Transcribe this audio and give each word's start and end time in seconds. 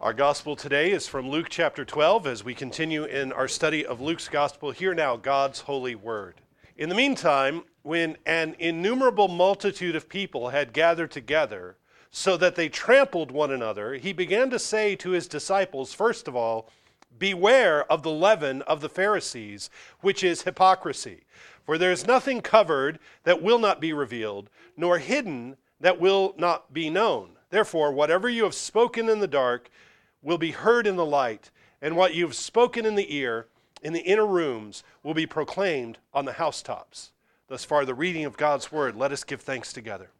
Our 0.00 0.14
gospel 0.14 0.56
today 0.56 0.92
is 0.92 1.06
from 1.06 1.28
Luke 1.28 1.48
chapter 1.50 1.84
12 1.84 2.26
as 2.26 2.42
we 2.42 2.54
continue 2.54 3.04
in 3.04 3.32
our 3.32 3.46
study 3.46 3.84
of 3.84 4.00
Luke's 4.00 4.28
gospel. 4.28 4.70
Hear 4.70 4.94
now 4.94 5.18
God's 5.18 5.60
holy 5.60 5.94
word. 5.94 6.40
In 6.78 6.88
the 6.88 6.94
meantime, 6.94 7.64
when 7.82 8.16
an 8.24 8.56
innumerable 8.58 9.28
multitude 9.28 9.94
of 9.94 10.08
people 10.08 10.48
had 10.48 10.72
gathered 10.72 11.10
together, 11.10 11.76
so 12.10 12.38
that 12.38 12.54
they 12.54 12.70
trampled 12.70 13.30
one 13.30 13.50
another, 13.50 13.92
he 13.92 14.14
began 14.14 14.48
to 14.48 14.58
say 14.58 14.96
to 14.96 15.10
his 15.10 15.28
disciples, 15.28 15.92
first 15.92 16.26
of 16.26 16.34
all, 16.34 16.70
Beware 17.18 17.84
of 17.92 18.02
the 18.02 18.10
leaven 18.10 18.62
of 18.62 18.80
the 18.80 18.88
Pharisees, 18.88 19.68
which 20.00 20.24
is 20.24 20.42
hypocrisy. 20.42 21.24
For 21.66 21.76
there 21.76 21.92
is 21.92 22.06
nothing 22.06 22.40
covered 22.40 23.00
that 23.24 23.42
will 23.42 23.58
not 23.58 23.82
be 23.82 23.92
revealed, 23.92 24.48
nor 24.78 24.96
hidden 24.96 25.58
that 25.78 26.00
will 26.00 26.34
not 26.38 26.72
be 26.72 26.88
known. 26.88 27.32
Therefore, 27.50 27.92
whatever 27.92 28.30
you 28.30 28.44
have 28.44 28.54
spoken 28.54 29.10
in 29.10 29.18
the 29.18 29.28
dark, 29.28 29.68
will 30.22 30.38
be 30.38 30.50
heard 30.50 30.86
in 30.86 30.96
the 30.96 31.06
light, 31.06 31.50
and 31.80 31.96
what 31.96 32.14
you've 32.14 32.34
spoken 32.34 32.84
in 32.84 32.94
the 32.94 33.14
ear, 33.14 33.46
in 33.82 33.92
the 33.92 34.00
inner 34.00 34.26
rooms, 34.26 34.82
will 35.02 35.14
be 35.14 35.26
proclaimed 35.26 35.98
on 36.12 36.24
the 36.24 36.34
housetops. 36.34 37.12
Thus 37.48 37.64
far, 37.64 37.84
the 37.84 37.94
reading 37.94 38.24
of 38.24 38.36
God's 38.36 38.70
word. 38.70 38.94
Let 38.94 39.12
us 39.12 39.24
give 39.24 39.40
thanks 39.40 39.72
together. 39.72 40.10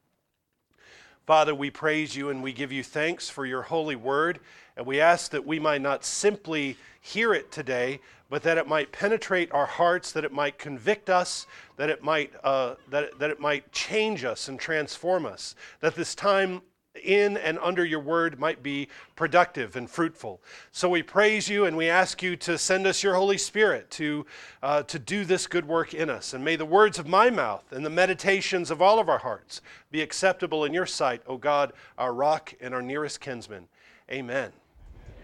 Father, 1.26 1.54
we 1.54 1.70
praise 1.70 2.16
you 2.16 2.28
and 2.30 2.42
we 2.42 2.52
give 2.52 2.72
you 2.72 2.82
thanks 2.82 3.28
for 3.28 3.46
your 3.46 3.62
holy 3.62 3.94
word, 3.94 4.40
and 4.76 4.84
we 4.84 5.00
ask 5.00 5.30
that 5.30 5.46
we 5.46 5.60
might 5.60 5.82
not 5.82 6.04
simply 6.04 6.76
hear 7.00 7.32
it 7.32 7.52
today, 7.52 8.00
but 8.28 8.42
that 8.42 8.58
it 8.58 8.66
might 8.66 8.90
penetrate 8.90 9.52
our 9.52 9.66
hearts, 9.66 10.12
that 10.12 10.24
it 10.24 10.32
might 10.32 10.58
convict 10.58 11.10
us, 11.10 11.46
that 11.76 11.90
it 11.90 12.02
might, 12.02 12.32
uh, 12.42 12.74
that, 12.88 13.18
that 13.18 13.30
it 13.30 13.38
might 13.38 13.70
change 13.70 14.24
us 14.24 14.48
and 14.48 14.58
transform 14.58 15.26
us, 15.26 15.54
that 15.80 15.94
this 15.94 16.14
time 16.14 16.62
in 16.94 17.36
and 17.36 17.58
under 17.60 17.84
your 17.84 18.00
word 18.00 18.38
might 18.38 18.62
be 18.62 18.88
productive 19.14 19.76
and 19.76 19.88
fruitful. 19.88 20.40
So 20.72 20.88
we 20.88 21.02
praise 21.02 21.48
you 21.48 21.64
and 21.66 21.76
we 21.76 21.88
ask 21.88 22.22
you 22.22 22.36
to 22.36 22.58
send 22.58 22.86
us 22.86 23.02
your 23.02 23.14
Holy 23.14 23.38
Spirit 23.38 23.90
to, 23.92 24.26
uh, 24.62 24.82
to 24.84 24.98
do 24.98 25.24
this 25.24 25.46
good 25.46 25.66
work 25.66 25.94
in 25.94 26.10
us. 26.10 26.34
And 26.34 26.44
may 26.44 26.56
the 26.56 26.64
words 26.64 26.98
of 26.98 27.06
my 27.06 27.30
mouth 27.30 27.64
and 27.70 27.86
the 27.86 27.90
meditations 27.90 28.70
of 28.70 28.82
all 28.82 28.98
of 28.98 29.08
our 29.08 29.18
hearts 29.18 29.60
be 29.90 30.02
acceptable 30.02 30.64
in 30.64 30.74
your 30.74 30.86
sight, 30.86 31.22
O 31.26 31.36
God, 31.36 31.72
our 31.96 32.12
rock 32.12 32.54
and 32.60 32.74
our 32.74 32.82
nearest 32.82 33.20
kinsman. 33.20 33.68
Amen. 34.10 34.50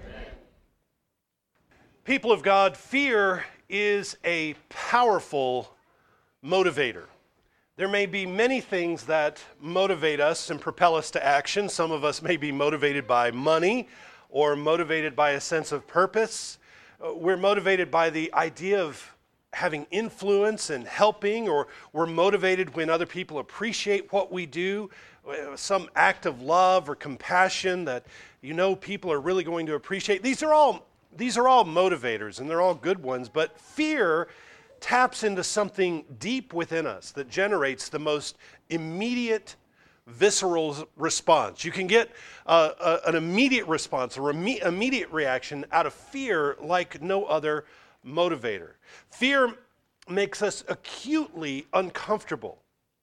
Amen. 0.04 0.26
People 2.04 2.30
of 2.30 2.42
God, 2.42 2.76
fear 2.76 3.44
is 3.68 4.16
a 4.24 4.54
powerful 4.68 5.74
motivator. 6.44 7.06
There 7.78 7.88
may 7.88 8.06
be 8.06 8.24
many 8.24 8.62
things 8.62 9.04
that 9.04 9.38
motivate 9.60 10.18
us 10.18 10.48
and 10.48 10.58
propel 10.58 10.94
us 10.94 11.10
to 11.10 11.22
action. 11.22 11.68
Some 11.68 11.92
of 11.92 12.04
us 12.04 12.22
may 12.22 12.38
be 12.38 12.50
motivated 12.50 13.06
by 13.06 13.30
money 13.30 13.90
or 14.30 14.56
motivated 14.56 15.14
by 15.14 15.32
a 15.32 15.40
sense 15.42 15.72
of 15.72 15.86
purpose. 15.86 16.56
Uh, 17.04 17.12
we're 17.12 17.36
motivated 17.36 17.90
by 17.90 18.08
the 18.08 18.32
idea 18.32 18.82
of 18.82 19.14
having 19.52 19.86
influence 19.90 20.70
and 20.70 20.86
helping, 20.86 21.50
or 21.50 21.68
we're 21.92 22.06
motivated 22.06 22.74
when 22.74 22.88
other 22.88 23.04
people 23.04 23.40
appreciate 23.40 24.10
what 24.10 24.32
we 24.32 24.46
do, 24.46 24.88
uh, 25.28 25.54
some 25.54 25.90
act 25.94 26.24
of 26.24 26.40
love 26.40 26.88
or 26.88 26.94
compassion 26.94 27.84
that 27.84 28.06
you 28.40 28.54
know 28.54 28.74
people 28.74 29.12
are 29.12 29.20
really 29.20 29.44
going 29.44 29.66
to 29.66 29.74
appreciate. 29.74 30.22
These 30.22 30.42
are 30.42 30.54
all 30.54 30.86
these 31.14 31.36
are 31.36 31.46
all 31.46 31.66
motivators 31.66 32.40
and 32.40 32.48
they're 32.48 32.62
all 32.62 32.74
good 32.74 33.02
ones, 33.02 33.28
but 33.28 33.60
fear 33.60 34.28
taps 34.80 35.24
into 35.24 35.42
something 35.44 36.04
deep 36.18 36.52
within 36.52 36.86
us 36.86 37.10
that 37.12 37.28
generates 37.28 37.88
the 37.88 37.98
most 37.98 38.36
immediate 38.68 39.56
visceral 40.06 40.88
response. 40.96 41.64
You 41.64 41.72
can 41.72 41.86
get 41.86 42.10
uh, 42.46 42.70
a, 42.80 43.08
an 43.08 43.14
immediate 43.16 43.66
response, 43.66 44.16
or 44.16 44.32
rem- 44.32 44.46
immediate 44.46 45.10
reaction 45.10 45.64
out 45.72 45.86
of 45.86 45.92
fear 45.92 46.56
like 46.60 47.02
no 47.02 47.24
other 47.24 47.64
motivator. 48.06 48.72
Fear 49.10 49.54
makes 50.08 50.42
us 50.42 50.64
acutely 50.68 51.66
uncomfortable. 51.72 52.58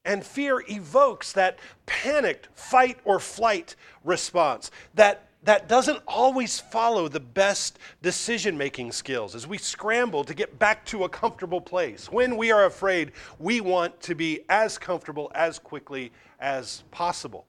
And 0.06 0.26
fear 0.26 0.64
evokes 0.68 1.32
that 1.34 1.60
panicked 1.86 2.50
fight 2.54 3.00
or 3.06 3.20
flight 3.20 3.76
response, 4.04 4.72
that 4.96 5.30
that 5.44 5.68
doesn't 5.68 6.02
always 6.08 6.60
follow 6.60 7.08
the 7.08 7.20
best 7.20 7.80
decision 8.02 8.58
making 8.58 8.92
skills 8.92 9.36
as 9.36 9.46
we 9.46 9.58
scramble 9.58 10.24
to 10.24 10.34
get 10.34 10.58
back 10.58 10.86
to 10.86 11.04
a 11.04 11.10
comfortable 11.10 11.62
place. 11.62 12.12
When 12.12 12.38
we 12.38 12.52
are 12.52 12.66
afraid, 12.66 13.12
we 13.40 13.62
want 13.62 14.00
to 14.02 14.16
be 14.16 14.42
as 14.50 14.78
comfortable 14.78 15.32
as 15.36 15.60
quickly 15.60 16.12
as 16.40 16.84
possible. 16.92 17.46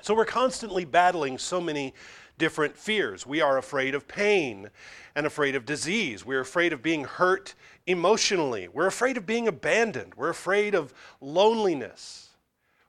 So 0.00 0.14
we're 0.14 0.24
constantly 0.24 0.84
battling 0.84 1.38
so 1.38 1.60
many 1.60 1.94
different 2.38 2.76
fears. 2.76 3.26
We 3.26 3.40
are 3.40 3.58
afraid 3.58 3.94
of 3.94 4.08
pain 4.08 4.70
and 5.14 5.26
afraid 5.26 5.54
of 5.54 5.64
disease. 5.64 6.24
We're 6.24 6.40
afraid 6.40 6.72
of 6.72 6.82
being 6.82 7.04
hurt 7.04 7.54
emotionally. 7.86 8.68
We're 8.68 8.86
afraid 8.86 9.16
of 9.16 9.26
being 9.26 9.46
abandoned. 9.46 10.14
We're 10.16 10.30
afraid 10.30 10.74
of 10.74 10.92
loneliness. 11.20 12.30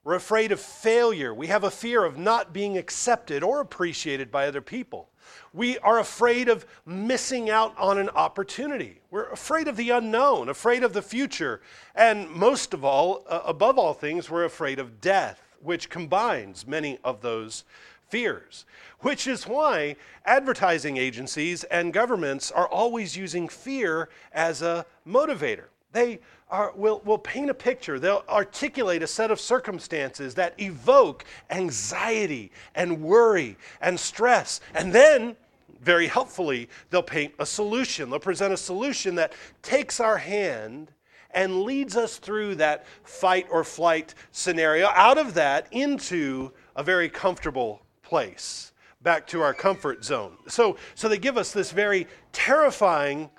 We're 0.03 0.16
afraid 0.16 0.52
of 0.52 0.59
failure. 0.59 1.34
We 1.34 1.47
have 1.47 1.64
a 1.64 1.72
fear 1.72 2.03
of 2.03 2.18
not 2.18 2.52
being 2.52 2.78
accepted 2.78 3.41
or 3.41 3.62
appreciated 3.62 4.31
by 4.31 4.47
other 4.47 4.62
people. 4.62 5.09
We 5.53 5.78
are 5.80 6.00
afraid 6.00 6.50
of 6.50 6.66
missing 6.86 7.50
out 7.50 7.74
on 7.78 7.97
an 7.97 8.09
opportunity. 8.09 9.00
We're 9.12 9.30
afraid 9.30 9.69
of 9.69 9.78
the 9.78 9.91
unknown, 9.91 10.50
afraid 10.50 10.84
of 10.84 10.91
the 10.91 11.02
future. 11.02 11.62
And 11.96 12.30
most 12.30 12.74
of 12.74 12.84
all, 12.84 13.24
uh, 13.30 13.41
above 13.46 13.78
all 13.78 13.94
things, 13.94 14.30
we're 14.30 14.44
afraid 14.44 14.78
of 14.78 15.00
death, 15.00 15.41
which 15.62 15.90
combines 15.90 16.68
many 16.68 17.00
of 17.06 17.22
those 17.22 17.64
fears. 18.09 18.66
Which 19.00 19.25
is 19.25 19.47
why 19.47 19.96
advertising 20.25 20.97
agencies 20.97 21.64
and 21.66 21.94
governments 21.94 22.52
are 22.52 22.68
always 22.68 23.16
using 23.16 23.47
fear 23.47 24.09
as 24.34 24.62
a 24.62 24.85
motivator. 25.08 25.68
They 25.93 26.19
are, 26.49 26.71
will, 26.75 27.01
will 27.03 27.17
paint 27.17 27.49
a 27.49 27.53
picture, 27.53 27.97
they'll 27.97 28.23
articulate 28.29 29.01
a 29.01 29.07
set 29.07 29.31
of 29.31 29.39
circumstances 29.39 30.35
that 30.35 30.53
evoke 30.59 31.25
anxiety 31.49 32.51
and 32.75 33.01
worry 33.01 33.57
and 33.81 33.99
stress. 33.99 34.61
And 34.75 34.93
then, 34.93 35.35
very 35.81 36.07
helpfully, 36.07 36.69
they'll 36.89 37.01
paint 37.01 37.33
a 37.39 37.45
solution. 37.45 38.09
They'll 38.09 38.19
present 38.19 38.53
a 38.53 38.57
solution 38.57 39.15
that 39.15 39.33
takes 39.63 39.99
our 39.99 40.17
hand 40.17 40.91
and 41.31 41.63
leads 41.63 41.97
us 41.97 42.17
through 42.17 42.55
that 42.55 42.85
fight 43.03 43.47
or 43.49 43.63
flight 43.63 44.13
scenario, 44.31 44.89
out 44.89 45.17
of 45.17 45.33
that 45.33 45.67
into 45.71 46.51
a 46.75 46.83
very 46.83 47.09
comfortable 47.09 47.81
place, 48.03 48.73
back 49.01 49.25
to 49.27 49.41
our 49.41 49.53
comfort 49.53 50.05
zone. 50.05 50.37
So, 50.47 50.77
so 50.93 51.09
they 51.09 51.17
give 51.17 51.37
us 51.37 51.51
this 51.51 51.71
very 51.71 52.07
terrifying, 52.31 53.31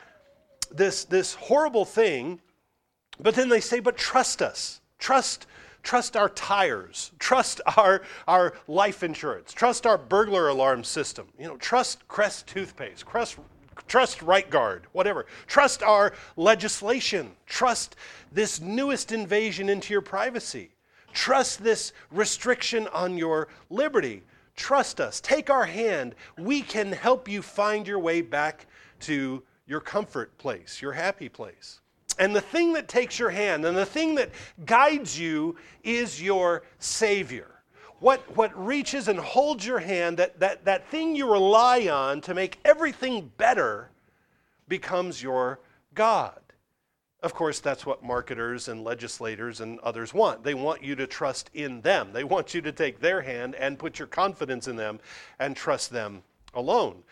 this, 0.72 1.04
this 1.04 1.34
horrible 1.34 1.84
thing 1.84 2.40
but 3.20 3.34
then 3.34 3.48
they 3.48 3.60
say, 3.60 3.80
but 3.80 3.96
trust 3.96 4.42
us. 4.42 4.80
Trust, 4.98 5.46
trust 5.82 6.16
our 6.16 6.28
tires. 6.28 7.12
Trust 7.18 7.60
our, 7.76 8.02
our 8.26 8.54
life 8.66 9.02
insurance. 9.02 9.52
Trust 9.52 9.86
our 9.86 9.98
burglar 9.98 10.48
alarm 10.48 10.84
system. 10.84 11.28
You 11.38 11.46
know, 11.46 11.56
trust 11.56 12.06
Crest 12.08 12.46
toothpaste. 12.46 13.06
Trust, 13.06 13.38
trust 13.86 14.22
Right 14.22 14.48
Guard, 14.48 14.86
whatever. 14.92 15.26
Trust 15.46 15.82
our 15.82 16.12
legislation. 16.36 17.32
Trust 17.46 17.96
this 18.32 18.60
newest 18.60 19.12
invasion 19.12 19.68
into 19.68 19.92
your 19.92 20.02
privacy. 20.02 20.70
Trust 21.12 21.62
this 21.62 21.92
restriction 22.10 22.88
on 22.88 23.16
your 23.16 23.48
liberty. 23.70 24.22
Trust 24.56 25.00
us. 25.00 25.20
Take 25.20 25.50
our 25.50 25.64
hand. 25.64 26.14
We 26.38 26.62
can 26.62 26.92
help 26.92 27.28
you 27.28 27.42
find 27.42 27.86
your 27.86 28.00
way 28.00 28.20
back 28.20 28.66
to 29.00 29.42
your 29.66 29.80
comfort 29.80 30.36
place, 30.38 30.82
your 30.82 30.92
happy 30.92 31.28
place. 31.28 31.80
And 32.18 32.34
the 32.34 32.40
thing 32.40 32.72
that 32.74 32.88
takes 32.88 33.18
your 33.18 33.30
hand 33.30 33.64
and 33.64 33.76
the 33.76 33.86
thing 33.86 34.14
that 34.16 34.30
guides 34.64 35.18
you 35.18 35.56
is 35.82 36.22
your 36.22 36.62
Savior. 36.78 37.50
What, 38.00 38.36
what 38.36 38.56
reaches 38.66 39.08
and 39.08 39.18
holds 39.18 39.66
your 39.66 39.78
hand, 39.78 40.18
that, 40.18 40.38
that, 40.40 40.64
that 40.66 40.88
thing 40.88 41.16
you 41.16 41.30
rely 41.30 41.88
on 41.88 42.20
to 42.22 42.34
make 42.34 42.58
everything 42.64 43.32
better, 43.36 43.90
becomes 44.68 45.22
your 45.22 45.60
God. 45.94 46.38
Of 47.22 47.32
course, 47.32 47.60
that's 47.60 47.86
what 47.86 48.02
marketers 48.02 48.68
and 48.68 48.84
legislators 48.84 49.60
and 49.60 49.80
others 49.80 50.12
want. 50.12 50.44
They 50.44 50.52
want 50.52 50.82
you 50.82 50.94
to 50.96 51.06
trust 51.06 51.48
in 51.54 51.80
them. 51.80 52.10
They 52.12 52.24
want 52.24 52.52
you 52.52 52.60
to 52.60 52.72
take 52.72 53.00
their 53.00 53.22
hand 53.22 53.54
and 53.54 53.78
put 53.78 53.98
your 53.98 54.08
confidence 54.08 54.68
in 54.68 54.76
them 54.76 55.00
and 55.38 55.56
trust 55.56 55.90
them 55.90 56.22
alone. 56.52 57.02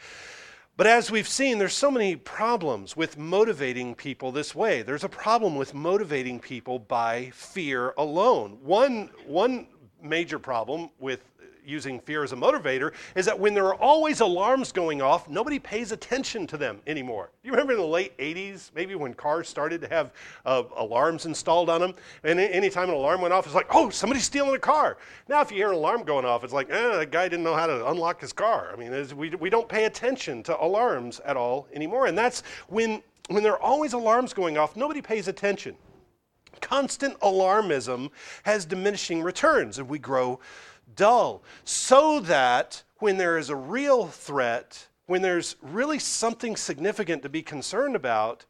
But 0.77 0.87
as 0.87 1.11
we've 1.11 1.29
seen, 1.29 1.59
there's 1.59 1.75
so 1.75 1.91
many 1.91 2.17
problems 2.17 2.97
with 2.97 3.19
motivating 3.19 3.95
people 3.95 4.33
this 4.33 4.55
way. 4.55 4.83
There's 4.83 5.05
a 5.05 5.09
problem 5.09 5.55
with 5.55 5.75
motivating 5.75 6.41
people 6.41 6.79
by 6.79 7.31
fear 7.35 7.93
alone. 7.99 8.59
One, 8.63 9.11
one 9.27 9.67
major 10.03 10.39
problem 10.39 10.89
with 10.99 11.21
using 11.65 12.01
fear 12.01 12.23
as 12.25 12.33
a 12.33 12.37
motivator 12.37 12.93
is 13.15 13.27
that 13.27 13.39
when 13.39 13.55
there 13.55 13.67
are 13.67 13.75
always 13.75 14.21
alarms 14.21 14.73
going 14.73 15.03
off, 15.03 15.29
nobody 15.29 15.59
pays 15.59 15.93
attention 15.93 16.47
to 16.49 16.57
them 16.57 16.81
anymore. 16.87 17.31
You 17.43 17.51
remember 17.53 17.73
in 17.73 17.79
the 17.79 17.85
late 17.85 18.17
80s, 18.19 18.71
maybe 18.75 18.95
when 18.95 19.15
cars 19.15 19.49
started 19.49 19.81
to 19.83 19.89
have 19.89 20.13
uh, 20.45 20.65
alarms 20.77 21.27
installed 21.27 21.71
on 21.71 21.81
them, 21.81 21.95
and 22.25 22.39
anytime 22.39 22.89
an 22.89 22.95
alarm 22.95 23.21
went 23.21 23.33
off, 23.33 23.47
it's 23.47 23.55
like, 23.55 23.67
oh, 23.71 23.91
somebody's 23.91 24.25
stealing 24.25 24.55
a 24.55 24.59
car. 24.59 24.99
Now, 25.29 25.41
if 25.41 25.51
you 25.51 25.59
hear 25.59 25.69
an 25.69 25.75
alarm 25.75 26.05
going 26.05 26.25
off, 26.25 26.45
it's 26.45 26.53
like, 26.53 26.71
eh, 26.71 26.97
that 26.97 27.11
guy 27.11 27.29
didn't 27.29 27.45
know 27.45 27.55
how 27.55 27.67
to 27.67 27.89
unlock 27.89 28.21
his 28.21 28.33
car. 28.33 28.71
I 28.73 28.77
mean, 28.77 29.17
we, 29.17 29.31
we 29.31 29.51
don't 29.51 29.69
pay 29.69 29.85
attention 29.85 30.43
to 30.45 30.63
alarms 30.63 31.21
at 31.25 31.37
all 31.37 31.69
anymore. 31.73 32.07
And 32.07 32.17
that's 32.17 32.43
when, 32.69 33.03
when 33.29 33.43
there 33.43 33.53
are 33.53 33.63
always 33.63 33.93
alarms 33.93 34.33
going 34.33 34.59
off, 34.59 34.77
nobody 34.77 35.01
pays 35.01 35.29
attention. 35.29 35.77
Constant 36.61 37.19
alarmism 37.21 38.11
has 38.45 38.65
diminishing 38.65 39.23
returns, 39.23 39.79
and 39.79 39.89
we 39.89 39.99
grow 39.99 40.39
dull. 40.97 41.43
So 41.65 42.21
that 42.21 42.83
when 42.99 43.17
there 43.17 43.39
is 43.39 43.51
a 43.51 43.57
real 43.57 44.07
threat, 44.07 44.89
when 45.07 45.23
there's 45.23 45.57
really 45.61 45.99
something 45.99 46.57
significant 46.57 47.23
to 47.23 47.29
be 47.29 47.43
concerned 47.43 47.97
about, 47.97 48.45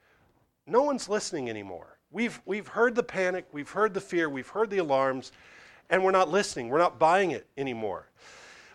no 0.66 0.82
one's 0.82 1.08
listening 1.08 1.48
anymore. 1.48 1.98
We've, 2.10 2.40
we've 2.44 2.68
heard 2.68 2.94
the 2.94 3.02
panic, 3.02 3.46
we've 3.52 3.70
heard 3.70 3.94
the 3.94 4.00
fear, 4.00 4.28
we've 4.28 4.48
heard 4.48 4.70
the 4.70 4.78
alarms, 4.78 5.32
and 5.88 6.04
we're 6.04 6.10
not 6.10 6.30
listening. 6.30 6.68
We're 6.68 6.78
not 6.78 6.98
buying 6.98 7.30
it 7.30 7.46
anymore. 7.56 8.08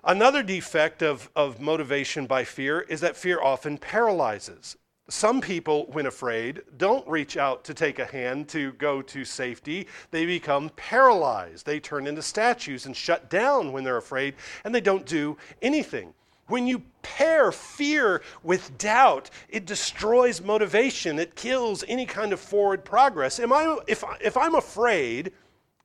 Another 0.04 0.42
defect 0.42 1.04
of, 1.04 1.30
of 1.36 1.60
motivation 1.60 2.26
by 2.26 2.44
fear 2.44 2.82
is 2.82 3.02
that 3.02 3.18
fear 3.18 3.42
often 3.42 3.78
paralyzes. 3.78 4.78
Some 5.10 5.40
people, 5.40 5.86
when 5.94 6.06
afraid, 6.06 6.64
don't 6.78 7.08
reach 7.08 7.38
out 7.38 7.64
to 7.64 7.74
take 7.74 8.00
a 8.00 8.06
hand 8.06 8.50
to 8.50 8.74
go 8.74 9.02
to 9.04 9.24
safety. 9.24 9.88
They 10.12 10.26
become 10.26 10.70
paralyzed. 10.76 11.66
They 11.66 11.80
turn 11.80 12.08
into 12.08 12.22
statues 12.22 12.86
and 12.86 12.96
shut 12.96 13.30
down 13.30 13.72
when 13.72 13.86
they're 13.86 13.98
afraid, 13.98 14.36
and 14.66 14.76
they 14.76 14.82
don't 14.82 15.06
do 15.06 15.38
anything. 15.62 16.14
When 16.48 16.68
you 16.68 16.82
pair 17.02 17.52
fear 17.54 18.22
with 18.44 18.78
doubt, 18.78 19.30
it 19.48 19.66
destroys 19.66 20.42
motivation. 20.42 21.20
It 21.20 21.36
kills 21.36 21.86
any 21.88 22.06
kind 22.06 22.34
of 22.34 22.40
forward 22.40 22.84
progress. 22.84 23.40
Am 23.40 23.54
I, 23.54 23.78
if, 23.88 24.04
if 24.22 24.36
I'm 24.36 24.56
afraid 24.56 25.32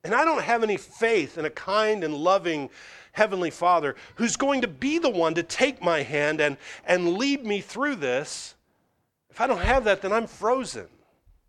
and 0.05 0.15
I 0.15 0.25
don't 0.25 0.43
have 0.43 0.65
any 0.65 0.77
faith 0.77 1.39
in 1.39 1.45
a 1.45 1.51
kind 1.51 2.03
and 2.03 2.15
loving 2.15 2.71
Heavenly 3.13 3.51
Father 3.51 3.95
who's 4.17 4.37
going 4.37 4.63
to 4.63 4.69
be 4.69 4.99
the 4.99 5.11
one 5.11 5.35
to 5.35 5.43
take 5.43 5.83
my 5.83 6.03
hand 6.03 6.41
and, 6.41 6.57
and 6.85 7.15
lead 7.15 7.45
me 7.45 7.61
through 7.61 7.97
this, 7.97 8.55
if 9.33 9.41
I 9.41 9.47
don't 9.47 9.63
have 9.63 9.85
that, 9.85 10.03
then 10.03 10.13
I'm 10.13 10.27
frozen. 10.27 10.89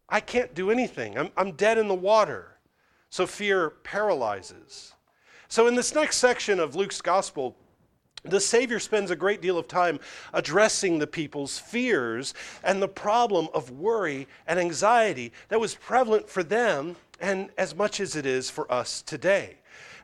I 0.07 0.21
can't 0.21 0.55
do 0.55 0.71
anything. 0.71 1.17
I'm, 1.17 1.31
I'm 1.35 1.51
dead 1.51 1.77
in 1.77 1.89
the 1.89 1.93
water. 1.93 2.57
So 3.09 3.27
fear 3.27 3.71
paralyzes. 3.71 4.93
So, 5.49 5.67
in 5.67 5.75
this 5.75 5.93
next 5.93 6.17
section 6.17 6.61
of 6.61 6.75
Luke's 6.75 7.01
gospel, 7.01 7.57
the 8.23 8.39
Savior 8.39 8.79
spends 8.79 9.11
a 9.11 9.17
great 9.17 9.41
deal 9.41 9.57
of 9.57 9.67
time 9.67 9.99
addressing 10.33 10.97
the 10.97 11.05
people's 11.05 11.59
fears 11.59 12.33
and 12.63 12.81
the 12.81 12.87
problem 12.87 13.49
of 13.53 13.69
worry 13.69 14.29
and 14.47 14.59
anxiety 14.59 15.33
that 15.49 15.59
was 15.59 15.75
prevalent 15.75 16.29
for 16.29 16.41
them 16.41 16.95
and 17.23 17.49
as 17.57 17.73
much 17.73 18.01
as 18.01 18.17
it 18.17 18.25
is 18.25 18.49
for 18.49 18.69
us 18.71 19.01
today. 19.01 19.55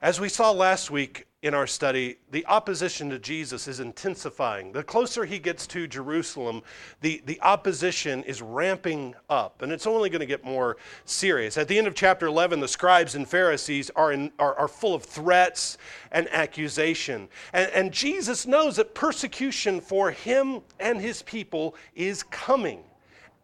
As 0.01 0.21
we 0.21 0.29
saw 0.29 0.51
last 0.51 0.89
week, 0.89 1.25
in 1.41 1.53
our 1.53 1.67
study, 1.67 2.17
the 2.31 2.45
opposition 2.47 3.09
to 3.09 3.19
Jesus 3.19 3.67
is 3.67 3.79
intensifying. 3.79 4.73
The 4.73 4.83
closer 4.83 5.23
he 5.23 5.39
gets 5.39 5.65
to 5.67 5.87
Jerusalem, 5.87 6.63
the, 6.99 7.21
the 7.25 7.39
opposition 7.41 8.23
is 8.23 8.41
ramping 8.41 9.15
up, 9.29 9.61
and 9.61 9.71
it's 9.71 9.87
only 9.87 10.09
going 10.09 10.19
to 10.19 10.25
get 10.25 10.43
more 10.43 10.75
serious. 11.05 11.57
At 11.57 11.69
the 11.69 11.77
end 11.77 11.87
of 11.87 11.95
chapter 11.95 12.27
11, 12.27 12.59
the 12.59 12.67
scribes 12.67 13.15
and 13.15 13.27
Pharisees 13.27 13.89
are, 13.95 14.11
in, 14.11 14.33
are, 14.37 14.53
are 14.55 14.67
full 14.67 14.93
of 14.93 15.03
threats 15.03 15.77
and 16.11 16.27
accusation. 16.33 17.29
And, 17.53 17.71
and 17.71 17.91
Jesus 17.93 18.45
knows 18.45 18.75
that 18.75 18.93
persecution 18.93 19.79
for 19.79 20.11
him 20.11 20.61
and 20.79 20.99
his 20.99 21.21
people 21.21 21.75
is 21.95 22.23
coming. 22.23 22.83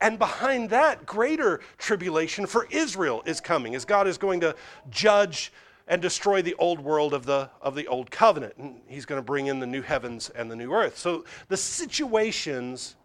And 0.05 0.19
behind 0.19 0.69
that, 0.69 1.07
greater 1.07 1.61
tribulation 1.79 2.45
for 2.45 2.67
Israel 2.69 3.23
is 3.25 3.41
coming, 3.41 3.73
as 3.73 3.85
God 3.85 4.07
is 4.07 4.19
going 4.19 4.39
to 4.41 4.55
judge 4.91 5.51
and 5.87 5.99
destroy 5.99 6.43
the 6.43 6.53
old 6.59 6.79
world 6.79 7.11
of 7.11 7.25
the, 7.25 7.49
of 7.59 7.73
the 7.73 7.87
old 7.87 8.11
covenant. 8.11 8.55
And 8.57 8.81
he's 8.87 9.03
going 9.03 9.17
to 9.17 9.25
bring 9.25 9.47
in 9.47 9.59
the 9.59 9.65
new 9.65 9.81
heavens 9.81 10.29
and 10.29 10.51
the 10.51 10.55
new 10.55 10.71
earth. 10.71 10.95
So 10.95 11.25
the 11.47 11.57
situations 11.57 12.97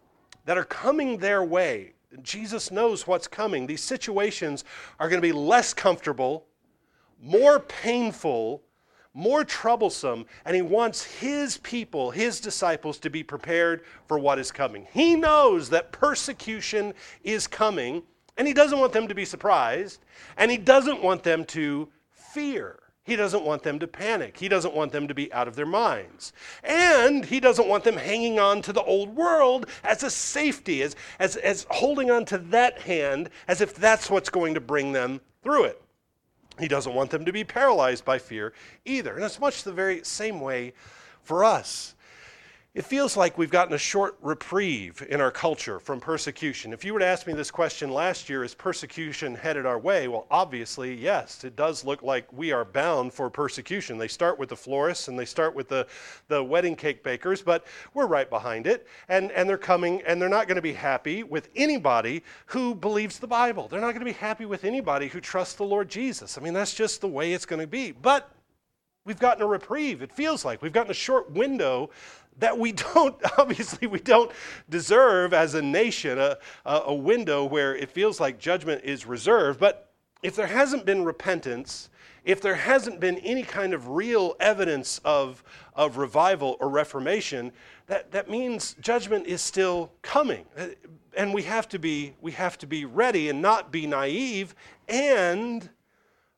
that 0.45 0.59
are 0.59 0.63
coming 0.63 1.17
their 1.17 1.43
way, 1.43 1.93
Jesus 2.21 2.69
knows 2.69 3.07
what's 3.07 3.27
coming. 3.27 3.65
These 3.65 3.81
situations 3.81 4.63
are 4.99 5.09
going 5.09 5.19
to 5.19 5.27
be 5.27 5.31
less 5.31 5.73
comfortable, 5.73 6.45
more 7.19 7.59
painful, 7.61 8.61
more 9.13 9.43
troublesome, 9.43 10.25
and 10.45 10.55
he 10.55 10.61
wants 10.61 11.03
his 11.03 11.57
people, 11.57 12.11
his 12.11 12.39
disciples, 12.39 12.97
to 12.99 13.09
be 13.09 13.23
prepared 13.23 13.83
for 14.07 14.17
what 14.17 14.39
is 14.39 14.51
coming. 14.51 14.87
He 14.93 15.15
knows 15.15 15.69
that 15.69 15.91
persecution 15.91 16.93
is 17.23 17.47
coming, 17.47 18.03
and 18.37 18.47
he 18.47 18.53
doesn't 18.53 18.79
want 18.79 18.93
them 18.93 19.07
to 19.07 19.15
be 19.15 19.25
surprised, 19.25 20.03
and 20.37 20.49
he 20.49 20.57
doesn't 20.57 21.03
want 21.03 21.23
them 21.23 21.43
to 21.45 21.89
fear. 22.11 22.77
He 23.03 23.15
doesn't 23.15 23.43
want 23.43 23.63
them 23.63 23.79
to 23.79 23.87
panic. 23.87 24.37
He 24.37 24.47
doesn't 24.47 24.75
want 24.75 24.91
them 24.91 25.07
to 25.07 25.13
be 25.13 25.33
out 25.33 25.47
of 25.47 25.55
their 25.55 25.65
minds. 25.65 26.33
And 26.63 27.25
he 27.25 27.39
doesn't 27.39 27.67
want 27.67 27.83
them 27.83 27.97
hanging 27.97 28.39
on 28.39 28.61
to 28.61 28.71
the 28.71 28.83
old 28.83 29.15
world 29.15 29.65
as 29.83 30.03
a 30.03 30.09
safety, 30.09 30.83
as, 30.83 30.95
as, 31.17 31.35
as 31.37 31.65
holding 31.71 32.11
on 32.11 32.25
to 32.25 32.37
that 32.37 32.79
hand 32.79 33.29
as 33.47 33.59
if 33.59 33.73
that's 33.73 34.09
what's 34.09 34.29
going 34.29 34.53
to 34.53 34.61
bring 34.61 34.91
them 34.91 35.19
through 35.43 35.65
it. 35.65 35.80
He 36.61 36.67
doesn't 36.67 36.93
want 36.93 37.09
them 37.09 37.25
to 37.25 37.33
be 37.33 37.43
paralyzed 37.43 38.05
by 38.05 38.19
fear 38.19 38.53
either. 38.85 39.15
And 39.15 39.23
it's 39.23 39.39
much 39.39 39.63
the 39.63 39.73
very 39.73 40.03
same 40.03 40.39
way 40.39 40.73
for 41.23 41.43
us. 41.43 41.95
It 42.73 42.85
feels 42.85 43.17
like 43.17 43.37
we've 43.37 43.51
gotten 43.51 43.73
a 43.73 43.77
short 43.77 44.15
reprieve 44.21 45.05
in 45.09 45.19
our 45.19 45.29
culture 45.29 45.77
from 45.77 45.99
persecution. 45.99 46.71
If 46.71 46.85
you 46.85 46.93
were 46.93 47.01
to 47.01 47.05
ask 47.05 47.27
me 47.27 47.33
this 47.33 47.51
question 47.51 47.91
last 47.91 48.29
year, 48.29 48.45
is 48.45 48.55
persecution 48.55 49.35
headed 49.35 49.65
our 49.65 49.77
way? 49.77 50.07
Well, 50.07 50.25
obviously, 50.31 50.95
yes. 50.95 51.43
It 51.43 51.57
does 51.57 51.83
look 51.83 52.01
like 52.01 52.31
we 52.31 52.53
are 52.53 52.63
bound 52.63 53.11
for 53.11 53.29
persecution. 53.29 53.97
They 53.97 54.07
start 54.07 54.39
with 54.39 54.47
the 54.47 54.55
florists 54.55 55.09
and 55.09 55.19
they 55.19 55.25
start 55.25 55.53
with 55.53 55.67
the, 55.67 55.85
the 56.29 56.41
wedding 56.41 56.77
cake 56.77 57.03
bakers, 57.03 57.41
but 57.41 57.67
we're 57.93 58.07
right 58.07 58.29
behind 58.29 58.67
it. 58.67 58.87
And, 59.09 59.33
and 59.33 59.49
they're 59.49 59.57
coming 59.57 60.01
and 60.03 60.21
they're 60.21 60.29
not 60.29 60.47
going 60.47 60.55
to 60.55 60.61
be 60.61 60.71
happy 60.71 61.23
with 61.23 61.49
anybody 61.57 62.23
who 62.45 62.73
believes 62.73 63.19
the 63.19 63.27
Bible. 63.27 63.67
They're 63.67 63.81
not 63.81 63.91
going 63.91 63.99
to 63.99 64.05
be 64.05 64.13
happy 64.13 64.45
with 64.45 64.63
anybody 64.63 65.09
who 65.09 65.19
trusts 65.19 65.55
the 65.55 65.65
Lord 65.65 65.89
Jesus. 65.89 66.37
I 66.37 66.41
mean, 66.41 66.53
that's 66.53 66.73
just 66.73 67.01
the 67.01 67.09
way 67.09 67.33
it's 67.33 67.45
going 67.45 67.59
to 67.59 67.67
be. 67.67 67.91
But 67.91 68.31
we've 69.03 69.19
gotten 69.19 69.43
a 69.43 69.47
reprieve, 69.47 70.01
it 70.01 70.11
feels 70.11 70.45
like. 70.45 70.61
We've 70.61 70.71
gotten 70.71 70.91
a 70.91 70.95
short 70.95 71.31
window 71.31 71.89
that 72.39 72.57
we 72.57 72.71
don't, 72.93 73.15
obviously, 73.37 73.87
we 73.87 73.99
don't 73.99 74.31
deserve 74.69 75.33
as 75.33 75.55
a 75.55 75.61
nation, 75.61 76.17
a, 76.17 76.37
a 76.65 76.93
window 76.93 77.45
where 77.45 77.75
it 77.75 77.89
feels 77.89 78.19
like 78.19 78.39
judgment 78.39 78.83
is 78.83 79.05
reserved. 79.05 79.59
But 79.59 79.91
if 80.23 80.35
there 80.35 80.47
hasn't 80.47 80.85
been 80.85 81.03
repentance, 81.03 81.89
if 82.23 82.41
there 82.41 82.55
hasn't 82.55 82.99
been 82.99 83.17
any 83.19 83.41
kind 83.43 83.73
of 83.73 83.89
real 83.89 84.35
evidence 84.39 84.99
of, 85.03 85.43
of 85.73 85.97
revival 85.97 86.57
or 86.59 86.69
reformation, 86.69 87.51
that, 87.87 88.11
that 88.11 88.29
means 88.29 88.75
judgment 88.79 89.25
is 89.25 89.41
still 89.41 89.91
coming. 90.03 90.45
And 91.17 91.33
we 91.33 91.43
have 91.43 91.67
to 91.69 91.79
be, 91.79 92.13
we 92.21 92.31
have 92.33 92.57
to 92.59 92.67
be 92.67 92.85
ready 92.85 93.29
and 93.29 93.41
not 93.41 93.71
be 93.71 93.87
naive 93.87 94.53
and 94.87 95.67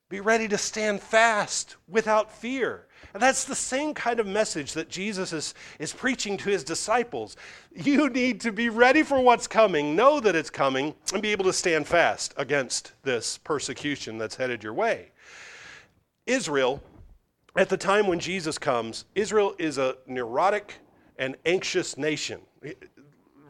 be 0.07 0.21
ready 0.21 0.47
to 0.47 0.57
stand 0.57 1.01
fast 1.01 1.75
without 1.87 2.31
fear. 2.31 2.87
And 3.13 3.21
that's 3.21 3.43
the 3.43 3.55
same 3.55 3.93
kind 3.93 4.19
of 4.19 4.27
message 4.27 4.73
that 4.73 4.89
Jesus 4.89 5.33
is, 5.33 5.53
is 5.79 5.93
preaching 5.93 6.37
to 6.37 6.49
his 6.49 6.63
disciples. 6.63 7.35
You 7.75 8.09
need 8.09 8.41
to 8.41 8.51
be 8.51 8.69
ready 8.69 9.03
for 9.03 9.19
what's 9.19 9.47
coming, 9.47 9.95
know 9.95 10.19
that 10.19 10.35
it's 10.35 10.49
coming, 10.49 10.95
and 11.13 11.21
be 11.21 11.31
able 11.31 11.45
to 11.45 11.53
stand 11.53 11.87
fast 11.87 12.33
against 12.37 12.93
this 13.03 13.37
persecution 13.37 14.17
that's 14.17 14.35
headed 14.35 14.63
your 14.63 14.73
way. 14.73 15.11
Israel, 16.25 16.81
at 17.55 17.69
the 17.69 17.77
time 17.77 18.07
when 18.07 18.19
Jesus 18.19 18.57
comes, 18.57 19.05
Israel 19.15 19.55
is 19.59 19.77
a 19.77 19.97
neurotic 20.07 20.75
and 21.17 21.35
anxious 21.45 21.97
nation 21.97 22.41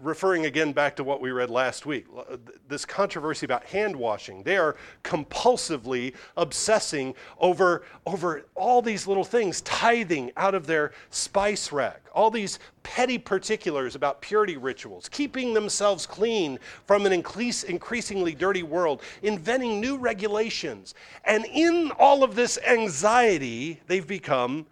referring 0.04 0.46
again 0.46 0.74
back 0.74 0.96
to 0.98 1.04
what 1.04 1.22
we 1.22 1.32
read 1.32 1.50
last 1.50 1.86
week, 1.86 2.06
uh, 2.16 2.38
this 2.68 2.86
controversy 2.86 3.46
about 3.46 3.64
hand 3.64 3.96
washing. 3.96 4.44
They 4.44 4.58
are 4.58 4.76
compulsively 5.04 6.14
obsessing 6.38 7.16
over, 7.40 7.84
over 8.06 8.46
all 8.56 8.82
these 8.82 9.08
little 9.08 9.24
things, 9.24 9.62
tithing 9.62 10.32
out 10.38 10.54
of 10.54 10.68
their 10.68 10.92
spice 11.10 11.72
rack, 11.72 12.02
all 12.14 12.30
these 12.30 12.60
petty 12.84 13.18
particulars 13.18 13.96
about 13.96 14.22
purity 14.22 14.58
rituals, 14.58 15.08
keeping 15.10 15.54
themselves 15.54 16.06
clean 16.06 16.60
from 16.86 17.06
an 17.06 17.14
increase, 17.14 17.64
increasingly 17.64 18.36
dirty 18.36 18.64
world, 18.64 19.02
inventing 19.22 19.80
new 19.80 19.98
regulations. 19.98 20.94
And 21.24 21.46
in 21.46 21.92
all 21.98 22.24
of 22.24 22.36
this 22.36 22.60
anxiety, 22.68 23.80
they've 23.88 24.06
become 24.06 24.68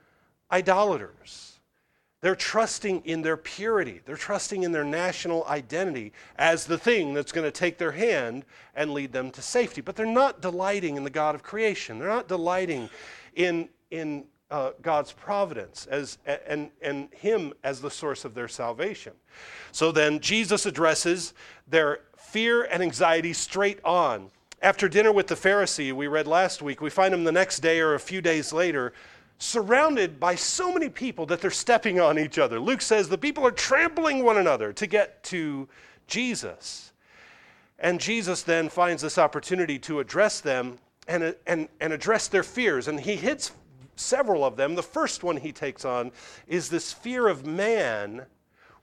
idolaters. 0.51 1.50
They're 2.22 2.36
trusting 2.36 3.01
in 3.06 3.24
their 3.24 3.36
purity. 3.36 4.01
They're 4.06 4.16
trusting 4.16 4.62
in 4.62 4.72
their 4.72 4.84
national 4.84 5.44
identity 5.48 6.13
as 6.36 6.66
the 6.66 6.78
thing 6.78 7.16
that's 7.16 7.32
going 7.32 7.46
to 7.46 7.51
take 7.51 7.80
their 7.80 7.92
hand 7.92 8.46
and 8.75 8.94
lead 8.94 9.12
them 9.12 9.32
to 9.32 9.42
safety. 9.42 9.82
But 9.82 9.96
they're 9.96 10.06
not 10.06 10.40
delighting 10.40 10.98
in 10.98 11.04
the 11.04 11.10
God 11.10 11.34
of 11.34 11.42
creation. 11.42 11.98
They're 11.98 12.08
not 12.08 12.28
delighting 12.28 12.92
in, 13.36 13.70
in 13.90 14.25
uh, 14.51 14.72
God's 14.84 15.12
providence 15.12 15.88
as, 15.88 16.20
and, 16.48 16.70
and 16.84 17.10
Him 17.12 17.54
as 17.63 17.82
the 17.82 17.90
source 17.90 18.24
of 18.24 18.36
their 18.36 18.48
salvation. 18.48 19.13
So 19.72 19.92
then 19.92 20.20
Jesus 20.20 20.68
addresses 20.68 21.34
their 21.68 22.01
fear 22.18 22.63
and 22.66 22.84
anxiety 22.84 23.34
straight 23.34 23.84
on. 23.84 24.30
After 24.62 24.88
dinner 24.88 25.12
with 25.12 25.25
the 25.25 25.34
Pharisee, 25.34 25.92
we 25.92 26.06
read 26.06 26.28
last 26.28 26.62
week, 26.62 26.82
we 26.82 26.92
find 26.92 27.16
him 27.16 27.24
the 27.24 27.32
next 27.32 27.62
day 27.62 27.80
or 27.80 27.96
a 27.96 28.00
few 28.00 28.22
days 28.22 28.54
later 28.54 28.94
surrounded 29.41 30.19
by 30.19 30.36
so 30.36 30.71
many 30.71 30.88
people 30.88 31.25
that 31.25 31.41
they're 31.41 31.50
stepping 31.50 32.00
on 32.00 32.19
each 32.19 32.38
other. 32.38 32.60
Luke 32.60 32.81
says 32.81 33.10
the 33.10 33.17
people 33.17 33.45
are 33.45 33.51
trampling 33.51 34.24
one 34.24 34.38
another 34.38 34.71
to 34.71 34.86
get 34.86 35.24
to 35.24 35.67
Jesus. 36.05 36.93
And 37.79 38.00
Jesus 38.00 38.43
then 38.43 38.69
finds 38.69 39.01
this 39.01 39.17
opportunity 39.17 39.79
to 39.79 40.00
address 40.00 40.41
them 40.41 40.77
and, 41.07 41.36
and, 41.48 41.67
and 41.79 41.91
address 41.91 42.27
their 42.27 42.43
fears. 42.43 42.88
And 42.88 43.00
he 43.00 43.15
hits 43.15 43.51
several 43.95 44.45
of 44.45 44.57
them. 44.57 44.75
The 44.75 44.83
first 44.83 45.24
one 45.24 45.38
he 45.38 45.51
takes 45.51 45.86
on 45.86 46.12
is 46.48 46.69
this 46.69 46.93
fear 46.93 47.27
of 47.27 47.43
man, 47.43 48.27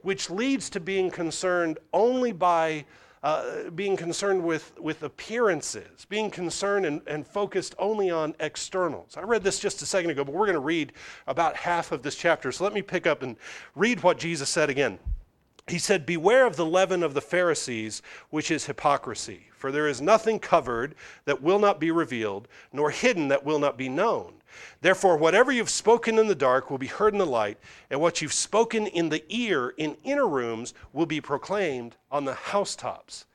which 0.00 0.28
leads 0.28 0.68
to 0.70 0.80
being 0.80 1.08
concerned 1.08 1.78
only 1.92 2.32
by 2.32 2.84
uh, 3.22 3.70
being 3.70 3.96
concerned 3.96 4.42
with, 4.42 4.78
with 4.78 5.02
appearances, 5.02 6.04
being 6.08 6.30
concerned 6.30 6.86
and, 6.86 7.02
and 7.06 7.26
focused 7.26 7.74
only 7.78 8.10
on 8.10 8.34
externals. 8.40 9.16
I 9.16 9.22
read 9.22 9.42
this 9.42 9.58
just 9.58 9.82
a 9.82 9.86
second 9.86 10.10
ago, 10.10 10.24
but 10.24 10.34
we're 10.34 10.46
going 10.46 10.54
to 10.54 10.60
read 10.60 10.92
about 11.26 11.56
half 11.56 11.92
of 11.92 12.02
this 12.02 12.16
chapter. 12.16 12.52
So 12.52 12.64
let 12.64 12.72
me 12.72 12.82
pick 12.82 13.06
up 13.06 13.22
and 13.22 13.36
read 13.74 14.02
what 14.02 14.18
Jesus 14.18 14.48
said 14.48 14.70
again. 14.70 14.98
He 15.66 15.78
said, 15.78 16.06
Beware 16.06 16.46
of 16.46 16.56
the 16.56 16.64
leaven 16.64 17.02
of 17.02 17.14
the 17.14 17.20
Pharisees, 17.20 18.02
which 18.30 18.50
is 18.50 18.66
hypocrisy. 18.66 19.48
For 19.52 19.70
there 19.70 19.88
is 19.88 20.00
nothing 20.00 20.38
covered 20.38 20.94
that 21.24 21.42
will 21.42 21.58
not 21.58 21.80
be 21.80 21.90
revealed, 21.90 22.48
nor 22.72 22.90
hidden 22.90 23.28
that 23.28 23.44
will 23.44 23.58
not 23.58 23.76
be 23.76 23.88
known. 23.88 24.34
Therefore, 24.80 25.16
whatever 25.16 25.52
you've 25.52 25.70
spoken 25.70 26.18
in 26.18 26.26
the 26.26 26.34
dark 26.34 26.70
will 26.70 26.78
be 26.78 26.86
heard 26.86 27.12
in 27.12 27.18
the 27.18 27.26
light, 27.26 27.58
and 27.90 28.00
what 28.00 28.22
you've 28.22 28.32
spoken 28.32 28.86
in 28.86 29.08
the 29.08 29.24
ear 29.28 29.74
in 29.76 29.96
inner 30.04 30.26
rooms 30.26 30.74
will 30.92 31.06
be 31.06 31.20
proclaimed 31.20 31.96
on 32.10 32.24
the 32.24 32.34
housetops. 32.34 33.26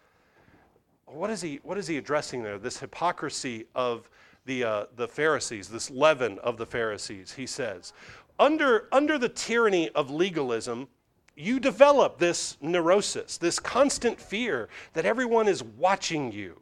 What 1.06 1.30
is 1.30 1.42
he, 1.42 1.60
what 1.64 1.78
is 1.78 1.88
he 1.88 1.98
addressing 1.98 2.44
there? 2.44 2.58
This 2.58 2.80
hypocrisy 2.80 3.66
of 3.76 4.10
the, 4.46 4.64
uh, 4.64 4.86
the 4.96 5.08
Pharisees, 5.08 5.70
this 5.70 5.90
leaven 5.90 6.40
of 6.40 6.58
the 6.58 6.66
Pharisees, 6.66 7.34
he 7.34 7.46
says. 7.46 7.94
Under, 8.40 8.88
under 8.92 9.18
the 9.18 9.30
tyranny 9.30 9.90
of 9.90 10.10
legalism, 10.10 10.88
you 11.36 11.60
develop 11.60 12.18
this 12.18 12.58
neurosis, 12.62 13.38
this 13.38 13.60
constant 13.60 14.20
fear 14.20 14.70
that 14.94 15.06
everyone 15.06 15.48
is 15.48 15.64
watching 15.64 16.32
you, 16.32 16.60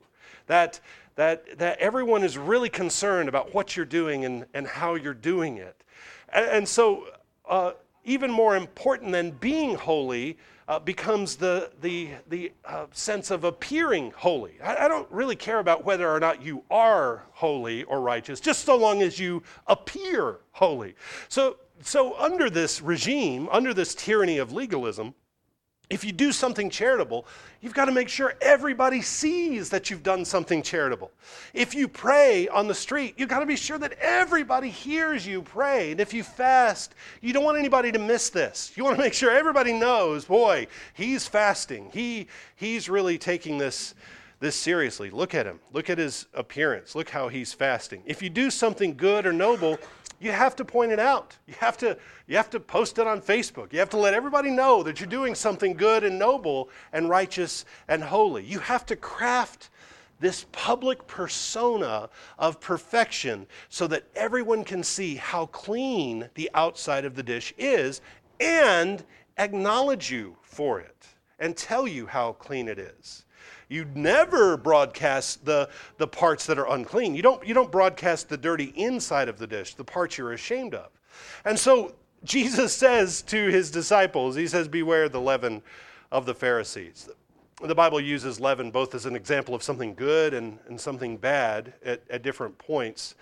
that, 0.48 0.80
that, 1.22 1.60
that 1.60 1.78
everyone 1.78 2.24
is 2.24 2.36
really 2.36 2.68
concerned 2.68 3.30
about 3.30 3.54
what 3.54 3.78
you're 3.78 3.86
doing 3.86 4.26
and, 4.26 4.44
and 4.56 4.66
how 4.66 4.96
you're 4.96 5.14
doing 5.14 5.58
it. 5.58 5.84
And, 6.30 6.46
and 6.48 6.68
so, 6.68 7.10
uh, 7.48 7.74
even 8.04 8.32
more 8.32 8.56
important 8.56 9.12
than 9.12 9.30
being 9.30 9.76
holy 9.76 10.40
uh, 10.68 10.80
becomes 10.80 11.36
the, 11.36 11.70
the, 11.82 12.10
the 12.28 12.52
uh, 12.66 12.88
sense 12.92 13.30
of 13.30 13.44
appearing 13.44 14.12
holy. 14.18 14.54
I, 14.64 14.86
I, 14.86 14.88
don't 14.88 15.10
really 15.12 15.36
care 15.36 15.60
about 15.60 15.86
whether 15.86 16.10
or 16.10 16.20
not 16.20 16.42
you 16.42 16.64
are 16.72 17.24
holy 17.34 17.84
or 17.84 18.02
righteous, 18.02 18.40
just 18.40 18.66
so 18.66 18.76
long 18.76 19.04
as 19.04 19.20
you 19.20 19.44
appear 19.68 20.40
holy. 20.54 20.96
So, 21.30 21.58
so 21.84 22.18
under 22.18 22.50
this 22.50 22.82
regime, 22.82 23.48
under 23.52 23.76
this 23.76 23.94
tyranny 23.94 24.40
of 24.40 24.54
legalism, 24.54 25.14
if 25.92 26.06
you 26.06 26.14
do 26.14 26.32
something 26.32 26.70
charitable, 26.70 27.26
you've 27.60 27.74
got 27.74 27.86
to 27.86 27.92
make 27.92 28.08
sure 28.08 28.36
everybody 28.42 29.02
sees 29.02 29.70
that 29.70 29.90
you've 29.90 30.04
done 30.04 30.24
something 30.24 30.64
charitable. 30.64 31.12
If 31.54 31.76
you 31.76 31.88
pray 31.88 32.48
on 32.48 32.68
the 32.68 32.74
street, 32.74 33.16
you've 33.18 33.30
got 33.30 33.42
to 33.42 33.46
be 33.46 33.58
sure 33.58 33.78
that 33.78 33.94
everybody 34.00 34.70
hears 34.70 35.28
you 35.28 35.42
pray. 35.42 35.92
And 35.92 36.00
if 36.00 36.14
you 36.14 36.24
fast, 36.24 36.96
you 37.20 37.34
don't 37.34 37.44
want 37.44 37.58
anybody 37.60 37.92
to 37.92 38.00
miss 38.00 38.30
this. 38.30 38.72
You 38.76 38.86
want 38.86 38.96
to 38.96 39.02
make 39.02 39.14
sure 39.14 39.32
everybody 39.32 39.74
knows, 39.74 40.24
boy, 40.26 40.68
he's 40.94 41.28
fasting. 41.28 41.90
He, 41.94 42.28
he's 42.56 42.88
really 42.88 43.18
taking 43.18 43.58
this, 43.58 43.94
this 44.40 44.56
seriously. 44.56 45.10
Look 45.10 45.36
at 45.36 45.46
him. 45.46 45.60
Look 45.74 45.90
at 45.90 45.98
his 45.98 46.26
appearance. 46.34 46.96
Look 46.96 47.10
how 47.10 47.28
he's 47.28 47.52
fasting. 47.52 48.02
If 48.06 48.22
you 48.22 48.30
do 48.30 48.50
something 48.50 48.96
good 48.96 49.26
or 49.26 49.34
noble, 49.34 49.78
you 50.22 50.32
have 50.32 50.56
to 50.58 50.66
point 50.66 50.92
it 50.92 51.00
out. 51.00 51.36
You 51.48 51.56
have 51.60 51.78
to, 51.80 51.98
you 52.28 52.38
have 52.38 52.52
to 52.52 52.60
post 52.60 53.00
it 53.00 53.08
on 53.08 53.22
Facebook. 53.22 53.74
You 53.74 53.80
have 53.80 53.90
to 53.90 53.98
let 53.98 54.14
everybody 54.14 54.52
know 54.52 54.84
that 54.84 55.00
you're 55.00 55.10
doing 55.10 55.34
something 55.34 55.74
good 55.74 56.04
and 56.04 56.20
noble 56.20 56.70
and 56.94 57.10
righteous 57.10 57.66
and 57.88 58.04
holy. 58.04 58.46
You 58.46 58.60
have 58.60 58.86
to 58.86 58.96
craft 58.96 59.70
this 60.20 60.46
public 60.52 61.08
persona 61.08 62.08
of 62.38 62.62
perfection 62.62 63.48
so 63.70 63.88
that 63.88 64.04
everyone 64.16 64.64
can 64.64 64.84
see 64.84 65.16
how 65.16 65.48
clean 65.48 66.30
the 66.36 66.52
outside 66.54 67.04
of 67.04 67.16
the 67.16 67.24
dish 67.24 67.52
is 67.58 68.02
and 68.40 69.04
acknowledge 69.40 70.12
you 70.12 70.38
for 70.44 70.80
it 70.80 71.08
and 71.40 71.58
tell 71.58 71.88
you 71.88 72.06
how 72.06 72.34
clean 72.34 72.68
it 72.68 72.78
is. 72.78 73.26
You 73.72 73.86
never 73.96 74.58
broadcast 74.58 75.46
the, 75.46 75.70
the 75.98 76.08
parts 76.08 76.46
that 76.48 76.60
are 76.60 76.70
unclean. 76.70 77.16
You 77.16 77.22
don't, 77.22 77.48
you 77.48 77.54
don't 77.54 77.72
broadcast 77.72 78.28
the 78.28 78.36
dirty 78.36 78.74
inside 78.76 79.30
of 79.30 79.40
the 79.40 79.48
dish, 79.48 79.76
the 79.76 79.84
parts 79.86 80.18
you're 80.18 80.34
ashamed 80.34 80.76
of. 80.76 80.90
And 81.46 81.58
so 81.58 81.96
Jesus 82.26 82.74
says 82.74 83.22
to 83.24 83.48
his 83.48 83.72
disciples, 83.72 84.36
He 84.36 84.46
says, 84.46 84.68
Beware 84.68 85.08
the 85.08 85.22
leaven 85.22 85.62
of 86.12 86.26
the 86.26 86.34
Pharisees. 86.36 87.10
The 87.64 87.74
Bible 87.74 88.02
uses 88.02 88.42
leaven 88.42 88.72
both 88.72 88.94
as 88.94 89.06
an 89.06 89.16
example 89.16 89.56
of 89.56 89.64
something 89.64 89.94
good 89.94 90.34
and, 90.34 90.60
and 90.68 90.80
something 90.80 91.16
bad 91.16 91.74
at, 91.86 92.02
at 92.10 92.24
different 92.24 92.58
points. 92.58 93.16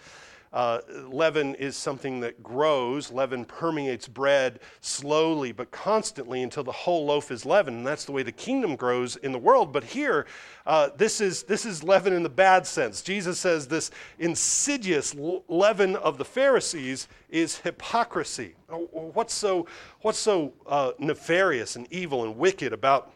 Uh, 0.51 0.79
leaven 1.07 1.53
is 1.55 1.75
something 1.75 2.19
that 2.21 2.41
grows. 2.41 3.11
Leaven 3.11 3.45
permeates 3.45 4.07
bread 4.07 4.59
slowly 4.81 5.51
but 5.51 5.69
constantly 5.69 6.41
until 6.41 6.63
the 6.63 6.71
whole 6.71 7.05
loaf 7.05 7.29
is 7.31 7.45
leavened. 7.45 7.77
And 7.77 7.87
that's 7.87 8.05
the 8.05 8.11
way 8.11 8.23
the 8.23 8.31
kingdom 8.31 8.75
grows 8.75 9.15
in 9.17 9.31
the 9.31 9.37
world. 9.37 9.71
But 9.71 9.83
here, 9.83 10.25
uh, 10.65 10.89
this, 10.97 11.21
is, 11.21 11.43
this 11.43 11.65
is 11.65 11.83
leaven 11.83 12.13
in 12.13 12.23
the 12.23 12.29
bad 12.29 12.65
sense. 12.65 13.01
Jesus 13.01 13.39
says 13.39 13.67
this 13.67 13.91
insidious 14.17 15.15
leaven 15.47 15.95
of 15.97 16.17
the 16.17 16.25
Pharisees 16.25 17.07
is 17.29 17.57
hypocrisy. 17.59 18.55
What's 18.67 19.33
so, 19.33 19.67
what's 20.01 20.19
so 20.19 20.53
uh, 20.65 20.93
nefarious 20.97 21.75
and 21.75 21.87
evil 21.91 22.23
and 22.23 22.37
wicked 22.37 22.73
about 22.73 23.13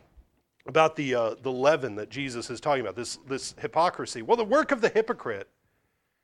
about 0.66 0.96
the, 0.96 1.14
uh, 1.14 1.36
the 1.42 1.52
leaven 1.52 1.96
that 1.96 2.10
Jesus 2.10 2.50
is 2.50 2.62
talking 2.62 2.80
about, 2.80 2.96
this, 2.96 3.18
this 3.28 3.54
hypocrisy. 3.60 4.22
Well, 4.22 4.38
the 4.38 4.46
work 4.46 4.72
of 4.72 4.80
the 4.80 4.88
hypocrite 4.88 5.50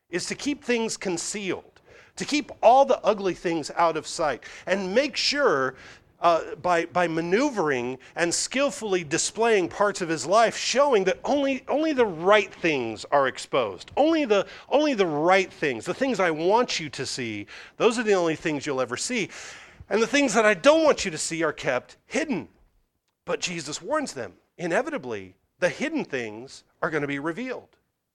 is 0.10 0.26
to 0.28 0.36
keep 0.36 0.64
things 0.64 0.98
concealed, 0.98 1.82
to 2.16 2.26
keep 2.26 2.52
all 2.62 2.86
the 2.86 3.00
ugly 3.04 3.34
things 3.34 3.72
out 3.76 3.98
of 3.98 4.08
sight, 4.08 4.44
and 4.66 4.94
make 4.94 5.16
sure 5.16 5.76
uh, 6.22 6.56
by, 6.56 6.86
by 6.86 7.08
maneuvering 7.08 7.98
and 8.16 8.34
skillfully 8.34 9.04
displaying 9.04 9.70
parts 9.70 10.02
of 10.02 10.10
his 10.10 10.26
life, 10.26 10.58
showing 10.58 11.04
that 11.06 11.20
only, 11.24 11.64
only 11.68 11.94
the 11.94 12.06
right 12.06 12.54
things 12.54 13.06
are 13.12 13.28
exposed. 13.28 13.92
Only 13.96 14.26
the, 14.26 14.46
only 14.70 14.94
the 14.94 15.06
right 15.06 15.52
things, 15.52 15.86
the 15.86 15.94
things 15.94 16.20
I 16.20 16.32
want 16.32 16.80
you 16.80 16.90
to 16.90 17.06
see, 17.06 17.48
those 17.78 17.98
are 17.98 18.04
the 18.04 18.14
only 18.14 18.36
things 18.36 18.66
you'll 18.66 18.82
ever 18.82 18.98
see. 18.98 19.30
And 19.90 20.02
the 20.02 20.08
things 20.08 20.34
that 20.34 20.46
I 20.46 20.54
don't 20.54 20.84
want 20.84 21.06
you 21.06 21.12
to 21.12 21.18
see 21.18 21.42
are 21.44 21.54
kept 21.54 21.98
hidden. 22.06 22.50
But 23.26 23.40
Jesus 23.40 23.82
warns 23.82 24.14
them 24.14 24.34
inevitably, 24.58 25.36
the 25.60 25.70
hidden 25.70 26.04
things 26.04 26.64
are 26.82 26.90
going 26.90 27.02
to 27.02 27.08
be 27.08 27.20
revealed. 27.20 27.70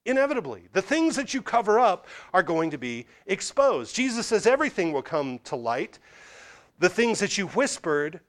Inevitably, 0.06 0.68
the 0.72 0.82
things 0.82 1.16
that 1.16 1.32
you 1.32 1.40
cover 1.40 1.78
up 1.78 2.06
are 2.32 2.42
going 2.42 2.70
to 2.70 2.78
be 2.78 3.06
exposed. 3.26 3.96
Jesus 3.96 4.26
says 4.26 4.46
everything 4.46 4.92
will 4.92 5.02
come 5.02 5.38
to 5.44 5.56
light. 5.56 5.98
The 6.78 6.88
things 6.88 7.18
that 7.20 7.38
you 7.38 7.46
whispered 7.48 8.20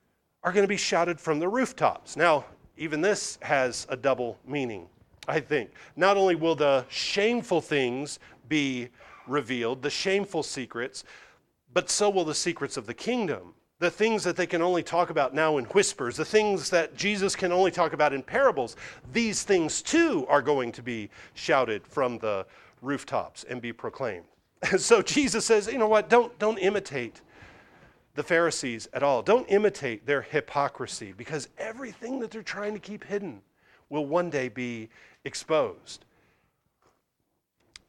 are 0.43 0.53
going 0.53 0.63
to 0.63 0.69
be 0.69 0.77
shouted 0.77 1.19
from 1.19 1.39
the 1.39 1.49
rooftops. 1.49 2.15
Now, 2.15 2.45
even 2.77 3.01
this 3.01 3.37
has 3.41 3.87
a 3.89 3.97
double 3.97 4.37
meaning, 4.47 4.87
I 5.27 5.39
think. 5.39 5.71
Not 5.95 6.17
only 6.17 6.35
will 6.35 6.55
the 6.55 6.85
shameful 6.89 7.61
things 7.61 8.19
be 8.47 8.89
revealed, 9.27 9.81
the 9.81 9.89
shameful 9.89 10.43
secrets, 10.43 11.03
but 11.73 11.89
so 11.89 12.09
will 12.09 12.25
the 12.25 12.35
secrets 12.35 12.77
of 12.77 12.85
the 12.85 12.93
kingdom 12.93 13.53
the 13.79 13.91
things 13.91 14.23
that 14.23 14.35
they 14.37 14.47
can 14.47 14.61
only 14.61 14.83
talk 14.83 15.09
about 15.09 15.33
now 15.33 15.57
in 15.57 15.65
whispers, 15.65 16.15
the 16.15 16.25
things 16.25 16.69
that 16.69 16.95
Jesus 16.95 17.35
can 17.35 17.51
only 17.51 17.71
talk 17.71 17.93
about 17.93 18.13
in 18.13 18.23
parables, 18.23 18.75
these 19.11 19.43
things 19.43 19.81
too 19.81 20.25
are 20.29 20.41
going 20.41 20.71
to 20.71 20.81
be 20.81 21.09
shouted 21.33 21.85
from 21.85 22.17
the 22.19 22.45
rooftops 22.81 23.43
and 23.43 23.61
be 23.61 23.73
proclaimed. 23.73 24.25
And 24.71 24.79
so 24.81 25.01
Jesus 25.01 25.45
says, 25.45 25.67
you 25.67 25.77
know 25.77 25.89
what, 25.89 26.09
don't, 26.09 26.37
don't 26.39 26.57
imitate 26.57 27.21
the 28.15 28.23
Pharisees 28.23 28.87
at 28.93 29.03
all. 29.03 29.21
Don't 29.21 29.45
imitate 29.47 30.05
their 30.05 30.21
hypocrisy 30.21 31.13
because 31.15 31.49
everything 31.57 32.19
that 32.19 32.31
they're 32.31 32.43
trying 32.43 32.73
to 32.73 32.79
keep 32.79 33.03
hidden 33.03 33.41
will 33.89 34.05
one 34.05 34.29
day 34.29 34.47
be 34.47 34.89
exposed. 35.25 36.05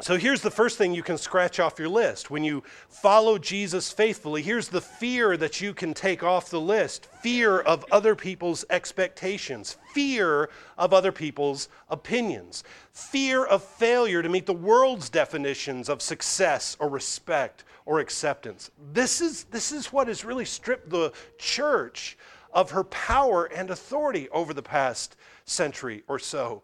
So 0.02 0.18
here's 0.18 0.42
the 0.42 0.50
first 0.50 0.76
thing 0.76 0.94
you 0.94 1.02
can 1.02 1.16
scratch 1.16 1.58
off 1.58 1.78
your 1.78 1.88
list. 1.88 2.30
When 2.30 2.44
you 2.44 2.62
follow 2.90 3.38
Jesus 3.38 3.90
faithfully, 3.90 4.42
here's 4.42 4.68
the 4.68 4.82
fear 4.82 5.38
that 5.38 5.62
you 5.62 5.72
can 5.72 5.94
take 5.94 6.22
off 6.22 6.50
the 6.50 6.60
list 6.60 7.06
fear 7.22 7.60
of 7.60 7.82
other 7.90 8.14
people's 8.14 8.62
expectations, 8.68 9.78
fear 9.94 10.50
of 10.76 10.92
other 10.92 11.12
people's 11.12 11.70
opinions, 11.88 12.62
fear 12.92 13.46
of 13.46 13.64
failure 13.64 14.22
to 14.22 14.28
meet 14.28 14.44
the 14.44 14.52
world's 14.52 15.08
definitions 15.08 15.88
of 15.88 16.02
success 16.02 16.76
or 16.78 16.90
respect 16.90 17.64
or 17.86 18.00
acceptance. 18.00 18.70
This 18.92 19.22
is, 19.22 19.44
this 19.44 19.72
is 19.72 19.94
what 19.94 20.08
has 20.08 20.26
really 20.26 20.44
stripped 20.44 20.90
the 20.90 21.10
church 21.38 22.18
of 22.52 22.70
her 22.70 22.84
power 22.84 23.46
and 23.46 23.70
authority 23.70 24.28
over 24.28 24.52
the 24.52 24.62
past 24.62 25.16
century 25.46 26.02
or 26.06 26.18
so 26.18 26.62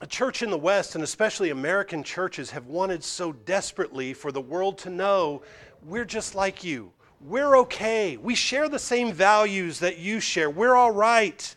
a 0.00 0.06
church 0.06 0.42
in 0.42 0.50
the 0.50 0.58
West, 0.58 0.94
and 0.94 1.02
especially 1.02 1.50
American 1.50 2.04
churches, 2.04 2.50
have 2.50 2.66
wanted 2.66 3.02
so 3.02 3.32
desperately 3.32 4.14
for 4.14 4.30
the 4.30 4.40
world 4.40 4.78
to 4.78 4.90
know 4.90 5.42
we're 5.82 6.04
just 6.04 6.34
like 6.34 6.62
you. 6.62 6.92
We're 7.20 7.56
okay. 7.58 8.16
We 8.16 8.36
share 8.36 8.68
the 8.68 8.78
same 8.78 9.12
values 9.12 9.80
that 9.80 9.98
you 9.98 10.20
share. 10.20 10.50
We're 10.50 10.76
all 10.76 10.92
right. 10.92 11.54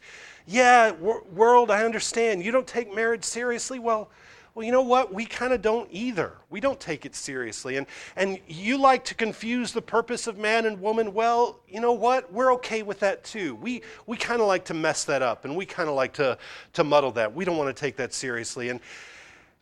Yeah, 0.47 0.91
world, 0.91 1.69
I 1.69 1.83
understand. 1.83 2.43
You 2.43 2.51
don't 2.51 2.65
take 2.65 2.93
marriage 2.93 3.23
seriously. 3.23 3.77
Well, 3.77 4.09
well, 4.53 4.65
you 4.65 4.71
know 4.73 4.81
what? 4.81 5.13
We 5.13 5.25
kind 5.25 5.53
of 5.53 5.61
don't 5.61 5.87
either. 5.91 6.33
We 6.49 6.59
don't 6.59 6.79
take 6.79 7.05
it 7.05 7.15
seriously. 7.15 7.77
And, 7.77 7.87
and 8.17 8.37
you 8.47 8.77
like 8.77 9.05
to 9.05 9.15
confuse 9.15 9.71
the 9.71 9.81
purpose 9.81 10.27
of 10.27 10.37
man 10.37 10.65
and 10.65 10.81
woman. 10.81 11.13
Well, 11.13 11.61
you 11.69 11.79
know 11.79 11.93
what? 11.93 12.31
We're 12.33 12.53
okay 12.55 12.83
with 12.83 12.99
that 12.99 13.23
too. 13.23 13.55
We, 13.55 13.81
we 14.07 14.17
kind 14.17 14.41
of 14.41 14.47
like 14.47 14.65
to 14.65 14.73
mess 14.73 15.05
that 15.05 15.21
up 15.21 15.45
and 15.45 15.55
we 15.55 15.65
kind 15.65 15.87
of 15.87 15.95
like 15.95 16.11
to, 16.13 16.37
to 16.73 16.83
muddle 16.83 17.11
that. 17.13 17.33
We 17.33 17.45
don't 17.45 17.55
want 17.55 17.73
to 17.73 17.79
take 17.79 17.95
that 17.95 18.13
seriously. 18.13 18.67
And 18.67 18.81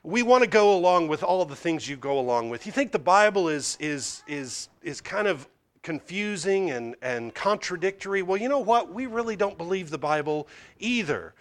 we 0.01 0.23
want 0.23 0.43
to 0.43 0.49
go 0.49 0.75
along 0.75 1.07
with 1.07 1.21
all 1.21 1.43
of 1.43 1.49
the 1.49 1.55
things 1.55 1.87
you 1.87 1.95
go 1.95 2.17
along 2.17 2.49
with. 2.49 2.65
You 2.65 2.71
think 2.71 2.91
the 2.91 2.97
Bible 2.97 3.47
is, 3.47 3.77
is, 3.79 4.23
is, 4.27 4.69
is 4.81 5.01
kind 5.01 5.27
of 5.27 5.47
confusing 5.83 6.71
and, 6.71 6.95
and 7.03 7.35
contradictory? 7.35 8.23
Well, 8.23 8.37
you 8.37 8.49
know 8.49 8.59
what? 8.59 8.91
We 8.91 9.05
really 9.05 9.35
don't 9.35 9.57
believe 9.57 9.91
the 9.91 9.99
Bible 9.99 10.47
either 10.79 11.35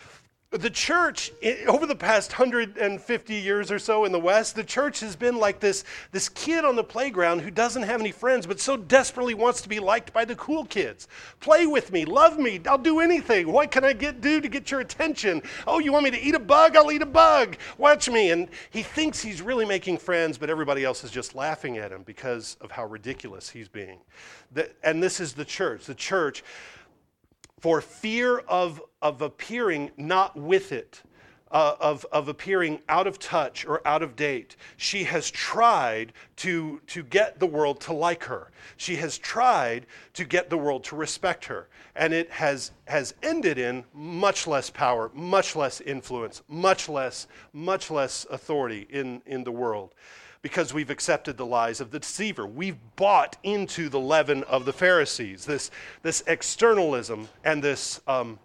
the 0.51 0.71
church 0.71 1.31
over 1.67 1.85
the 1.85 1.95
past 1.95 2.31
150 2.33 3.35
years 3.35 3.71
or 3.71 3.79
so 3.79 4.07
in 4.07 4.13
the 4.13 4.19
west 4.19 4.55
the 4.55 4.65
church 4.65 5.01
has 5.01 5.15
been 5.15 5.37
like 5.37 5.61
this 5.61 5.85
this 6.11 6.31
kid 6.31 6.65
on 6.65 6.75
the 6.75 6.83
playground 6.83 7.41
who 7.41 7.51
doesn't 7.51 7.83
have 7.83 8.01
any 8.01 8.11
friends 8.11 8.47
but 8.47 8.59
so 8.59 8.75
desperately 8.75 9.35
wants 9.35 9.61
to 9.61 9.69
be 9.69 9.79
liked 9.79 10.11
by 10.15 10.25
the 10.25 10.35
cool 10.37 10.65
kids. 10.65 11.07
Play 11.41 11.67
with 11.67 11.93
me 11.93 12.07
love 12.07 12.39
me 12.39 12.59
i'll 12.67 12.79
do 12.79 13.01
anything. 13.01 13.53
What 13.53 13.71
can 13.71 13.85
i 13.85 13.93
get 13.93 14.23
do 14.23 14.41
to 14.41 14.49
get 14.49 14.71
your 14.71 14.81
attention? 14.81 15.43
Oh 15.67 15.81
you 15.81 15.93
want 15.93 16.05
me 16.05 16.11
to 16.13 16.21
eat 16.21 16.35
a 16.35 16.41
bug? 16.41 16.77
I'll 16.77 16.91
eat 16.91 17.03
a 17.03 17.07
bug. 17.07 17.59
Watch 17.77 18.09
me. 18.09 18.31
And 18.31 18.49
he 18.71 18.83
thinks 18.83 19.21
he's 19.21 19.43
really 19.43 19.67
making 19.67 19.99
friends 19.99 20.39
but 20.39 20.49
everybody 20.49 20.83
else 20.83 21.05
is 21.05 21.11
just 21.11 21.35
laughing 21.35 21.77
at 21.77 21.93
him 21.93 22.05
because 22.05 22.57
of 22.63 22.71
how 22.71 22.87
ridiculous 22.87 23.51
he's 23.51 23.69
being. 23.69 23.99
And 24.83 25.03
this 25.03 25.21
is 25.21 25.35
the 25.35 25.45
church. 25.45 25.85
The 25.85 25.95
church 25.95 26.43
for 27.61 27.81
fear 27.81 28.39
of, 28.41 28.81
of 29.03 29.23
appearing 29.23 29.91
not 29.97 30.37
with 30.37 30.73
it, 30.73 31.03
uh, 31.51 31.75
of, 31.81 32.05
of 32.13 32.29
appearing 32.29 32.81
out 32.89 33.07
of 33.07 33.19
touch 33.19 33.65
or 33.67 33.87
out 33.87 34.03
of 34.03 34.17
date. 34.17 34.57
She 34.77 35.05
has 35.05 35.31
tried 35.31 36.13
to, 36.37 36.81
to 36.89 37.03
get 37.03 37.39
the 37.39 37.47
world 37.47 37.81
to 37.83 37.93
like 37.93 38.23
her. 38.25 38.51
She 38.77 38.97
has 38.97 39.19
tried 39.19 39.87
to 40.15 40.25
get 40.25 40.51
the 40.51 40.59
world 40.59 40.85
to 40.85 40.97
respect 40.97 41.45
her. 41.47 41.69
And 41.97 42.13
it 42.13 42.31
has, 42.31 42.73
has 42.87 43.15
ended 43.23 43.59
in 43.59 43.85
much 43.95 44.47
less 44.47 44.71
power, 44.71 45.11
much 45.15 45.57
less 45.57 45.81
influence, 45.81 46.43
much 46.49 46.89
less, 46.89 47.27
much 47.53 47.91
less 47.91 48.27
authority 48.31 48.87
in, 48.91 49.23
in 49.27 49.43
the 49.43 49.53
world 49.53 49.95
because 50.49 50.73
we've 50.73 50.89
accepted 50.89 51.37
the 51.37 51.45
lies 51.45 51.79
of 51.79 51.91
the 51.91 51.99
deceiver. 51.99 52.47
We've 52.47 52.79
bought 52.97 53.37
into 53.43 53.91
the 53.91 54.01
leaven 54.01 54.45
of 54.45 54.65
the 54.65 54.73
Pharisees, 54.73 55.45
this, 55.45 55.71
this 56.03 56.25
externalism 56.27 57.29
and 57.45 57.63
this, 57.63 58.01
um, 58.07 58.39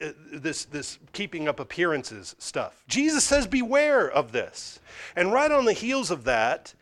uh, 0.00 0.10
this, 0.32 0.64
this 0.66 1.00
keeping 1.12 1.48
up 1.48 1.58
appearances 1.58 2.36
stuff. 2.38 2.84
Jesus 2.86 3.24
says, 3.24 3.48
Beware 3.48 4.08
of 4.08 4.30
this. 4.30 4.78
And 5.16 5.32
right 5.32 5.50
on 5.50 5.64
the 5.64 5.72
heels 5.72 6.12
of 6.12 6.22
that, 6.22 6.72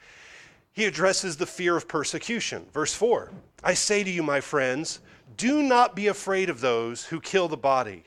he 0.75 0.85
addresses 0.85 1.39
the 1.39 1.47
fear 1.47 1.75
of 1.75 1.89
persecution. 1.89 2.67
Verse 2.75 2.93
4 2.93 3.31
I 3.65 3.73
say 3.73 4.05
to 4.05 4.11
you, 4.11 4.23
my 4.23 4.43
friends, 4.43 5.01
do 5.39 5.63
not 5.63 5.97
be 5.97 6.09
afraid 6.09 6.51
of 6.51 6.61
those 6.61 7.07
who 7.07 7.23
kill 7.23 7.49
the 7.49 7.57
body, 7.57 8.05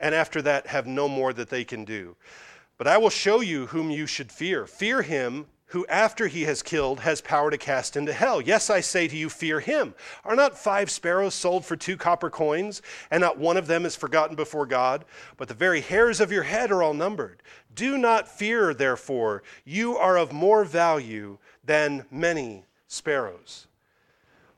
and 0.00 0.12
after 0.12 0.42
that 0.42 0.66
have 0.66 0.88
no 0.88 1.06
more 1.06 1.32
that 1.34 1.50
they 1.50 1.62
can 1.62 1.84
do. 1.84 2.16
But 2.78 2.88
I 2.88 2.98
will 2.98 3.10
show 3.10 3.42
you 3.42 3.66
whom 3.66 3.92
you 3.92 4.08
should 4.08 4.32
fear. 4.32 4.66
Fear 4.66 5.02
him 5.02 5.46
who 5.68 5.86
after 5.86 6.26
he 6.26 6.44
has 6.44 6.62
killed 6.62 7.00
has 7.00 7.20
power 7.20 7.50
to 7.50 7.58
cast 7.58 7.96
into 7.96 8.12
hell. 8.12 8.40
Yes, 8.40 8.70
I 8.70 8.80
say 8.80 9.06
to 9.06 9.16
you, 9.16 9.28
fear 9.28 9.60
him. 9.60 9.94
Are 10.24 10.36
not 10.36 10.58
five 10.58 10.90
sparrows 10.90 11.34
sold 11.34 11.64
for 11.64 11.76
two 11.76 11.96
copper 11.96 12.30
coins, 12.30 12.80
and 13.10 13.20
not 13.20 13.38
one 13.38 13.56
of 13.56 13.66
them 13.66 13.84
is 13.84 13.94
forgotten 13.94 14.34
before 14.34 14.66
God? 14.66 15.04
But 15.36 15.48
the 15.48 15.54
very 15.54 15.82
hairs 15.82 16.20
of 16.20 16.32
your 16.32 16.44
head 16.44 16.70
are 16.70 16.82
all 16.82 16.94
numbered. 16.94 17.42
Do 17.74 17.98
not 17.98 18.28
fear, 18.28 18.72
therefore, 18.72 19.42
you 19.64 19.96
are 19.96 20.16
of 20.16 20.32
more 20.32 20.64
value 20.64 21.38
than 21.64 22.06
many 22.10 22.64
sparrows. 22.86 23.66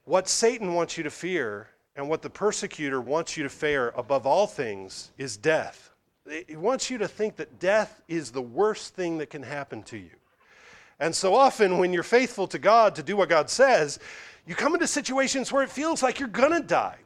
What 0.05 0.29
Satan 0.29 0.75
wants 0.75 0.97
you 0.97 1.03
to 1.03 1.11
fear, 1.11 1.71
and 1.97 2.09
what 2.09 2.23
the 2.23 2.31
persecutor 2.31 3.01
wants 3.01 3.37
you 3.37 3.43
to 3.43 3.49
fear 3.49 3.93
above 3.97 4.27
all 4.27 4.47
things, 4.47 5.11
is 5.19 5.37
death. 5.37 5.91
He 6.47 6.55
wants 6.55 6.89
you 6.89 6.99
to 6.99 7.09
think 7.09 7.35
that 7.37 7.59
death 7.59 8.01
is 8.07 8.31
the 8.31 8.41
worst 8.41 8.95
thing 8.95 9.19
that 9.19 9.31
can 9.31 9.43
happen 9.43 9.83
to 9.85 9.97
you. 9.97 10.11
And 11.01 11.15
so 11.15 11.35
often, 11.35 11.79
when 11.79 11.93
you're 11.95 12.03
faithful 12.03 12.47
to 12.49 12.59
God 12.59 12.95
to 12.97 13.03
do 13.03 13.17
what 13.17 13.31
God 13.31 13.49
says, 13.49 13.99
you 14.47 14.55
come 14.55 14.75
into 14.75 14.87
situations 14.87 15.51
where 15.51 15.63
it 15.63 15.71
feels 15.71 16.03
like 16.03 16.21
you're 16.21 16.29
to 16.29 16.61
die. 16.61 16.97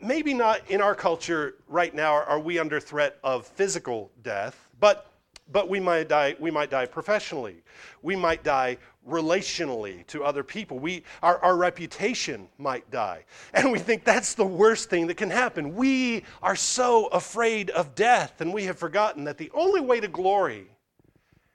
Maybe 0.00 0.34
not 0.34 0.68
in 0.68 0.80
our 0.80 0.94
culture 0.94 1.54
right 1.68 1.94
now 1.94 2.14
are 2.14 2.40
we 2.40 2.58
under 2.58 2.80
threat 2.80 3.18
of 3.22 3.46
physical 3.46 4.10
death, 4.22 4.68
but, 4.80 5.10
but 5.52 5.68
we, 5.68 5.80
might 5.80 6.08
die, 6.08 6.34
we 6.40 6.50
might 6.50 6.70
die 6.70 6.86
professionally. 6.86 7.62
We 8.02 8.16
might 8.16 8.42
die 8.42 8.78
relationally 9.08 10.06
to 10.08 10.24
other 10.24 10.42
people. 10.42 10.78
We, 10.78 11.04
our, 11.22 11.38
our 11.38 11.56
reputation 11.56 12.48
might 12.58 12.90
die. 12.90 13.24
And 13.52 13.70
we 13.70 13.78
think 13.78 14.04
that's 14.04 14.34
the 14.34 14.46
worst 14.46 14.90
thing 14.90 15.06
that 15.08 15.16
can 15.16 15.30
happen. 15.30 15.74
We 15.74 16.24
are 16.42 16.56
so 16.56 17.06
afraid 17.06 17.70
of 17.70 17.94
death, 17.94 18.40
and 18.40 18.52
we 18.52 18.64
have 18.64 18.78
forgotten 18.78 19.24
that 19.24 19.38
the 19.38 19.50
only 19.54 19.80
way 19.80 20.00
to 20.00 20.08
glory 20.08 20.68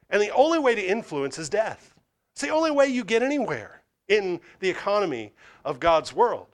and 0.09 0.21
the 0.21 0.33
only 0.33 0.59
way 0.59 0.75
to 0.75 0.81
influence 0.81 1.37
is 1.37 1.49
death. 1.49 1.93
It's 2.33 2.41
the 2.41 2.49
only 2.49 2.71
way 2.71 2.87
you 2.87 3.03
get 3.03 3.21
anywhere 3.21 3.81
in 4.07 4.39
the 4.59 4.69
economy 4.69 5.33
of 5.65 5.79
God's 5.79 6.13
world. 6.13 6.47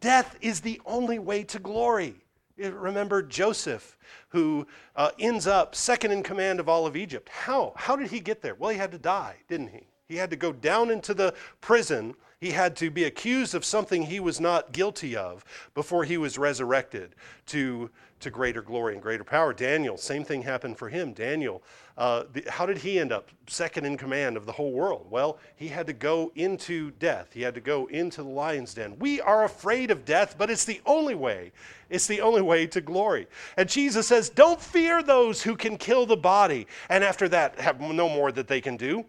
Death 0.00 0.36
is 0.40 0.60
the 0.60 0.80
only 0.86 1.18
way 1.18 1.44
to 1.44 1.58
glory. 1.58 2.14
Remember 2.56 3.22
Joseph, 3.22 3.96
who 4.28 4.66
uh, 4.96 5.10
ends 5.18 5.46
up 5.46 5.74
second 5.74 6.12
in 6.12 6.22
command 6.22 6.60
of 6.60 6.68
all 6.68 6.86
of 6.86 6.96
Egypt. 6.96 7.28
How? 7.28 7.72
How 7.76 7.96
did 7.96 8.10
he 8.10 8.20
get 8.20 8.40
there? 8.40 8.54
Well, 8.54 8.70
he 8.70 8.78
had 8.78 8.92
to 8.92 8.98
die, 8.98 9.36
didn't 9.48 9.68
he? 9.68 9.86
He 10.06 10.16
had 10.16 10.30
to 10.30 10.36
go 10.36 10.52
down 10.52 10.90
into 10.90 11.14
the 11.14 11.34
prison. 11.60 12.14
He 12.42 12.50
had 12.50 12.74
to 12.78 12.90
be 12.90 13.04
accused 13.04 13.54
of 13.54 13.64
something 13.64 14.02
he 14.02 14.18
was 14.18 14.40
not 14.40 14.72
guilty 14.72 15.14
of 15.14 15.44
before 15.74 16.02
he 16.02 16.18
was 16.18 16.38
resurrected 16.38 17.14
to, 17.46 17.88
to 18.18 18.30
greater 18.30 18.62
glory 18.62 18.94
and 18.94 19.00
greater 19.00 19.22
power. 19.22 19.52
Daniel, 19.52 19.96
same 19.96 20.24
thing 20.24 20.42
happened 20.42 20.76
for 20.76 20.88
him. 20.88 21.12
Daniel 21.12 21.62
uh, 21.96 22.24
the, 22.32 22.44
how 22.48 22.66
did 22.66 22.78
he 22.78 22.98
end 22.98 23.12
up 23.12 23.30
second 23.46 23.84
in 23.84 23.96
command 23.96 24.36
of 24.36 24.44
the 24.44 24.50
whole 24.50 24.72
world? 24.72 25.06
Well, 25.08 25.38
he 25.54 25.68
had 25.68 25.86
to 25.86 25.92
go 25.92 26.32
into 26.34 26.90
death. 26.98 27.28
He 27.32 27.42
had 27.42 27.54
to 27.54 27.60
go 27.60 27.86
into 27.86 28.24
the 28.24 28.28
lion's 28.28 28.74
den. 28.74 28.98
We 28.98 29.20
are 29.20 29.44
afraid 29.44 29.92
of 29.92 30.04
death, 30.04 30.34
but 30.36 30.50
it's 30.50 30.64
the 30.64 30.80
only 30.84 31.14
way. 31.14 31.52
It's 31.90 32.08
the 32.08 32.22
only 32.22 32.42
way 32.42 32.66
to 32.66 32.80
glory. 32.80 33.28
And 33.56 33.68
Jesus 33.68 34.08
says, 34.08 34.30
Don't 34.30 34.60
fear 34.60 35.00
those 35.04 35.44
who 35.44 35.54
can 35.54 35.76
kill 35.76 36.06
the 36.06 36.16
body, 36.16 36.66
and 36.88 37.04
after 37.04 37.28
that, 37.28 37.60
have 37.60 37.80
no 37.80 38.08
more 38.08 38.32
that 38.32 38.48
they 38.48 38.60
can 38.60 38.76
do. 38.76 39.04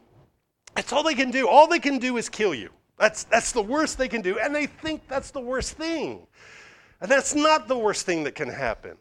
That's 0.75 0.93
all 0.93 1.01
they 1.01 1.15
can 1.15 1.31
do. 1.31 1.47
All 1.47 1.67
they 1.67 1.79
can 1.79 1.97
do 1.97 2.17
is 2.17 2.29
kill 2.29 2.53
you. 2.53 2.69
That's, 2.97 3.23
that's 3.25 3.51
the 3.51 3.61
worst 3.61 3.97
they 3.97 4.07
can 4.07 4.21
do, 4.21 4.39
and 4.39 4.53
they 4.53 4.67
think 4.67 5.07
that's 5.07 5.31
the 5.31 5.41
worst 5.41 5.73
thing. 5.73 6.27
And 7.01 7.09
that's 7.11 7.35
not 7.35 7.67
the 7.67 7.77
worst 7.77 8.05
thing 8.05 8.23
that 8.23 8.35
can 8.35 8.49
happen. 8.49 8.97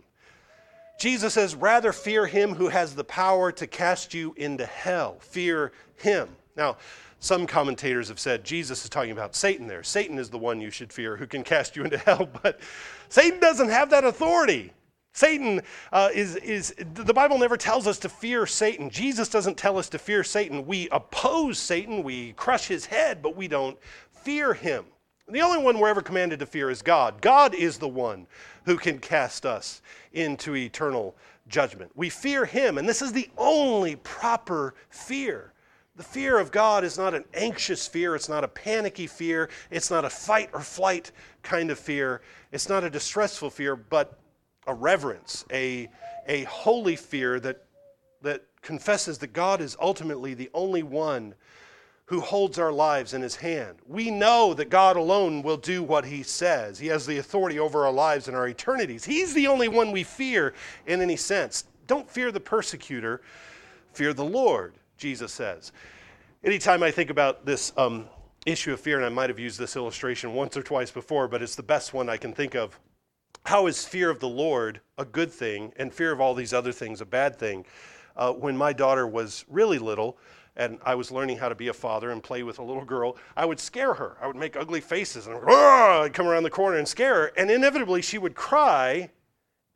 Jesus 0.98 1.34
says, 1.34 1.54
rather 1.54 1.92
fear 1.92 2.26
him 2.26 2.54
who 2.54 2.68
has 2.68 2.94
the 2.94 3.04
power 3.04 3.52
to 3.52 3.66
cast 3.66 4.14
you 4.14 4.34
into 4.36 4.66
hell. 4.66 5.16
Fear 5.20 5.72
him. 5.96 6.28
Now, 6.56 6.76
some 7.20 7.46
commentators 7.46 8.08
have 8.08 8.18
said 8.18 8.44
Jesus 8.44 8.82
is 8.82 8.90
talking 8.90 9.12
about 9.12 9.36
Satan 9.36 9.66
there. 9.66 9.84
Satan 9.84 10.18
is 10.18 10.28
the 10.28 10.38
one 10.38 10.60
you 10.60 10.70
should 10.70 10.92
fear 10.92 11.16
who 11.16 11.26
can 11.26 11.44
cast 11.44 11.76
you 11.76 11.84
into 11.84 11.98
hell, 11.98 12.28
but 12.42 12.60
Satan 13.08 13.40
doesn't 13.40 13.68
have 13.68 13.90
that 13.90 14.04
authority. 14.04 14.72
Satan 15.12 15.60
uh, 15.92 16.08
is, 16.14 16.36
is, 16.36 16.74
the 16.78 17.12
Bible 17.12 17.38
never 17.38 17.56
tells 17.56 17.86
us 17.86 17.98
to 18.00 18.08
fear 18.08 18.46
Satan. 18.46 18.88
Jesus 18.88 19.28
doesn't 19.28 19.58
tell 19.58 19.76
us 19.78 19.88
to 19.90 19.98
fear 19.98 20.24
Satan. 20.24 20.66
We 20.66 20.88
oppose 20.90 21.58
Satan, 21.58 22.02
we 22.02 22.32
crush 22.32 22.66
his 22.66 22.86
head, 22.86 23.22
but 23.22 23.36
we 23.36 23.46
don't 23.46 23.78
fear 24.10 24.54
him. 24.54 24.86
The 25.28 25.40
only 25.40 25.62
one 25.62 25.78
we're 25.78 25.88
ever 25.88 26.02
commanded 26.02 26.40
to 26.40 26.46
fear 26.46 26.70
is 26.70 26.82
God. 26.82 27.20
God 27.20 27.54
is 27.54 27.78
the 27.78 27.88
one 27.88 28.26
who 28.64 28.76
can 28.76 28.98
cast 28.98 29.46
us 29.46 29.82
into 30.12 30.56
eternal 30.56 31.14
judgment. 31.48 31.92
We 31.94 32.08
fear 32.10 32.44
him, 32.44 32.78
and 32.78 32.88
this 32.88 33.02
is 33.02 33.12
the 33.12 33.30
only 33.36 33.96
proper 33.96 34.74
fear. 34.90 35.52
The 35.94 36.02
fear 36.02 36.38
of 36.38 36.50
God 36.50 36.84
is 36.84 36.96
not 36.96 37.12
an 37.14 37.24
anxious 37.34 37.86
fear. 37.86 38.14
It's 38.14 38.28
not 38.28 38.44
a 38.44 38.48
panicky 38.48 39.06
fear. 39.06 39.50
It's 39.70 39.90
not 39.90 40.06
a 40.06 40.10
fight 40.10 40.48
or 40.54 40.60
flight 40.60 41.12
kind 41.42 41.70
of 41.70 41.78
fear. 41.78 42.22
It's 42.50 42.68
not 42.68 42.82
a 42.82 42.90
distressful 42.90 43.50
fear, 43.50 43.76
but 43.76 44.18
a 44.66 44.74
reverence, 44.74 45.44
a, 45.52 45.88
a 46.26 46.44
holy 46.44 46.96
fear 46.96 47.40
that, 47.40 47.64
that 48.22 48.44
confesses 48.62 49.18
that 49.18 49.32
God 49.32 49.60
is 49.60 49.76
ultimately 49.80 50.34
the 50.34 50.50
only 50.54 50.82
one 50.82 51.34
who 52.06 52.20
holds 52.20 52.58
our 52.58 52.72
lives 52.72 53.14
in 53.14 53.22
his 53.22 53.36
hand. 53.36 53.78
We 53.86 54.10
know 54.10 54.54
that 54.54 54.68
God 54.68 54.96
alone 54.96 55.42
will 55.42 55.56
do 55.56 55.82
what 55.82 56.04
he 56.04 56.22
says. 56.22 56.78
He 56.78 56.88
has 56.88 57.06
the 57.06 57.18
authority 57.18 57.58
over 57.58 57.86
our 57.86 57.92
lives 57.92 58.28
and 58.28 58.36
our 58.36 58.48
eternities. 58.48 59.04
He's 59.04 59.32
the 59.34 59.46
only 59.46 59.68
one 59.68 59.92
we 59.92 60.02
fear 60.02 60.52
in 60.86 61.00
any 61.00 61.16
sense. 61.16 61.64
Don't 61.86 62.08
fear 62.08 62.30
the 62.30 62.40
persecutor, 62.40 63.22
fear 63.92 64.12
the 64.12 64.24
Lord, 64.24 64.74
Jesus 64.98 65.32
says. 65.32 65.72
Anytime 66.44 66.82
I 66.82 66.90
think 66.90 67.08
about 67.08 67.46
this 67.46 67.72
um, 67.76 68.06
issue 68.46 68.72
of 68.72 68.80
fear, 68.80 68.96
and 68.96 69.06
I 69.06 69.08
might 69.08 69.30
have 69.30 69.38
used 69.38 69.58
this 69.58 69.76
illustration 69.76 70.34
once 70.34 70.56
or 70.56 70.62
twice 70.62 70.90
before, 70.90 71.28
but 71.28 71.40
it's 71.40 71.54
the 71.54 71.62
best 71.62 71.94
one 71.94 72.08
I 72.08 72.16
can 72.16 72.32
think 72.32 72.54
of. 72.54 72.78
How 73.44 73.66
is 73.66 73.84
fear 73.84 74.08
of 74.08 74.20
the 74.20 74.28
Lord 74.28 74.80
a 74.98 75.04
good 75.04 75.32
thing 75.32 75.72
and 75.76 75.92
fear 75.92 76.12
of 76.12 76.20
all 76.20 76.32
these 76.32 76.52
other 76.52 76.70
things 76.70 77.00
a 77.00 77.06
bad 77.06 77.36
thing? 77.36 77.66
Uh, 78.16 78.32
when 78.32 78.56
my 78.56 78.72
daughter 78.72 79.06
was 79.06 79.44
really 79.48 79.78
little, 79.78 80.16
and 80.54 80.78
I 80.84 80.94
was 80.94 81.10
learning 81.10 81.38
how 81.38 81.48
to 81.48 81.54
be 81.54 81.68
a 81.68 81.72
father 81.72 82.10
and 82.10 82.22
play 82.22 82.42
with 82.42 82.58
a 82.58 82.62
little 82.62 82.84
girl, 82.84 83.16
I 83.36 83.44
would 83.44 83.58
scare 83.58 83.94
her. 83.94 84.16
I 84.20 84.26
would 84.26 84.36
make 84.36 84.54
ugly 84.54 84.80
faces 84.80 85.26
and 85.26 85.38
I'd 85.48 86.12
come 86.12 86.26
around 86.26 86.44
the 86.44 86.50
corner 86.50 86.76
and 86.76 86.86
scare 86.86 87.14
her. 87.14 87.32
And 87.36 87.50
inevitably, 87.50 88.02
she 88.02 88.18
would 88.18 88.34
cry 88.34 89.10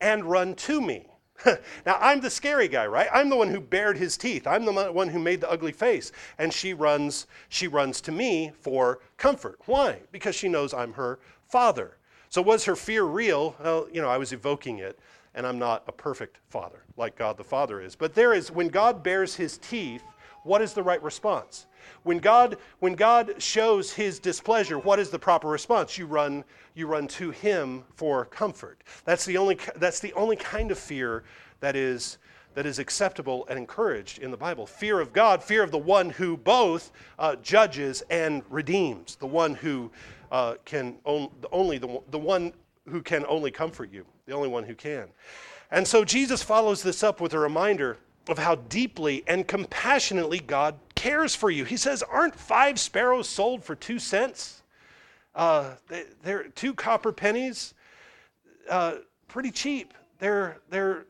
and 0.00 0.24
run 0.24 0.54
to 0.54 0.80
me. 0.80 1.06
now, 1.46 1.96
I'm 2.00 2.20
the 2.20 2.30
scary 2.30 2.68
guy, 2.68 2.86
right? 2.86 3.08
I'm 3.12 3.30
the 3.30 3.36
one 3.36 3.48
who 3.48 3.60
bared 3.60 3.96
his 3.96 4.16
teeth. 4.16 4.46
I'm 4.46 4.64
the 4.64 4.92
one 4.92 5.08
who 5.08 5.18
made 5.18 5.40
the 5.40 5.50
ugly 5.50 5.72
face. 5.72 6.12
And 6.38 6.52
she 6.52 6.72
runs, 6.72 7.26
she 7.48 7.68
runs 7.68 8.00
to 8.02 8.12
me 8.12 8.52
for 8.60 9.00
comfort. 9.16 9.58
Why? 9.66 10.00
Because 10.12 10.34
she 10.34 10.48
knows 10.48 10.72
I'm 10.72 10.92
her 10.92 11.18
father. 11.48 11.96
So 12.28 12.42
was 12.42 12.64
her 12.64 12.76
fear 12.76 13.04
real? 13.04 13.54
Well, 13.62 13.88
you 13.92 14.00
know, 14.00 14.08
I 14.08 14.18
was 14.18 14.32
evoking 14.32 14.78
it, 14.78 14.98
and 15.34 15.46
I'm 15.46 15.58
not 15.58 15.84
a 15.86 15.92
perfect 15.92 16.38
father 16.48 16.82
like 16.96 17.16
God 17.16 17.36
the 17.36 17.44
Father 17.44 17.80
is. 17.80 17.94
But 17.94 18.14
there 18.14 18.32
is, 18.32 18.50
when 18.50 18.68
God 18.68 19.02
bares 19.02 19.34
his 19.34 19.58
teeth, 19.58 20.02
what 20.42 20.62
is 20.62 20.72
the 20.72 20.82
right 20.82 21.02
response? 21.02 21.66
When 22.04 22.18
God, 22.18 22.56
when 22.78 22.94
God 22.94 23.42
shows 23.42 23.92
his 23.92 24.18
displeasure, 24.18 24.78
what 24.78 24.98
is 24.98 25.10
the 25.10 25.18
proper 25.18 25.48
response? 25.48 25.98
You 25.98 26.06
run, 26.06 26.44
you 26.74 26.86
run 26.86 27.08
to 27.08 27.30
him 27.30 27.84
for 27.94 28.24
comfort. 28.26 28.82
That's 29.04 29.24
the 29.24 29.36
only, 29.36 29.58
that's 29.76 30.00
the 30.00 30.12
only 30.14 30.36
kind 30.36 30.70
of 30.70 30.78
fear 30.78 31.24
that 31.60 31.74
is, 31.74 32.18
that 32.54 32.64
is 32.64 32.78
acceptable 32.78 33.46
and 33.48 33.58
encouraged 33.58 34.20
in 34.20 34.30
the 34.30 34.36
Bible. 34.36 34.66
Fear 34.66 35.00
of 35.00 35.12
God, 35.12 35.42
fear 35.42 35.62
of 35.62 35.70
the 35.70 35.78
one 35.78 36.10
who 36.10 36.36
both 36.36 36.92
uh, 37.18 37.36
judges 37.36 38.02
and 38.08 38.42
redeems, 38.48 39.16
the 39.16 39.26
one 39.26 39.54
who 39.54 39.90
uh, 40.30 40.54
can 40.64 40.96
on, 41.04 41.30
only 41.52 41.78
the, 41.78 42.00
the 42.10 42.18
one 42.18 42.52
who 42.88 43.02
can 43.02 43.24
only 43.26 43.50
comfort 43.50 43.92
you, 43.92 44.04
the 44.26 44.32
only 44.32 44.48
one 44.48 44.64
who 44.64 44.74
can. 44.74 45.08
And 45.70 45.86
so 45.86 46.04
Jesus 46.04 46.42
follows 46.42 46.82
this 46.82 47.02
up 47.02 47.20
with 47.20 47.34
a 47.34 47.38
reminder 47.38 47.98
of 48.28 48.38
how 48.38 48.56
deeply 48.56 49.24
and 49.26 49.46
compassionately 49.46 50.40
God 50.40 50.76
cares 50.94 51.34
for 51.34 51.50
you. 51.50 51.64
He 51.64 51.76
says, 51.76 52.02
Aren't 52.02 52.34
five 52.34 52.78
sparrows 52.78 53.28
sold 53.28 53.64
for 53.64 53.74
two 53.74 53.98
cents? 53.98 54.62
Uh, 55.34 55.74
they, 56.24 56.32
are 56.32 56.44
two 56.54 56.72
copper 56.72 57.12
pennies, 57.12 57.74
uh, 58.70 58.96
pretty 59.28 59.50
cheap. 59.50 59.92
They're, 60.18 60.58
they're 60.70 61.04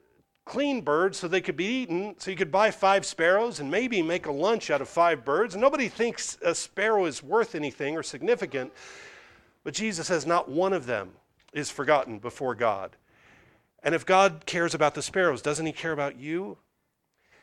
clean 0.47 0.81
birds 0.81 1.19
so 1.19 1.29
they 1.29 1.43
could 1.43 1.57
be 1.57 1.83
eaten. 1.83 2.15
So 2.17 2.31
you 2.31 2.37
could 2.37 2.51
buy 2.51 2.71
five 2.71 3.05
sparrows 3.05 3.61
and 3.61 3.71
maybe 3.71 4.01
make 4.01 4.25
a 4.25 4.33
lunch 4.33 4.71
out 4.71 4.81
of 4.81 4.89
five 4.89 5.25
birds. 5.25 5.55
Nobody 5.55 5.89
thinks 5.89 6.39
a 6.43 6.55
sparrow 6.55 7.05
is 7.05 7.23
worth 7.23 7.55
anything 7.55 7.97
or 7.97 8.03
significant. 8.03 8.73
But 9.65 9.75
Jesus 9.75 10.07
says, 10.07 10.25
Not 10.25 10.49
one 10.49 10.73
of 10.73 10.87
them 10.87 11.11
is 11.53 11.71
forgotten 11.71 12.19
before 12.19 12.55
God. 12.55 12.97
And 13.83 13.95
if 13.95 14.07
God 14.07 14.47
cares 14.47 14.75
about 14.75 14.95
the 14.95 15.03
sparrows, 15.03 15.43
doesn't 15.43 15.67
he 15.67 15.73
care 15.73 15.93
about 15.93 16.19
you? 16.19 16.57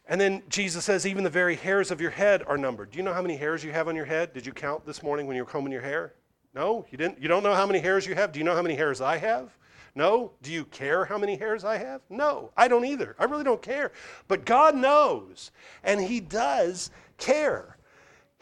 And 0.05 0.19
then 0.19 0.43
Jesus 0.49 0.83
says, 0.83 1.07
even 1.07 1.23
the 1.23 1.29
very 1.29 1.55
hairs 1.55 1.89
of 1.89 2.01
your 2.01 2.11
head 2.11 2.43
are 2.45 2.57
numbered. 2.57 2.91
Do 2.91 2.97
you 2.97 3.03
know 3.03 3.13
how 3.13 3.21
many 3.21 3.37
hairs 3.37 3.63
you 3.63 3.71
have 3.71 3.87
on 3.87 3.95
your 3.95 4.05
head? 4.05 4.33
Did 4.33 4.45
you 4.45 4.51
count 4.51 4.85
this 4.85 5.01
morning 5.01 5.27
when 5.27 5.37
you 5.37 5.43
were 5.43 5.49
combing 5.49 5.71
your 5.71 5.81
hair? 5.81 6.13
No, 6.53 6.85
you 6.91 6.97
didn't. 6.97 7.21
You 7.21 7.29
don't 7.29 7.43
know 7.43 7.55
how 7.55 7.65
many 7.65 7.79
hairs 7.79 8.05
you 8.05 8.13
have? 8.15 8.31
Do 8.33 8.39
you 8.39 8.45
know 8.45 8.55
how 8.55 8.61
many 8.61 8.75
hairs 8.75 8.99
I 8.99 9.17
have? 9.17 9.57
No. 9.95 10.32
Do 10.41 10.51
you 10.51 10.65
care 10.65 11.06
how 11.06 11.17
many 11.17 11.36
hairs 11.36 11.63
I 11.63 11.77
have? 11.77 12.01
No, 12.10 12.51
I 12.58 12.67
don't 12.67 12.86
either. 12.86 13.15
I 13.19 13.25
really 13.25 13.43
don't 13.43 13.62
care. 13.62 13.91
But 14.27 14.45
God 14.45 14.75
knows, 14.75 15.51
and 15.84 16.01
He 16.01 16.19
does 16.19 16.89
care. 17.17 17.77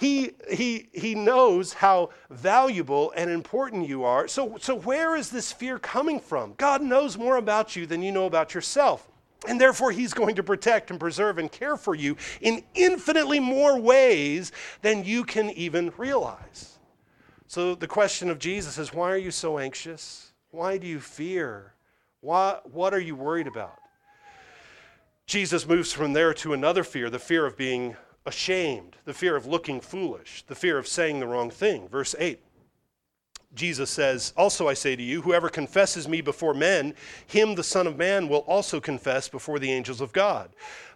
He, 0.02 0.32
he, 0.50 0.90
he 0.94 1.14
knows 1.14 1.74
how 1.74 2.10
valuable 2.32 3.14
and 3.16 3.30
important 3.30 3.88
you 3.88 4.04
are. 4.04 4.28
So, 4.28 4.58
so, 4.60 4.74
where 4.74 5.16
is 5.16 5.30
this 5.30 5.52
fear 5.52 5.78
coming 5.78 6.20
from? 6.20 6.56
God 6.58 6.82
knows 6.82 7.20
more 7.20 7.38
about 7.38 7.76
you 7.76 7.86
than 7.86 8.02
you 8.02 8.12
know 8.12 8.26
about 8.26 8.56
yourself. 8.56 9.08
And 9.48 9.62
therefore, 9.62 9.92
He's 9.92 10.14
going 10.14 10.34
to 10.36 10.44
protect 10.44 10.90
and 10.90 11.00
preserve 11.00 11.38
and 11.38 11.52
care 11.52 11.78
for 11.78 11.94
you 11.94 12.18
in 12.42 12.64
infinitely 12.74 13.40
more 13.40 13.80
ways 13.80 14.52
than 14.82 15.04
you 15.04 15.24
can 15.24 15.52
even 15.52 15.94
realize. 15.98 16.80
So, 17.46 17.76
the 17.76 17.88
question 17.88 18.32
of 18.32 18.40
Jesus 18.40 18.80
is 18.80 18.92
why 18.92 19.12
are 19.12 19.18
you 19.18 19.30
so 19.30 19.60
anxious? 19.60 20.31
Why 20.52 20.78
do 20.78 20.86
you 20.86 21.00
fear? 21.00 21.74
Why, 22.20 22.60
what 22.66 22.94
are 22.94 23.00
you 23.00 23.16
worried 23.16 23.48
about? 23.48 23.80
Jesus 25.26 25.68
moves 25.68 25.94
from 25.94 26.14
there 26.14 26.34
to 26.36 26.54
another 26.54 26.84
fear 26.84 27.10
the 27.10 27.20
fear 27.20 27.46
of 27.46 27.58
being 27.58 27.96
ashamed, 28.26 28.98
the 29.06 29.14
fear 29.14 29.36
of 29.36 29.46
looking 29.46 29.80
foolish, 29.80 30.44
the 30.48 30.56
fear 30.56 30.78
of 30.78 30.88
saying 30.88 31.20
the 31.20 31.28
wrong 31.28 31.50
thing. 31.50 31.88
Verse 31.88 32.16
8. 32.20 32.40
Jesus 33.54 33.90
says, 33.90 34.34
Also 34.38 34.68
I 34.68 34.74
say 34.74 34.96
to 34.96 35.04
you, 35.04 35.22
whoever 35.22 35.50
confesses 35.50 36.08
me 36.08 36.22
before 36.22 36.54
men, 36.54 36.94
him 37.28 37.56
the 37.56 37.64
Son 37.64 37.86
of 37.88 37.98
Man 37.98 38.30
will 38.30 38.40
also 38.40 38.80
confess 38.80 39.28
before 39.28 39.60
the 39.60 39.72
angels 39.72 40.00
of 40.00 40.14
God. 40.14 40.52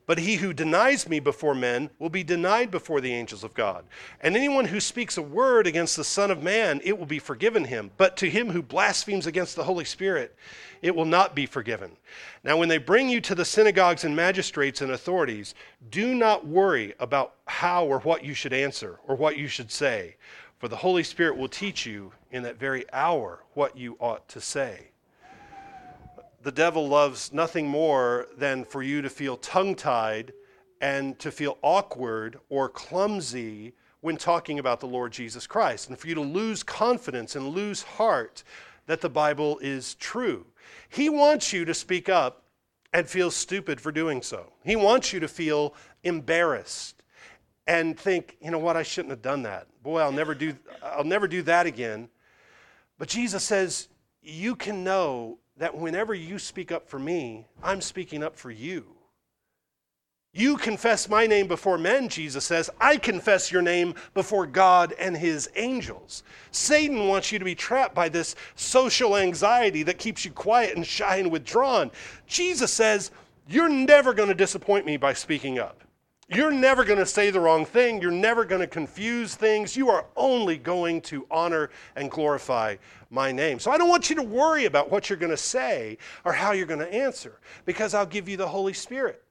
But 0.07 0.19
he 0.19 0.35
who 0.35 0.53
denies 0.53 1.09
me 1.09 1.19
before 1.19 1.55
men 1.55 1.89
will 1.97 2.09
be 2.09 2.23
denied 2.23 2.69
before 2.69 3.01
the 3.01 3.13
angels 3.13 3.43
of 3.43 3.53
God. 3.53 3.85
And 4.21 4.35
anyone 4.35 4.65
who 4.65 4.79
speaks 4.79 5.17
a 5.17 5.21
word 5.21 5.65
against 5.65 5.97
the 5.97 6.03
Son 6.03 6.29
of 6.29 6.43
Man, 6.43 6.79
it 6.83 6.97
will 6.97 7.05
be 7.05 7.19
forgiven 7.19 7.65
him. 7.65 7.91
But 7.97 8.15
to 8.17 8.29
him 8.29 8.51
who 8.51 8.61
blasphemes 8.61 9.25
against 9.25 9.55
the 9.55 9.63
Holy 9.63 9.85
Spirit, 9.85 10.35
it 10.81 10.95
will 10.95 11.05
not 11.05 11.33
be 11.33 11.45
forgiven. 11.45 11.97
Now, 12.43 12.57
when 12.57 12.69
they 12.69 12.77
bring 12.77 13.09
you 13.09 13.19
to 13.21 13.35
the 13.35 13.45
synagogues 13.45 14.03
and 14.03 14.15
magistrates 14.15 14.81
and 14.81 14.91
authorities, 14.91 15.55
do 15.89 16.13
not 16.13 16.45
worry 16.45 16.93
about 16.99 17.33
how 17.45 17.85
or 17.85 17.99
what 17.99 18.23
you 18.23 18.33
should 18.33 18.53
answer 18.53 18.99
or 19.07 19.15
what 19.15 19.37
you 19.37 19.47
should 19.47 19.71
say 19.71 20.15
for 20.59 20.69
the 20.69 20.77
Holy 20.77 21.03
Spirit 21.03 21.37
will 21.37 21.49
teach 21.49 21.85
you 21.85 22.11
in 22.31 22.43
that 22.43 22.57
very 22.57 22.85
hour 22.93 23.43
what 23.53 23.77
you 23.77 23.97
ought 23.99 24.27
to 24.29 24.41
say. 24.41 24.87
The 26.45 26.51
devil 26.51 26.87
loves 26.87 27.33
nothing 27.33 27.67
more 27.67 28.27
than 28.37 28.65
for 28.65 28.83
you 28.83 29.01
to 29.01 29.09
feel 29.09 29.35
tongue 29.35 29.73
tied 29.73 30.31
and 30.79 31.17
to 31.17 31.31
feel 31.31 31.57
awkward 31.63 32.37
or 32.49 32.69
clumsy 32.69 33.73
when 34.01 34.15
talking 34.15 34.59
about 34.59 34.79
the 34.79 34.85
Lord 34.85 35.11
Jesus 35.11 35.47
Christ, 35.47 35.89
and 35.89 35.97
for 35.97 36.07
you 36.07 36.13
to 36.13 36.21
lose 36.21 36.61
confidence 36.61 37.35
and 37.35 37.47
lose 37.47 37.81
heart 37.81 38.43
that 38.85 39.01
the 39.01 39.09
Bible 39.09 39.57
is 39.57 39.95
true. 39.95 40.45
He 40.87 41.09
wants 41.09 41.51
you 41.51 41.65
to 41.65 41.73
speak 41.73 42.09
up 42.09 42.43
and 42.93 43.09
feel 43.09 43.31
stupid 43.31 43.81
for 43.81 43.91
doing 43.91 44.21
so. 44.21 44.53
He 44.63 44.75
wants 44.75 45.11
you 45.11 45.19
to 45.21 45.27
feel 45.27 45.73
embarrassed 46.03 47.01
and 47.65 47.99
think, 47.99 48.37
you 48.39 48.51
know 48.51 48.59
what, 48.59 48.77
I 48.77 48.83
shouldn't 48.83 49.09
have 49.09 49.23
done 49.23 49.41
that. 49.41 49.65
Boy, 49.81 49.99
I'll 49.99 50.11
never 50.11 50.35
do 50.35 50.55
I'll 50.83 51.03
never 51.03 51.27
do 51.27 51.41
that 51.41 51.65
again. 51.65 52.07
But 52.99 53.07
Jesus 53.07 53.43
says, 53.43 53.87
you 54.21 54.55
can 54.55 54.83
know 54.83 55.39
that 55.57 55.75
whenever 55.75 56.13
you 56.13 56.37
speak 56.37 56.71
up 56.71 56.87
for 56.87 56.99
me, 56.99 57.45
I'm 57.63 57.81
speaking 57.81 58.23
up 58.23 58.35
for 58.35 58.51
you. 58.51 58.85
You 60.33 60.57
confess 60.57 61.07
my 61.07 61.27
name 61.27 61.47
before 61.47 61.77
men, 61.77 62.09
Jesus 62.09 62.43
says. 62.43 62.69
I 62.81 62.97
confess 62.97 63.53
your 63.53 63.61
name 63.61 63.95
before 64.13 64.45
God 64.45 64.93
and 64.99 65.15
his 65.15 65.49
angels. 65.55 66.23
Satan 66.51 67.07
wants 67.07 67.31
you 67.31 67.39
to 67.39 67.45
be 67.45 67.55
trapped 67.55 67.95
by 67.95 68.09
this 68.09 68.35
social 68.55 69.15
anxiety 69.15 69.81
that 69.83 69.97
keeps 69.97 70.25
you 70.25 70.31
quiet 70.31 70.75
and 70.75 70.85
shy 70.85 71.17
and 71.17 71.31
withdrawn. 71.31 71.89
Jesus 72.27 72.73
says, 72.73 73.11
You're 73.47 73.69
never 73.69 74.13
going 74.13 74.27
to 74.27 74.35
disappoint 74.35 74.85
me 74.85 74.97
by 74.97 75.13
speaking 75.13 75.57
up. 75.57 75.84
You're 76.27 76.51
never 76.51 76.83
going 76.83 76.97
to 76.97 77.05
say 77.05 77.29
the 77.29 77.39
wrong 77.39 77.65
thing. 77.65 78.01
You're 78.01 78.09
never 78.09 78.45
going 78.45 78.61
to 78.61 78.67
confuse 78.67 79.35
things. 79.35 79.77
You 79.77 79.89
are 79.89 80.05
only 80.15 80.57
going 80.57 81.01
to 81.01 81.27
honor 81.29 81.69
and 81.95 82.09
glorify 82.09 82.77
my 83.11 83.31
name. 83.31 83.59
So 83.59 83.69
I 83.69 83.77
don't 83.77 83.89
want 83.89 84.09
you 84.09 84.15
to 84.15 84.23
worry 84.23 84.65
about 84.65 84.89
what 84.89 85.07
you're 85.07 85.19
going 85.19 85.31
to 85.31 85.37
say 85.37 85.99
or 86.23 86.33
how 86.33 86.51
you're 86.51 86.65
going 86.65 86.79
to 86.79 86.91
answer 86.91 87.39
because 87.65 87.93
I'll 87.93 88.07
give 88.07 88.27
you 88.27 88.37
the 88.37 88.47
Holy 88.47 88.73
Spirit. 88.73 89.21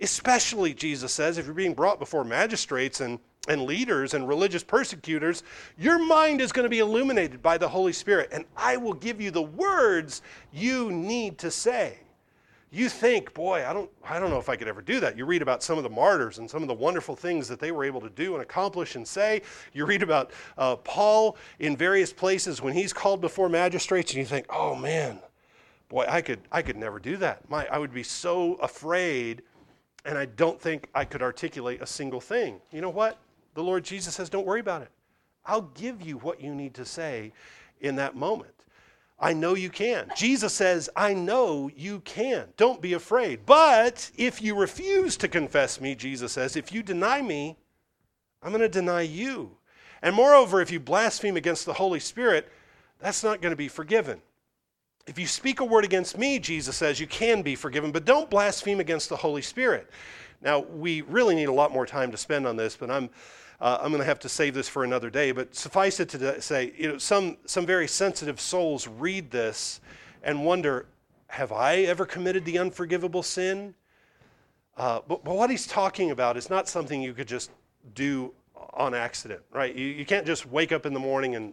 Especially, 0.00 0.74
Jesus 0.74 1.12
says, 1.12 1.38
if 1.38 1.46
you're 1.46 1.54
being 1.54 1.74
brought 1.74 1.98
before 1.98 2.22
magistrates 2.22 3.00
and, 3.00 3.18
and 3.48 3.62
leaders 3.62 4.14
and 4.14 4.28
religious 4.28 4.62
persecutors, 4.62 5.42
your 5.76 5.98
mind 5.98 6.40
is 6.40 6.52
going 6.52 6.64
to 6.64 6.70
be 6.70 6.78
illuminated 6.78 7.42
by 7.42 7.58
the 7.58 7.68
Holy 7.68 7.92
Spirit, 7.92 8.28
and 8.30 8.44
I 8.56 8.76
will 8.76 8.92
give 8.92 9.20
you 9.20 9.32
the 9.32 9.42
words 9.42 10.22
you 10.52 10.92
need 10.92 11.38
to 11.38 11.50
say. 11.50 11.98
You 12.70 12.88
think, 12.90 13.32
boy, 13.32 13.64
I 13.66 13.72
don't, 13.72 13.90
I 14.04 14.20
don't 14.20 14.28
know 14.28 14.38
if 14.38 14.50
I 14.50 14.56
could 14.56 14.68
ever 14.68 14.82
do 14.82 15.00
that. 15.00 15.16
You 15.16 15.24
read 15.24 15.40
about 15.40 15.62
some 15.62 15.78
of 15.78 15.84
the 15.84 15.90
martyrs 15.90 16.38
and 16.38 16.50
some 16.50 16.60
of 16.60 16.68
the 16.68 16.74
wonderful 16.74 17.16
things 17.16 17.48
that 17.48 17.60
they 17.60 17.72
were 17.72 17.82
able 17.82 18.00
to 18.02 18.10
do 18.10 18.34
and 18.34 18.42
accomplish 18.42 18.94
and 18.94 19.08
say. 19.08 19.40
You 19.72 19.86
read 19.86 20.02
about 20.02 20.32
uh, 20.58 20.76
Paul 20.76 21.38
in 21.60 21.76
various 21.76 22.12
places 22.12 22.60
when 22.60 22.74
he's 22.74 22.92
called 22.92 23.22
before 23.22 23.48
magistrates, 23.48 24.12
and 24.12 24.18
you 24.18 24.26
think, 24.26 24.46
oh 24.50 24.74
man, 24.74 25.20
boy, 25.88 26.04
I 26.08 26.20
could, 26.20 26.40
I 26.52 26.60
could 26.60 26.76
never 26.76 26.98
do 26.98 27.16
that. 27.18 27.48
My, 27.48 27.66
I 27.68 27.78
would 27.78 27.94
be 27.94 28.02
so 28.02 28.54
afraid, 28.56 29.42
and 30.04 30.18
I 30.18 30.26
don't 30.26 30.60
think 30.60 30.88
I 30.94 31.06
could 31.06 31.22
articulate 31.22 31.80
a 31.80 31.86
single 31.86 32.20
thing. 32.20 32.60
You 32.70 32.82
know 32.82 32.90
what? 32.90 33.16
The 33.54 33.62
Lord 33.62 33.82
Jesus 33.82 34.14
says, 34.14 34.28
don't 34.28 34.46
worry 34.46 34.60
about 34.60 34.82
it. 34.82 34.90
I'll 35.46 35.62
give 35.62 36.02
you 36.02 36.18
what 36.18 36.42
you 36.42 36.54
need 36.54 36.74
to 36.74 36.84
say 36.84 37.32
in 37.80 37.96
that 37.96 38.14
moment. 38.14 38.52
I 39.20 39.32
know 39.32 39.54
you 39.54 39.68
can. 39.68 40.10
Jesus 40.16 40.52
says, 40.52 40.88
I 40.94 41.12
know 41.12 41.70
you 41.74 42.00
can. 42.00 42.46
Don't 42.56 42.80
be 42.80 42.92
afraid. 42.92 43.40
But 43.46 44.10
if 44.16 44.40
you 44.40 44.54
refuse 44.54 45.16
to 45.16 45.28
confess 45.28 45.80
me, 45.80 45.96
Jesus 45.96 46.32
says, 46.32 46.54
if 46.54 46.72
you 46.72 46.82
deny 46.84 47.20
me, 47.20 47.56
I'm 48.42 48.50
going 48.50 48.60
to 48.60 48.68
deny 48.68 49.02
you. 49.02 49.56
And 50.02 50.14
moreover, 50.14 50.60
if 50.60 50.70
you 50.70 50.78
blaspheme 50.78 51.36
against 51.36 51.66
the 51.66 51.72
Holy 51.72 51.98
Spirit, 51.98 52.48
that's 53.00 53.24
not 53.24 53.40
going 53.40 53.50
to 53.50 53.56
be 53.56 53.66
forgiven. 53.66 54.22
If 55.08 55.18
you 55.18 55.26
speak 55.26 55.58
a 55.58 55.64
word 55.64 55.84
against 55.84 56.16
me, 56.16 56.38
Jesus 56.38 56.76
says, 56.76 57.00
you 57.00 57.06
can 57.08 57.42
be 57.42 57.56
forgiven, 57.56 57.90
but 57.90 58.04
don't 58.04 58.30
blaspheme 58.30 58.78
against 58.78 59.08
the 59.08 59.16
Holy 59.16 59.42
Spirit. 59.42 59.90
Now, 60.40 60.60
we 60.60 61.00
really 61.00 61.34
need 61.34 61.48
a 61.48 61.52
lot 61.52 61.72
more 61.72 61.86
time 61.86 62.12
to 62.12 62.16
spend 62.16 62.46
on 62.46 62.56
this, 62.56 62.76
but 62.76 62.90
I'm 62.90 63.10
uh, 63.60 63.78
I'm 63.80 63.90
going 63.90 64.00
to 64.00 64.06
have 64.06 64.20
to 64.20 64.28
save 64.28 64.54
this 64.54 64.68
for 64.68 64.84
another 64.84 65.10
day, 65.10 65.32
but 65.32 65.54
suffice 65.54 65.98
it 66.00 66.08
to 66.10 66.40
say, 66.40 66.72
you 66.76 66.88
know, 66.88 66.98
some, 66.98 67.38
some 67.44 67.66
very 67.66 67.88
sensitive 67.88 68.40
souls 68.40 68.86
read 68.86 69.30
this 69.30 69.80
and 70.22 70.44
wonder, 70.44 70.86
have 71.28 71.52
I 71.52 71.78
ever 71.78 72.06
committed 72.06 72.44
the 72.44 72.58
unforgivable 72.58 73.22
sin? 73.22 73.74
Uh, 74.76 75.00
but, 75.08 75.24
but, 75.24 75.34
what 75.34 75.50
he's 75.50 75.66
talking 75.66 76.12
about 76.12 76.36
is 76.36 76.48
not 76.48 76.68
something 76.68 77.02
you 77.02 77.12
could 77.12 77.26
just 77.26 77.50
do 77.94 78.32
on 78.74 78.94
accident, 78.94 79.40
right? 79.52 79.74
You, 79.74 79.86
you 79.86 80.06
can't 80.06 80.24
just 80.24 80.46
wake 80.46 80.70
up 80.70 80.86
in 80.86 80.94
the 80.94 81.00
morning 81.00 81.34
and 81.34 81.52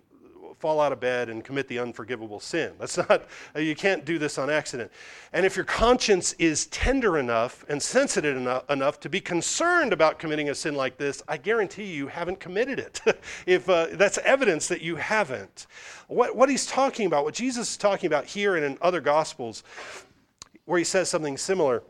fall 0.59 0.79
out 0.79 0.91
of 0.91 0.99
bed 0.99 1.29
and 1.29 1.43
commit 1.43 1.67
the 1.67 1.79
unforgivable 1.79 2.39
sin. 2.39 2.73
That's 2.79 2.97
not, 2.97 3.25
you 3.55 3.75
can't 3.75 4.05
do 4.05 4.17
this 4.17 4.37
on 4.37 4.49
accident. 4.49 4.91
And 5.33 5.45
if 5.45 5.55
your 5.55 5.65
conscience 5.65 6.33
is 6.33 6.67
tender 6.67 7.17
enough 7.17 7.65
and 7.69 7.81
sensitive 7.81 8.37
enough, 8.37 8.69
enough 8.69 8.99
to 9.01 9.09
be 9.09 9.19
concerned 9.19 9.93
about 9.93 10.19
committing 10.19 10.49
a 10.49 10.55
sin 10.55 10.75
like 10.75 10.97
this, 10.97 11.21
I 11.27 11.37
guarantee 11.37 11.85
you 11.85 12.07
haven't 12.07 12.39
committed 12.39 12.79
it. 12.79 13.01
if 13.45 13.69
uh, 13.69 13.87
that's 13.91 14.17
evidence 14.19 14.67
that 14.67 14.81
you 14.81 14.95
haven't. 14.95 15.67
What, 16.07 16.35
what 16.35 16.49
he's 16.49 16.65
talking 16.65 17.07
about, 17.07 17.23
what 17.23 17.33
Jesus 17.33 17.71
is 17.71 17.77
talking 17.77 18.07
about 18.07 18.25
here 18.25 18.55
and 18.55 18.65
in 18.65 18.77
other 18.81 19.01
gospels, 19.01 19.63
where 20.65 20.77
he 20.77 20.85
says 20.85 21.09
something 21.09 21.37
similar, 21.37 21.83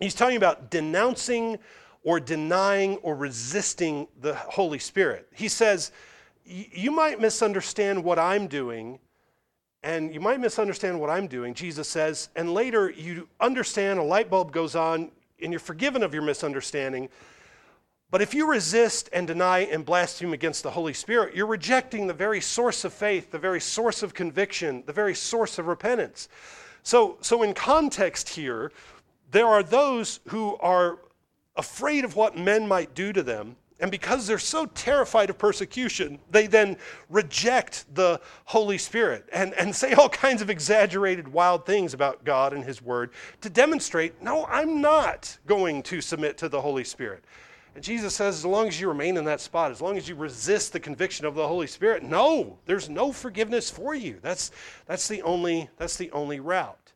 he's 0.00 0.14
talking 0.14 0.36
about 0.36 0.70
denouncing 0.70 1.58
or 2.04 2.20
denying 2.20 2.96
or 2.98 3.16
resisting 3.16 4.06
the 4.20 4.34
Holy 4.34 4.78
Spirit. 4.78 5.26
He 5.34 5.48
says, 5.48 5.90
you 6.44 6.90
might 6.90 7.20
misunderstand 7.20 8.04
what 8.04 8.18
I'm 8.18 8.46
doing, 8.46 8.98
and 9.82 10.12
you 10.12 10.20
might 10.20 10.40
misunderstand 10.40 11.00
what 11.00 11.10
I'm 11.10 11.26
doing, 11.26 11.54
Jesus 11.54 11.88
says, 11.88 12.28
and 12.36 12.52
later 12.52 12.90
you 12.90 13.28
understand, 13.40 13.98
a 13.98 14.02
light 14.02 14.30
bulb 14.30 14.52
goes 14.52 14.74
on, 14.74 15.10
and 15.42 15.52
you're 15.52 15.60
forgiven 15.60 16.02
of 16.02 16.14
your 16.14 16.22
misunderstanding. 16.22 17.08
But 18.10 18.22
if 18.22 18.32
you 18.32 18.48
resist 18.48 19.08
and 19.12 19.26
deny 19.26 19.60
and 19.60 19.84
blaspheme 19.84 20.32
against 20.32 20.62
the 20.62 20.70
Holy 20.70 20.92
Spirit, 20.92 21.34
you're 21.34 21.46
rejecting 21.46 22.06
the 22.06 22.14
very 22.14 22.40
source 22.40 22.84
of 22.84 22.92
faith, 22.92 23.30
the 23.30 23.38
very 23.38 23.60
source 23.60 24.02
of 24.02 24.14
conviction, 24.14 24.84
the 24.86 24.92
very 24.92 25.14
source 25.14 25.58
of 25.58 25.66
repentance. 25.66 26.28
So, 26.82 27.16
so 27.22 27.42
in 27.42 27.54
context 27.54 28.28
here, 28.28 28.70
there 29.30 29.46
are 29.46 29.62
those 29.62 30.20
who 30.28 30.56
are 30.58 30.98
afraid 31.56 32.04
of 32.04 32.14
what 32.14 32.36
men 32.36 32.68
might 32.68 32.94
do 32.94 33.12
to 33.12 33.22
them 33.22 33.56
and 33.84 33.90
because 33.90 34.26
they're 34.26 34.38
so 34.38 34.64
terrified 34.64 35.28
of 35.28 35.36
persecution, 35.36 36.18
they 36.30 36.46
then 36.46 36.78
reject 37.10 37.84
the 37.94 38.18
Holy 38.46 38.78
Spirit 38.78 39.28
and, 39.30 39.52
and 39.52 39.76
say 39.76 39.92
all 39.92 40.08
kinds 40.08 40.40
of 40.40 40.48
exaggerated, 40.48 41.28
wild 41.28 41.66
things 41.66 41.92
about 41.92 42.24
God 42.24 42.54
and 42.54 42.64
His 42.64 42.80
Word 42.80 43.10
to 43.42 43.50
demonstrate 43.50 44.22
no, 44.22 44.46
I'm 44.46 44.80
not 44.80 45.36
going 45.46 45.82
to 45.82 46.00
submit 46.00 46.38
to 46.38 46.48
the 46.48 46.62
Holy 46.62 46.82
Spirit. 46.82 47.24
And 47.74 47.84
Jesus 47.84 48.14
says, 48.14 48.36
as 48.36 48.46
long 48.46 48.68
as 48.68 48.80
you 48.80 48.88
remain 48.88 49.18
in 49.18 49.24
that 49.26 49.42
spot, 49.42 49.70
as 49.70 49.82
long 49.82 49.98
as 49.98 50.08
you 50.08 50.14
resist 50.14 50.72
the 50.72 50.80
conviction 50.80 51.26
of 51.26 51.34
the 51.34 51.46
Holy 51.46 51.66
Spirit, 51.66 52.02
no, 52.02 52.56
there's 52.64 52.88
no 52.88 53.12
forgiveness 53.12 53.68
for 53.68 53.94
you. 53.94 54.18
That's, 54.22 54.50
that's, 54.86 55.08
the, 55.08 55.20
only, 55.20 55.68
that's 55.76 55.98
the 55.98 56.10
only 56.12 56.40
route. 56.40 56.94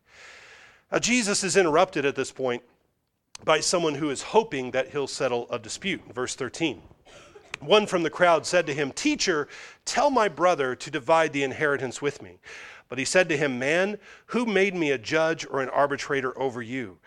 Now, 0.91 1.01
Jesus 1.01 1.45
is 1.45 1.59
interrupted 1.59 2.07
at 2.07 2.17
this 2.17 2.33
point 2.33 2.63
by 3.45 3.61
someone 3.61 3.95
who 3.95 4.11
is 4.11 4.23
hoping 4.23 4.71
that 4.73 4.91
he'll 4.91 5.07
settle 5.07 5.47
a 5.51 5.59
dispute. 5.59 6.03
Verse 6.13 6.35
13. 6.35 6.83
One 7.61 7.87
from 7.87 8.03
the 8.03 8.11
crowd 8.11 8.47
said 8.47 8.67
to 8.67 8.75
him, 8.75 8.93
Teacher, 8.93 9.49
tell 9.85 10.11
my 10.11 10.29
brother 10.29 10.77
to 10.77 10.91
divide 10.91 11.33
the 11.33 11.43
inheritance 11.43 12.01
with 12.01 12.23
me. 12.23 12.39
But 12.89 12.99
he 12.99 13.05
said 13.05 13.29
to 13.29 13.37
him, 13.37 13.59
Man, 13.59 13.99
who 14.27 14.47
made 14.47 14.75
me 14.75 14.91
a 14.91 14.99
judge 14.99 15.47
or 15.49 15.61
an 15.61 15.69
arbitrator 15.71 16.39
over 16.39 16.63
you? 16.63 16.99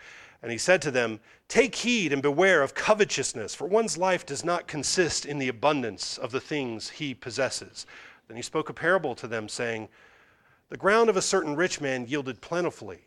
And 0.42 0.52
he 0.52 0.58
said 0.58 0.82
to 0.82 0.90
them, 0.90 1.20
Take 1.48 1.74
heed 1.74 2.12
and 2.12 2.22
beware 2.22 2.62
of 2.62 2.74
covetousness, 2.74 3.54
for 3.54 3.66
one's 3.66 3.96
life 3.96 4.26
does 4.26 4.44
not 4.44 4.66
consist 4.66 5.24
in 5.24 5.38
the 5.38 5.48
abundance 5.48 6.18
of 6.18 6.32
the 6.32 6.40
things 6.40 6.90
he 6.90 7.14
possesses. 7.14 7.86
Then 8.28 8.36
he 8.36 8.42
spoke 8.42 8.68
a 8.68 8.74
parable 8.74 9.14
to 9.16 9.26
them, 9.26 9.48
saying, 9.48 9.88
The 10.68 10.76
ground 10.76 11.08
of 11.08 11.16
a 11.16 11.22
certain 11.22 11.56
rich 11.56 11.80
man 11.80 12.06
yielded 12.06 12.40
plentifully. 12.40 13.06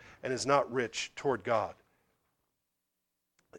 and 0.23 0.31
is 0.31 0.45
not 0.45 0.71
rich 0.71 1.11
toward 1.15 1.43
God. 1.43 1.73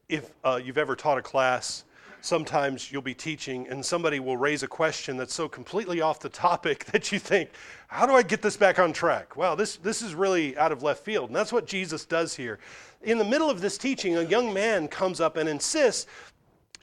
If 0.09 0.31
uh, 0.45 0.61
you've 0.63 0.79
ever 0.79 0.97
taught 0.97 1.19
a 1.19 1.23
class, 1.23 1.85
sometimes 2.23 2.91
you'll 2.91 3.03
be 3.03 3.15
teaching 3.15 3.67
and 3.69 3.85
somebody 3.85 4.21
will 4.21 4.37
raise 4.37 4.63
a 4.63 4.69
question 4.69 5.17
that's 5.17 5.35
so 5.35 5.49
completely 5.49 6.01
off 6.01 6.21
the 6.21 6.29
topic 6.29 6.85
that 6.93 7.13
you 7.13 7.19
think, 7.19 7.51
how 7.89 8.07
do 8.07 8.15
I 8.15 8.23
get 8.23 8.41
this 8.41 8.57
back 8.57 8.79
on 8.79 8.93
track? 8.93 9.37
Wow, 9.37 9.55
this, 9.55 9.77
this 9.77 10.01
is 10.01 10.15
really 10.15 10.57
out 10.57 10.73
of 10.73 10.83
left 10.83 11.05
field. 11.05 11.29
And 11.29 11.37
that's 11.37 11.53
what 11.53 11.67
Jesus 11.67 12.05
does 12.05 12.35
here. 12.35 12.59
In 13.03 13.19
the 13.19 13.25
middle 13.25 13.51
of 13.51 13.61
this 13.61 13.77
teaching, 13.77 14.17
a 14.17 14.23
young 14.23 14.55
man 14.55 14.89
comes 14.89 15.21
up 15.21 15.37
and 15.37 15.49
insists, 15.49 16.07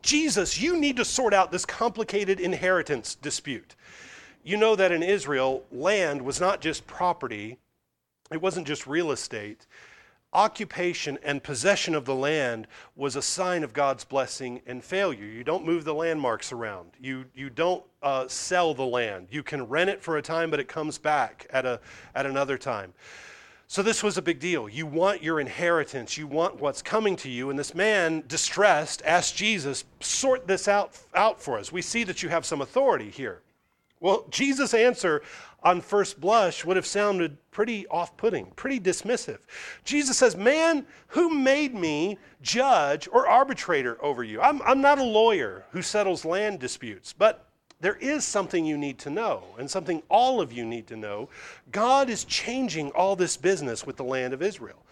Jesus, 0.01 0.61
you 0.61 0.77
need 0.77 0.97
to 0.97 1.05
sort 1.05 1.33
out 1.33 1.51
this 1.51 1.65
complicated 1.65 2.39
inheritance 2.39 3.15
dispute. 3.15 3.75
You 4.43 4.57
know 4.57 4.75
that 4.75 4.91
in 4.91 5.03
Israel, 5.03 5.63
land 5.71 6.21
was 6.21 6.39
not 6.39 6.61
just 6.61 6.87
property, 6.87 7.57
it 8.31 8.41
wasn't 8.41 8.67
just 8.67 8.87
real 8.87 9.11
estate. 9.11 9.65
Occupation 10.31 11.17
and 11.23 11.41
possession 11.41 11.95
of 11.95 12.05
the 12.05 12.13
land 12.13 12.67
was 12.95 13.15
a 13.15 13.21
sign 13.21 13.63
of 13.63 13.73
God's 13.73 14.05
blessing 14.05 14.61
and 14.67 14.83
failure. 14.83 15.25
You 15.25 15.43
don't 15.43 15.65
move 15.65 15.85
the 15.85 15.93
landmarks 15.93 16.51
around. 16.51 16.91
You, 17.01 17.25
you 17.33 17.49
don't 17.49 17.83
uh, 18.03 18.27
sell 18.27 18.75
the 18.75 18.85
land. 18.85 19.27
You 19.31 19.41
can 19.41 19.67
rent 19.67 19.89
it 19.89 20.03
for 20.03 20.17
a 20.17 20.21
time, 20.21 20.51
but 20.51 20.59
it 20.59 20.67
comes 20.67 20.99
back 20.99 21.47
at, 21.49 21.65
a, 21.65 21.79
at 22.13 22.27
another 22.27 22.59
time. 22.59 22.93
So 23.65 23.81
this 23.81 24.03
was 24.03 24.17
a 24.17 24.21
big 24.21 24.39
deal. 24.39 24.69
You 24.69 24.85
want 24.85 25.23
your 25.23 25.39
inheritance. 25.39 26.17
You 26.17 26.27
want 26.27 26.59
what's 26.59 26.83
coming 26.83 27.15
to 27.17 27.29
you. 27.29 27.49
And 27.49 27.57
this 27.57 27.73
man, 27.73 28.23
distressed, 28.27 29.01
asked 29.05 29.35
Jesus, 29.35 29.85
sort 29.99 30.47
this 30.47 30.67
out, 30.67 30.99
out 31.15 31.41
for 31.41 31.57
us. 31.57 31.71
We 31.71 31.81
see 31.81 32.03
that 32.03 32.21
you 32.21 32.29
have 32.29 32.45
some 32.45 32.61
authority 32.61 33.09
here. 33.09 33.41
Well, 33.99 34.25
Jesus' 34.29 34.73
answer 34.73 35.21
on 35.63 35.81
first 35.81 36.19
blush 36.19 36.63
would 36.63 36.77
have 36.77 36.85
sounded 36.85 37.37
pretty 37.51 37.87
off 37.87 38.15
putting, 38.17 38.45
pretty 38.55 38.79
dismissive. 38.79 39.39
Jesus 39.83 40.17
says, 40.17 40.35
Man, 40.35 40.85
who 41.07 41.29
made 41.29 41.73
me 41.73 42.17
judge 42.41 43.07
or 43.11 43.27
arbitrator 43.27 43.97
over 44.03 44.23
you? 44.23 44.41
I'm, 44.41 44.61
I'm 44.61 44.81
not 44.81 44.99
a 44.99 45.03
lawyer 45.03 45.65
who 45.71 45.81
settles 45.81 46.25
land 46.25 46.59
disputes, 46.59 47.13
but 47.13 47.45
there 47.81 47.95
is 47.95 48.25
something 48.25 48.65
you 48.65 48.77
need 48.77 48.99
to 48.99 49.09
know, 49.09 49.43
and 49.57 49.69
something 49.69 50.03
all 50.09 50.41
of 50.41 50.51
you 50.51 50.65
need 50.65 50.87
to 50.87 50.97
know. 50.97 51.29
God 51.71 52.09
is 52.09 52.25
changing 52.25 52.91
all 52.91 53.15
this 53.15 53.37
business 53.37 53.85
with 53.85 53.95
the 53.95 54.03
land 54.03 54.33
of 54.33 54.41
Israel. 54.41 54.83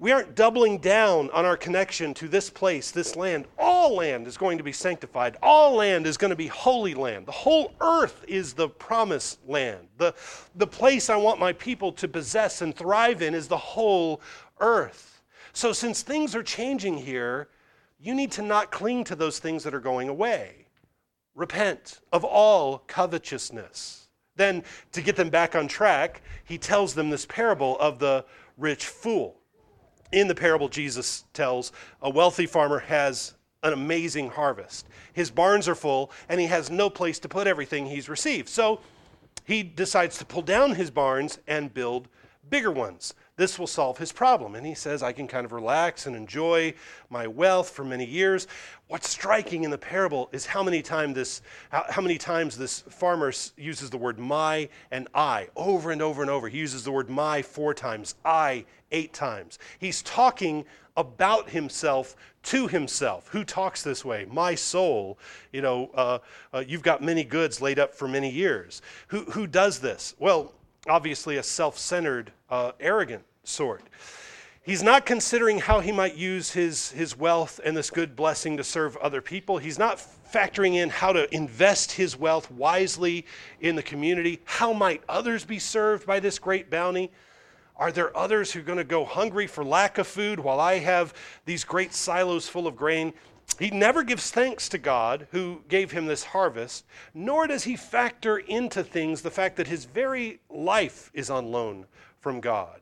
We 0.00 0.10
aren't 0.10 0.34
doubling 0.34 0.78
down 0.78 1.30
on 1.30 1.44
our 1.44 1.56
connection 1.56 2.14
to 2.14 2.26
this 2.26 2.50
place, 2.50 2.90
this 2.90 3.14
land. 3.14 3.46
All 3.58 3.94
land 3.94 4.26
is 4.26 4.36
going 4.36 4.58
to 4.58 4.64
be 4.64 4.72
sanctified. 4.72 5.36
All 5.42 5.76
land 5.76 6.06
is 6.06 6.16
going 6.16 6.30
to 6.30 6.36
be 6.36 6.48
holy 6.48 6.94
land. 6.94 7.26
The 7.26 7.32
whole 7.32 7.72
earth 7.80 8.24
is 8.26 8.54
the 8.54 8.68
promised 8.68 9.38
land. 9.46 9.86
The, 9.98 10.14
the 10.56 10.66
place 10.66 11.10
I 11.10 11.16
want 11.16 11.38
my 11.38 11.52
people 11.52 11.92
to 11.92 12.08
possess 12.08 12.60
and 12.60 12.74
thrive 12.74 13.22
in 13.22 13.34
is 13.34 13.46
the 13.46 13.56
whole 13.56 14.20
earth. 14.60 15.22
So, 15.52 15.72
since 15.72 16.02
things 16.02 16.34
are 16.34 16.42
changing 16.42 16.98
here, 16.98 17.48
you 18.00 18.14
need 18.14 18.32
to 18.32 18.42
not 18.42 18.72
cling 18.72 19.04
to 19.04 19.14
those 19.14 19.38
things 19.38 19.62
that 19.62 19.74
are 19.74 19.80
going 19.80 20.08
away. 20.08 20.66
Repent 21.36 22.00
of 22.12 22.24
all 22.24 22.78
covetousness. 22.88 24.08
Then, 24.34 24.64
to 24.90 25.00
get 25.00 25.14
them 25.14 25.30
back 25.30 25.54
on 25.54 25.68
track, 25.68 26.22
he 26.44 26.58
tells 26.58 26.94
them 26.94 27.08
this 27.08 27.24
parable 27.24 27.78
of 27.78 28.00
the 28.00 28.24
rich 28.58 28.86
fool. 28.86 29.40
In 30.12 30.28
the 30.28 30.34
parable, 30.34 30.68
Jesus 30.68 31.24
tells 31.32 31.72
a 32.00 32.10
wealthy 32.10 32.46
farmer 32.46 32.78
has 32.80 33.34
an 33.62 33.72
amazing 33.72 34.30
harvest. 34.30 34.86
His 35.12 35.30
barns 35.30 35.68
are 35.68 35.74
full, 35.74 36.12
and 36.28 36.40
he 36.40 36.46
has 36.46 36.70
no 36.70 36.90
place 36.90 37.18
to 37.20 37.28
put 37.28 37.46
everything 37.46 37.86
he's 37.86 38.08
received. 38.08 38.48
So 38.48 38.80
he 39.44 39.62
decides 39.62 40.18
to 40.18 40.24
pull 40.24 40.42
down 40.42 40.74
his 40.74 40.90
barns 40.90 41.38
and 41.46 41.72
build 41.72 42.08
bigger 42.48 42.70
ones. 42.70 43.14
This 43.36 43.58
will 43.58 43.66
solve 43.66 43.98
his 43.98 44.12
problem. 44.12 44.54
And 44.54 44.64
he 44.64 44.74
says, 44.74 45.02
I 45.02 45.12
can 45.12 45.26
kind 45.26 45.44
of 45.44 45.50
relax 45.50 46.06
and 46.06 46.14
enjoy 46.14 46.74
my 47.10 47.26
wealth 47.26 47.70
for 47.70 47.84
many 47.84 48.04
years. 48.04 48.46
What's 48.86 49.08
striking 49.08 49.64
in 49.64 49.70
the 49.70 49.78
parable 49.78 50.28
is 50.30 50.46
how 50.46 50.62
many, 50.62 50.82
time 50.82 51.12
this, 51.14 51.42
how, 51.70 52.00
many 52.00 52.16
times 52.16 52.56
this 52.56 52.80
farmer 52.82 53.32
uses 53.56 53.90
the 53.90 53.98
word 53.98 54.20
my 54.20 54.68
and 54.92 55.08
I 55.14 55.48
over 55.56 55.90
and 55.90 56.00
over 56.00 56.22
and 56.22 56.30
over. 56.30 56.48
He 56.48 56.58
uses 56.58 56.84
the 56.84 56.92
word 56.92 57.10
my 57.10 57.42
four 57.42 57.74
times, 57.74 58.14
I 58.24 58.66
eight 58.92 59.12
times. 59.12 59.58
He's 59.80 60.02
talking 60.02 60.64
about 60.96 61.50
himself 61.50 62.14
to 62.44 62.68
himself. 62.68 63.28
Who 63.28 63.42
talks 63.42 63.82
this 63.82 64.04
way? 64.04 64.26
My 64.30 64.54
soul, 64.54 65.18
you 65.52 65.60
know, 65.60 65.90
uh, 65.94 66.18
uh, 66.52 66.62
you've 66.64 66.82
got 66.82 67.02
many 67.02 67.24
goods 67.24 67.60
laid 67.60 67.80
up 67.80 67.94
for 67.94 68.06
many 68.06 68.30
years. 68.30 68.80
Who, 69.08 69.24
who 69.24 69.48
does 69.48 69.80
this? 69.80 70.14
Well, 70.20 70.54
obviously, 70.86 71.36
a 71.36 71.42
self 71.42 71.78
centered, 71.78 72.32
uh, 72.50 72.72
arrogant 72.80 73.24
sort. 73.44 73.82
He's 74.62 74.82
not 74.82 75.04
considering 75.04 75.58
how 75.58 75.80
he 75.80 75.92
might 75.92 76.14
use 76.14 76.50
his, 76.50 76.90
his 76.92 77.18
wealth 77.18 77.60
and 77.62 77.76
this 77.76 77.90
good 77.90 78.16
blessing 78.16 78.56
to 78.56 78.64
serve 78.64 78.96
other 78.96 79.20
people. 79.20 79.58
He's 79.58 79.78
not 79.78 79.98
factoring 80.32 80.76
in 80.76 80.88
how 80.88 81.12
to 81.12 81.32
invest 81.34 81.92
his 81.92 82.18
wealth 82.18 82.50
wisely 82.50 83.26
in 83.60 83.76
the 83.76 83.82
community. 83.82 84.40
How 84.44 84.72
might 84.72 85.02
others 85.06 85.44
be 85.44 85.58
served 85.58 86.06
by 86.06 86.18
this 86.18 86.38
great 86.38 86.70
bounty? 86.70 87.12
Are 87.76 87.92
there 87.92 88.16
others 88.16 88.52
who 88.52 88.60
are 88.60 88.62
going 88.62 88.78
to 88.78 88.84
go 88.84 89.04
hungry 89.04 89.46
for 89.46 89.64
lack 89.64 89.98
of 89.98 90.06
food 90.06 90.40
while 90.40 90.60
I 90.60 90.78
have 90.78 91.12
these 91.44 91.62
great 91.64 91.92
silos 91.92 92.48
full 92.48 92.66
of 92.66 92.74
grain? 92.74 93.12
He 93.58 93.70
never 93.70 94.02
gives 94.02 94.30
thanks 94.30 94.68
to 94.70 94.78
God 94.78 95.28
who 95.30 95.62
gave 95.68 95.92
him 95.92 96.06
this 96.06 96.24
harvest, 96.24 96.84
nor 97.12 97.46
does 97.46 97.64
he 97.64 97.76
factor 97.76 98.38
into 98.38 98.82
things 98.82 99.22
the 99.22 99.30
fact 99.30 99.56
that 99.56 99.68
his 99.68 99.84
very 99.84 100.40
life 100.50 101.10
is 101.14 101.30
on 101.30 101.52
loan 101.52 101.86
from 102.20 102.40
God. 102.40 102.80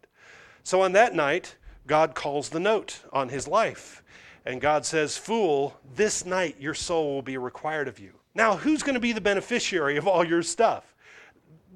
So 0.64 0.80
on 0.80 0.92
that 0.92 1.14
night, 1.14 1.56
God 1.86 2.14
calls 2.14 2.48
the 2.48 2.60
note 2.60 3.00
on 3.12 3.28
his 3.28 3.46
life. 3.46 4.02
And 4.44 4.60
God 4.60 4.86
says, 4.86 5.16
Fool, 5.16 5.76
this 5.94 6.24
night 6.24 6.56
your 6.58 6.74
soul 6.74 7.14
will 7.14 7.22
be 7.22 7.36
required 7.36 7.88
of 7.88 7.98
you. 7.98 8.12
Now, 8.34 8.56
who's 8.56 8.82
going 8.82 8.94
to 8.94 9.00
be 9.00 9.12
the 9.12 9.20
beneficiary 9.20 9.96
of 9.96 10.08
all 10.08 10.24
your 10.24 10.42
stuff? 10.42 10.94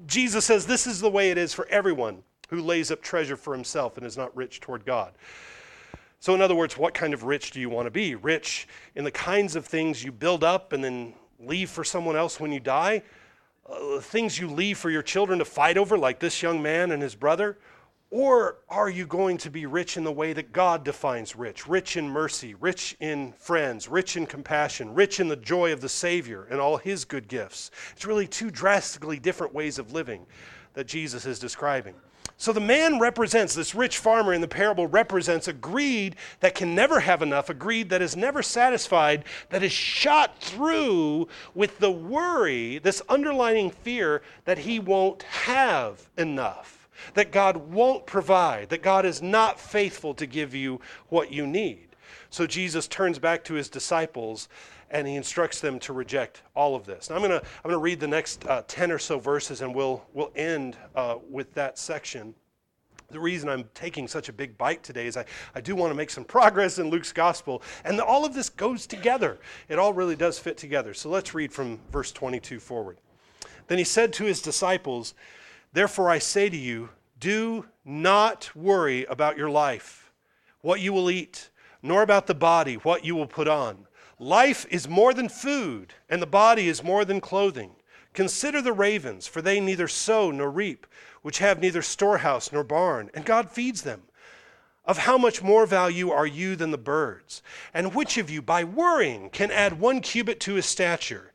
Jesus 0.05 0.45
says 0.45 0.65
this 0.65 0.87
is 0.87 0.99
the 0.99 1.09
way 1.09 1.31
it 1.31 1.37
is 1.37 1.53
for 1.53 1.67
everyone 1.67 2.23
who 2.49 2.61
lays 2.61 2.91
up 2.91 3.01
treasure 3.01 3.37
for 3.37 3.53
himself 3.53 3.97
and 3.97 4.05
is 4.05 4.17
not 4.17 4.35
rich 4.35 4.59
toward 4.59 4.85
God. 4.85 5.13
So, 6.19 6.33
in 6.33 6.41
other 6.41 6.55
words, 6.55 6.77
what 6.77 6.93
kind 6.93 7.13
of 7.13 7.23
rich 7.23 7.51
do 7.51 7.59
you 7.59 7.69
want 7.69 7.85
to 7.85 7.91
be? 7.91 8.15
Rich 8.15 8.67
in 8.95 9.03
the 9.03 9.11
kinds 9.11 9.55
of 9.55 9.65
things 9.65 10.03
you 10.03 10.11
build 10.11 10.43
up 10.43 10.73
and 10.73 10.83
then 10.83 11.13
leave 11.39 11.69
for 11.69 11.83
someone 11.83 12.15
else 12.15 12.39
when 12.39 12.51
you 12.51 12.59
die? 12.59 13.03
Uh, 13.69 13.99
things 13.99 14.39
you 14.39 14.47
leave 14.47 14.77
for 14.77 14.89
your 14.89 15.03
children 15.03 15.39
to 15.39 15.45
fight 15.45 15.77
over, 15.77 15.97
like 15.97 16.19
this 16.19 16.41
young 16.41 16.61
man 16.61 16.91
and 16.91 17.01
his 17.01 17.15
brother? 17.15 17.57
Or 18.09 18.59
are 18.69 18.89
you 18.89 19.05
going 19.05 19.37
to 19.39 19.49
be 19.49 19.65
rich 19.65 19.97
in 19.97 20.05
the 20.05 20.11
way 20.11 20.31
that 20.31 20.53
God 20.53 20.85
defines 20.85 21.35
rich? 21.35 21.67
Rich 21.67 21.97
in 21.97 22.09
mercy, 22.09 22.55
rich 22.55 22.95
in 23.01 23.33
friends, 23.33 23.89
rich 23.89 24.15
in 24.15 24.25
compassion, 24.25 24.93
rich 24.93 25.19
in 25.19 25.27
the 25.27 25.35
joy 25.35 25.73
of 25.73 25.81
the 25.81 25.89
Savior 25.89 26.47
and 26.49 26.61
all 26.61 26.77
his 26.77 27.03
good 27.03 27.27
gifts. 27.27 27.69
It's 27.91 28.05
really 28.05 28.25
two 28.25 28.49
drastically 28.49 29.19
different 29.19 29.53
ways 29.53 29.77
of 29.77 29.91
living 29.91 30.25
that 30.73 30.87
Jesus 30.87 31.25
is 31.25 31.37
describing. 31.37 31.95
So 32.39 32.53
the 32.53 32.59
man 32.59 32.99
represents, 32.99 33.55
this 33.55 33.73
rich 33.73 33.97
farmer 33.97 34.31
in 34.31 34.41
the 34.41 34.47
parable 34.47 34.85
represents 34.85 35.47
a 35.47 35.53
greed 35.53 36.15
that 36.39 36.53
can 36.53 36.75
never 36.75 36.99
have 36.99 37.23
enough, 37.23 37.49
a 37.49 37.55
greed 37.55 37.89
that 37.89 38.01
is 38.01 38.15
never 38.15 38.43
satisfied, 38.43 39.25
that 39.49 39.63
is 39.63 39.71
shot 39.71 40.39
through 40.39 41.27
with 41.55 41.79
the 41.79 41.89
worry, 41.89 42.77
this 42.77 43.01
underlining 43.09 43.71
fear 43.71 44.21
that 44.45 44.59
he 44.59 44.79
won't 44.79 45.23
have 45.23 46.07
enough, 46.15 46.87
that 47.15 47.31
God 47.31 47.57
won't 47.57 48.05
provide, 48.05 48.69
that 48.69 48.83
God 48.83 49.03
is 49.03 49.19
not 49.19 49.59
faithful 49.59 50.13
to 50.13 50.27
give 50.27 50.53
you 50.53 50.79
what 51.09 51.31
you 51.31 51.47
need. 51.47 51.87
So 52.29 52.45
Jesus 52.45 52.87
turns 52.87 53.17
back 53.17 53.43
to 53.45 53.55
his 53.55 53.67
disciples 53.67 54.47
and 54.89 55.07
he 55.07 55.15
instructs 55.15 55.59
them 55.59 55.79
to 55.79 55.93
reject 55.93 56.43
all 56.55 56.75
of 56.75 56.85
this. 56.85 57.09
Now, 57.09 57.15
I'm 57.17 57.21
going 57.21 57.39
to 57.39 57.45
I'm 57.63 57.69
gonna 57.69 57.77
read 57.77 57.99
the 57.99 58.07
next 58.07 58.45
uh, 58.47 58.63
10 58.67 58.91
or 58.91 58.99
so 58.99 59.19
verses, 59.19 59.61
and 59.61 59.73
we'll, 59.73 60.05
we'll 60.13 60.31
end 60.35 60.77
uh, 60.95 61.17
with 61.29 61.53
that 61.55 61.77
section. 61.77 62.33
The 63.09 63.19
reason 63.19 63.47
I'm 63.47 63.65
taking 63.73 64.07
such 64.07 64.27
a 64.27 64.33
big 64.33 64.57
bite 64.57 64.83
today 64.83 65.07
is 65.07 65.15
I, 65.15 65.25
I 65.55 65.61
do 65.61 65.75
want 65.75 65.91
to 65.91 65.95
make 65.95 66.09
some 66.09 66.25
progress 66.25 66.77
in 66.77 66.89
Luke's 66.89 67.13
gospel, 67.13 67.61
and 67.85 67.99
all 68.01 68.25
of 68.25 68.33
this 68.33 68.49
goes 68.49 68.85
together. 68.85 69.37
It 69.69 69.79
all 69.79 69.93
really 69.93 70.15
does 70.15 70.39
fit 70.39 70.57
together. 70.57 70.93
So 70.93 71.09
let's 71.09 71.33
read 71.33 71.53
from 71.53 71.79
verse 71.91 72.11
22 72.11 72.59
forward. 72.59 72.97
Then 73.67 73.77
he 73.77 73.83
said 73.83 74.13
to 74.13 74.25
his 74.25 74.41
disciples, 74.41 75.13
Therefore 75.73 76.09
I 76.09 76.19
say 76.19 76.49
to 76.49 76.57
you, 76.57 76.89
do 77.19 77.65
not 77.83 78.55
worry 78.55 79.05
about 79.05 79.37
your 79.37 79.49
life, 79.49 80.11
what 80.61 80.81
you 80.81 80.93
will 80.93 81.09
eat, 81.09 81.49
nor 81.81 82.01
about 82.01 82.27
the 82.27 82.35
body, 82.35 82.75
what 82.75 83.05
you 83.05 83.15
will 83.15 83.27
put 83.27 83.47
on. 83.47 83.87
Life 84.19 84.65
is 84.71 84.87
more 84.87 85.13
than 85.13 85.29
food, 85.29 85.93
and 86.09 86.21
the 86.21 86.25
body 86.25 86.67
is 86.67 86.83
more 86.83 87.05
than 87.05 87.21
clothing. 87.21 87.75
Consider 88.13 88.63
the 88.63 88.73
ravens, 88.73 89.27
for 89.27 89.43
they 89.43 89.59
neither 89.59 89.87
sow 89.87 90.31
nor 90.31 90.49
reap, 90.49 90.87
which 91.21 91.37
have 91.37 91.59
neither 91.59 91.83
storehouse 91.83 92.51
nor 92.51 92.63
barn, 92.63 93.11
and 93.13 93.25
God 93.25 93.51
feeds 93.51 93.83
them. 93.83 94.03
Of 94.85 94.99
how 94.99 95.19
much 95.19 95.43
more 95.43 95.67
value 95.67 96.09
are 96.09 96.25
you 96.25 96.55
than 96.55 96.71
the 96.71 96.77
birds? 96.79 97.43
And 97.73 97.93
which 97.93 98.17
of 98.17 98.29
you, 98.29 98.41
by 98.41 98.63
worrying, 98.63 99.29
can 99.29 99.51
add 99.51 99.79
one 99.79 100.01
cubit 100.01 100.39
to 100.41 100.55
his 100.55 100.65
stature? 100.65 101.31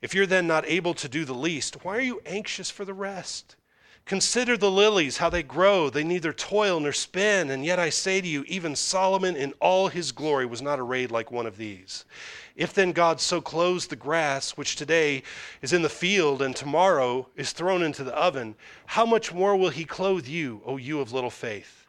If 0.00 0.14
you're 0.14 0.26
then 0.26 0.46
not 0.46 0.64
able 0.66 0.94
to 0.94 1.08
do 1.08 1.26
the 1.26 1.34
least, 1.34 1.84
why 1.84 1.98
are 1.98 2.00
you 2.00 2.22
anxious 2.24 2.70
for 2.70 2.86
the 2.86 2.94
rest? 2.94 3.56
Consider 4.04 4.56
the 4.56 4.70
lilies, 4.70 5.18
how 5.18 5.30
they 5.30 5.42
grow. 5.42 5.88
They 5.88 6.02
neither 6.02 6.32
toil 6.32 6.80
nor 6.80 6.92
spin. 6.92 7.50
And 7.50 7.64
yet 7.64 7.78
I 7.78 7.88
say 7.88 8.20
to 8.20 8.26
you, 8.28 8.44
even 8.48 8.74
Solomon 8.74 9.36
in 9.36 9.52
all 9.60 9.88
his 9.88 10.12
glory 10.12 10.44
was 10.44 10.60
not 10.60 10.80
arrayed 10.80 11.10
like 11.10 11.30
one 11.30 11.46
of 11.46 11.56
these. 11.56 12.04
If 12.56 12.74
then 12.74 12.92
God 12.92 13.20
so 13.20 13.40
clothes 13.40 13.86
the 13.86 13.96
grass, 13.96 14.52
which 14.52 14.76
today 14.76 15.22
is 15.62 15.72
in 15.72 15.82
the 15.82 15.88
field 15.88 16.42
and 16.42 16.54
tomorrow 16.54 17.28
is 17.36 17.52
thrown 17.52 17.82
into 17.82 18.04
the 18.04 18.14
oven, 18.14 18.56
how 18.86 19.06
much 19.06 19.32
more 19.32 19.56
will 19.56 19.70
he 19.70 19.84
clothe 19.84 20.26
you, 20.26 20.60
O 20.66 20.76
you 20.76 21.00
of 21.00 21.12
little 21.12 21.30
faith? 21.30 21.82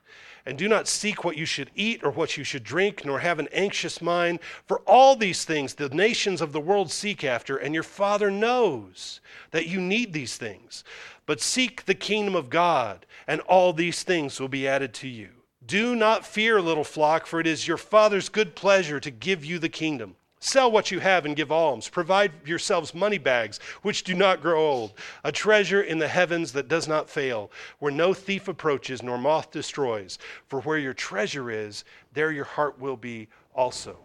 And 0.46 0.58
do 0.58 0.68
not 0.68 0.90
seek 0.90 1.24
what 1.24 1.38
you 1.38 1.46
should 1.46 1.72
eat 1.74 2.04
or 2.04 2.12
what 2.12 2.36
you 2.36 2.44
should 2.44 2.66
drink, 2.66 3.06
nor 3.06 3.20
have 3.20 3.40
an 3.40 3.48
anxious 3.54 4.02
mind. 4.02 4.40
For 4.68 4.80
all 4.80 5.16
these 5.16 5.46
things 5.46 5.74
the 5.74 5.88
nations 5.90 6.42
of 6.42 6.52
the 6.52 6.60
world 6.60 6.92
seek 6.92 7.24
after, 7.24 7.56
and 7.56 7.74
your 7.74 7.84
Father 7.84 8.30
knows 8.30 9.22
that 9.52 9.68
you 9.68 9.80
need 9.80 10.12
these 10.12 10.36
things. 10.36 10.84
But 11.26 11.42
seek 11.42 11.86
the 11.86 11.96
kingdom 11.96 12.36
of 12.36 12.50
God, 12.50 13.06
and 13.28 13.42
all 13.42 13.74
these 13.74 14.04
things 14.04 14.40
will 14.40 14.50
be 14.50 14.68
added 14.68 14.94
to 14.96 15.08
you. 15.08 15.30
Do 15.66 15.96
not 15.96 16.26
fear, 16.26 16.62
little 16.62 16.84
flock, 16.84 17.26
for 17.26 17.40
it 17.40 17.48
is 17.48 17.68
your 17.68 17.78
Father's 17.78 18.28
good 18.28 18.56
pleasure 18.56 19.00
to 19.00 19.12
give 19.12 19.46
you 19.46 19.60
the 19.60 19.70
kingdom. 19.70 20.16
Sell 20.42 20.70
what 20.70 20.92
you 20.92 21.00
have 21.00 21.26
and 21.26 21.38
give 21.38 21.54
alms. 21.54 21.88
Provide 21.88 22.34
yourselves 22.46 22.94
money 22.94 23.18
bags 23.18 23.60
which 23.82 24.04
do 24.04 24.14
not 24.14 24.42
grow 24.42 24.62
old, 24.62 24.94
a 25.24 25.32
treasure 25.32 25.82
in 25.82 26.00
the 26.00 26.08
heavens 26.10 26.52
that 26.52 26.68
does 26.68 26.86
not 26.86 27.10
fail, 27.10 27.50
where 27.80 27.94
no 27.94 28.14
thief 28.14 28.50
approaches 28.50 29.02
nor 29.02 29.18
moth 29.18 29.52
destroys. 29.52 30.20
For 30.48 30.60
where 30.60 30.78
your 30.78 30.94
treasure 30.94 31.50
is, 31.50 31.86
there 32.12 32.34
your 32.34 32.44
heart 32.44 32.78
will 32.78 32.98
be 32.98 33.30
also. 33.56 33.98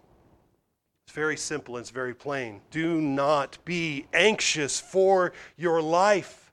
It's 1.05 1.15
very 1.15 1.37
simple, 1.37 1.77
and 1.77 1.83
it's 1.83 1.91
very 1.91 2.15
plain. 2.15 2.61
Do 2.71 3.01
not 3.01 3.59
be 3.65 4.07
anxious 4.13 4.79
for 4.79 5.33
your 5.57 5.83
life 5.83 6.48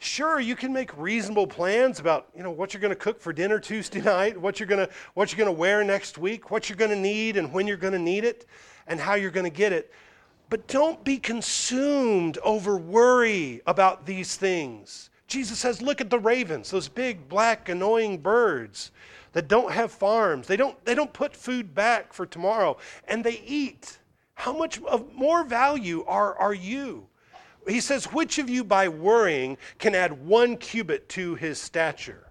sure 0.00 0.40
you 0.40 0.56
can 0.56 0.72
make 0.72 0.96
reasonable 0.96 1.46
plans 1.46 2.00
about 2.00 2.28
you 2.34 2.42
know 2.42 2.50
what 2.50 2.74
you're 2.74 2.80
going 2.80 2.90
to 2.92 2.96
cook 2.96 3.20
for 3.20 3.32
dinner 3.32 3.60
tuesday 3.60 4.00
night 4.02 4.36
what 4.36 4.58
you're 4.58 4.66
going 4.66 4.84
to 4.84 4.92
what 5.14 5.30
you're 5.30 5.36
going 5.36 5.54
to 5.54 5.58
wear 5.58 5.84
next 5.84 6.18
week 6.18 6.50
what 6.50 6.68
you're 6.68 6.76
going 6.76 6.90
to 6.90 6.96
need 6.96 7.36
and 7.36 7.52
when 7.52 7.66
you're 7.66 7.76
going 7.76 7.92
to 7.92 7.98
need 7.98 8.24
it 8.24 8.46
and 8.90 9.00
how 9.00 9.14
you're 9.14 9.30
going 9.30 9.44
to 9.44 9.56
get 9.56 9.72
it. 9.72 9.90
But 10.50 10.66
don't 10.66 11.02
be 11.04 11.16
consumed 11.16 12.38
over 12.42 12.76
worry 12.76 13.62
about 13.66 14.04
these 14.04 14.36
things. 14.36 15.08
Jesus 15.28 15.60
says 15.60 15.80
look 15.80 16.00
at 16.00 16.10
the 16.10 16.18
ravens 16.18 16.70
those 16.70 16.88
big 16.88 17.28
black 17.28 17.68
annoying 17.68 18.18
birds 18.18 18.90
that 19.32 19.46
don't 19.46 19.70
have 19.70 19.92
farms. 19.92 20.48
They 20.48 20.56
don't 20.56 20.84
they 20.84 20.94
don't 20.94 21.12
put 21.12 21.36
food 21.36 21.72
back 21.72 22.12
for 22.12 22.26
tomorrow 22.26 22.76
and 23.06 23.22
they 23.24 23.42
eat. 23.46 23.98
How 24.34 24.56
much 24.56 24.82
of 24.82 25.14
more 25.14 25.44
value 25.44 26.04
are, 26.06 26.34
are 26.36 26.54
you 26.54 27.06
he 27.68 27.80
says, 27.80 28.06
Which 28.06 28.38
of 28.38 28.48
you 28.48 28.64
by 28.64 28.88
worrying 28.88 29.58
can 29.78 29.94
add 29.94 30.26
one 30.26 30.56
cubit 30.56 31.08
to 31.10 31.34
his 31.34 31.60
stature? 31.60 32.26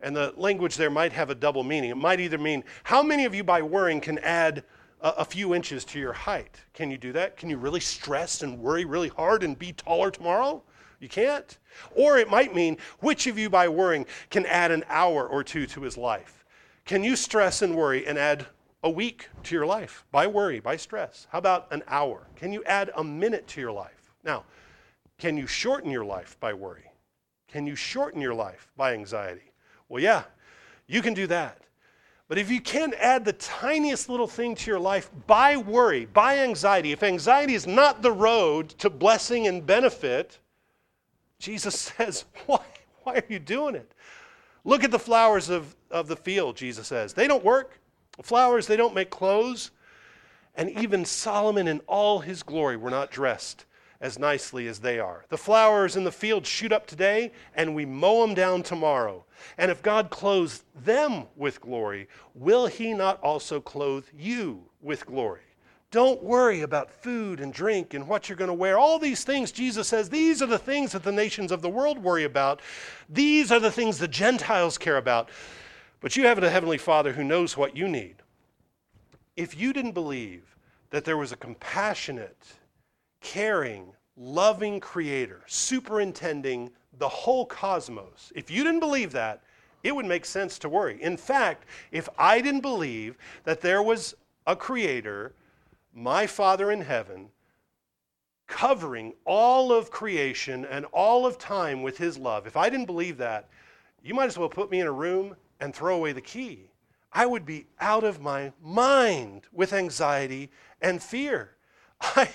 And 0.00 0.14
the 0.14 0.34
language 0.36 0.76
there 0.76 0.90
might 0.90 1.12
have 1.12 1.30
a 1.30 1.34
double 1.34 1.64
meaning. 1.64 1.90
It 1.90 1.96
might 1.96 2.20
either 2.20 2.38
mean, 2.38 2.62
how 2.82 3.02
many 3.02 3.24
of 3.24 3.34
you 3.34 3.42
by 3.42 3.62
worrying 3.62 4.00
can 4.00 4.18
add 4.18 4.64
a, 5.00 5.24
few 5.24 5.54
inches 5.54 5.84
to 5.86 5.98
your 5.98 6.12
height? 6.12 6.60
Can 6.72 6.90
you 6.90 6.98
do 6.98 7.12
that? 7.12 7.36
Can 7.36 7.48
you 7.50 7.56
really 7.56 7.80
stress 7.80 8.42
and 8.42 8.58
worry 8.58 8.84
really 8.84 9.08
hard 9.08 9.42
and 9.42 9.58
be 9.58 9.72
taller 9.72 10.10
tomorrow? 10.10 10.62
You 11.00 11.08
can't. 11.08 11.58
Or 11.94 12.18
it 12.18 12.30
might 12.30 12.54
mean, 12.54 12.78
which 13.00 13.26
of 13.26 13.38
you 13.38 13.50
by 13.50 13.68
worrying 13.68 14.06
can 14.30 14.46
add 14.46 14.70
an 14.70 14.84
hour 14.88 15.26
or 15.26 15.44
two 15.44 15.66
to 15.68 15.82
his 15.82 15.96
life? 15.96 16.44
Can 16.84 17.02
you 17.04 17.16
stress 17.16 17.62
and 17.62 17.74
worry 17.74 18.06
and 18.06 18.18
add 18.18 18.46
a 18.82 18.90
week 18.90 19.28
to 19.44 19.54
your 19.54 19.66
life 19.66 20.04
by 20.10 20.26
worry, 20.26 20.60
by 20.60 20.76
stress? 20.76 21.26
How 21.30 21.38
about 21.38 21.66
an 21.70 21.82
hour? 21.88 22.26
Can 22.36 22.52
you 22.52 22.62
add 22.64 22.90
a 22.96 23.04
minute 23.04 23.46
to 23.48 23.60
your 23.60 23.72
life? 23.72 23.93
Now, 24.24 24.44
can 25.18 25.36
you 25.36 25.46
shorten 25.46 25.90
your 25.90 26.04
life 26.04 26.38
by 26.40 26.54
worry? 26.54 26.90
Can 27.48 27.66
you 27.66 27.76
shorten 27.76 28.20
your 28.20 28.34
life 28.34 28.72
by 28.76 28.94
anxiety? 28.94 29.52
Well, 29.88 30.02
yeah, 30.02 30.24
you 30.86 31.02
can 31.02 31.14
do 31.14 31.26
that. 31.28 31.60
But 32.26 32.38
if 32.38 32.50
you 32.50 32.60
can't 32.60 32.94
add 32.94 33.24
the 33.24 33.34
tiniest 33.34 34.08
little 34.08 34.26
thing 34.26 34.54
to 34.56 34.70
your 34.70 34.80
life 34.80 35.10
by 35.26 35.56
worry, 35.56 36.06
by 36.06 36.38
anxiety, 36.38 36.90
if 36.90 37.02
anxiety 37.02 37.54
is 37.54 37.66
not 37.66 38.02
the 38.02 38.10
road 38.10 38.70
to 38.70 38.88
blessing 38.88 39.46
and 39.46 39.64
benefit, 39.64 40.38
Jesus 41.38 41.78
says, 41.96 42.24
Why, 42.46 42.60
why 43.02 43.16
are 43.16 43.24
you 43.28 43.38
doing 43.38 43.74
it? 43.74 43.92
Look 44.64 44.82
at 44.82 44.90
the 44.90 44.98
flowers 44.98 45.50
of, 45.50 45.76
of 45.90 46.08
the 46.08 46.16
field, 46.16 46.56
Jesus 46.56 46.88
says. 46.88 47.12
They 47.12 47.28
don't 47.28 47.44
work. 47.44 47.78
Flowers, 48.22 48.66
they 48.66 48.76
don't 48.76 48.94
make 48.94 49.10
clothes. 49.10 49.70
And 50.54 50.70
even 50.70 51.04
Solomon 51.04 51.68
in 51.68 51.80
all 51.86 52.20
his 52.20 52.42
glory 52.42 52.78
were 52.78 52.90
not 52.90 53.10
dressed 53.10 53.66
as 54.04 54.18
nicely 54.18 54.68
as 54.68 54.80
they 54.80 54.98
are. 54.98 55.24
The 55.30 55.38
flowers 55.38 55.96
in 55.96 56.04
the 56.04 56.12
field 56.12 56.46
shoot 56.46 56.72
up 56.72 56.86
today, 56.86 57.32
and 57.54 57.74
we 57.74 57.86
mow 57.86 58.20
them 58.20 58.34
down 58.34 58.62
tomorrow. 58.62 59.24
And 59.56 59.70
if 59.70 59.82
God 59.82 60.10
clothes 60.10 60.62
them 60.84 61.24
with 61.36 61.58
glory, 61.62 62.08
will 62.34 62.66
he 62.66 62.92
not 62.92 63.18
also 63.22 63.62
clothe 63.62 64.04
you 64.14 64.62
with 64.82 65.06
glory? 65.06 65.40
Don't 65.90 66.22
worry 66.22 66.60
about 66.60 66.90
food 66.90 67.40
and 67.40 67.50
drink 67.50 67.94
and 67.94 68.06
what 68.06 68.28
you're 68.28 68.36
going 68.36 68.48
to 68.48 68.52
wear. 68.52 68.76
All 68.76 68.98
these 68.98 69.24
things, 69.24 69.50
Jesus 69.50 69.88
says, 69.88 70.10
these 70.10 70.42
are 70.42 70.46
the 70.46 70.58
things 70.58 70.92
that 70.92 71.02
the 71.02 71.10
nations 71.10 71.50
of 71.50 71.62
the 71.62 71.70
world 71.70 71.96
worry 71.96 72.24
about. 72.24 72.60
These 73.08 73.50
are 73.50 73.60
the 73.60 73.72
things 73.72 73.96
the 73.96 74.06
Gentiles 74.06 74.76
care 74.76 74.98
about. 74.98 75.30
But 76.00 76.14
you 76.14 76.26
have 76.26 76.42
a 76.42 76.50
Heavenly 76.50 76.76
Father 76.76 77.14
who 77.14 77.24
knows 77.24 77.56
what 77.56 77.74
you 77.74 77.88
need. 77.88 78.16
If 79.34 79.58
you 79.58 79.72
didn't 79.72 79.92
believe 79.92 80.56
that 80.90 81.06
there 81.06 81.16
was 81.16 81.32
a 81.32 81.36
compassionate, 81.36 82.58
caring, 83.24 83.90
loving 84.16 84.78
creator 84.78 85.40
superintending 85.46 86.70
the 86.98 87.08
whole 87.08 87.46
cosmos, 87.46 88.32
if 88.36 88.50
you 88.50 88.62
didn't 88.62 88.80
believe 88.80 89.10
that, 89.10 89.42
it 89.82 89.94
would 89.94 90.06
make 90.06 90.24
sense 90.24 90.58
to 90.60 90.68
worry. 90.68 91.02
In 91.02 91.16
fact, 91.16 91.64
if 91.90 92.08
I 92.16 92.40
didn't 92.40 92.60
believe 92.60 93.16
that 93.42 93.60
there 93.60 93.82
was 93.82 94.14
a 94.46 94.54
creator, 94.54 95.32
my 95.92 96.26
Father 96.26 96.70
in 96.70 96.82
heaven, 96.82 97.30
covering 98.46 99.14
all 99.24 99.72
of 99.72 99.90
creation 99.90 100.66
and 100.66 100.84
all 100.92 101.26
of 101.26 101.38
time 101.38 101.82
with 101.82 101.98
his 101.98 102.16
love, 102.16 102.46
if 102.46 102.56
I 102.56 102.68
didn't 102.68 102.86
believe 102.86 103.16
that, 103.18 103.48
you 104.02 104.14
might 104.14 104.26
as 104.26 104.38
well 104.38 104.50
put 104.50 104.70
me 104.70 104.80
in 104.80 104.86
a 104.86 104.92
room 104.92 105.34
and 105.60 105.74
throw 105.74 105.96
away 105.96 106.12
the 106.12 106.20
key. 106.20 106.70
I 107.12 107.26
would 107.26 107.46
be 107.46 107.66
out 107.80 108.04
of 108.04 108.20
my 108.20 108.52
mind 108.62 109.42
with 109.52 109.72
anxiety 109.72 110.50
and 110.82 111.02
fear. 111.02 111.52
I, 112.00 112.28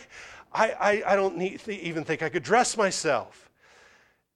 I, 0.52 1.04
I, 1.06 1.16
don't 1.16 1.38
need, 1.38 1.68
even 1.68 2.04
think 2.04 2.24
I 2.24 2.30
could 2.30 2.43
dress 2.43 2.76
myself. 2.76 3.50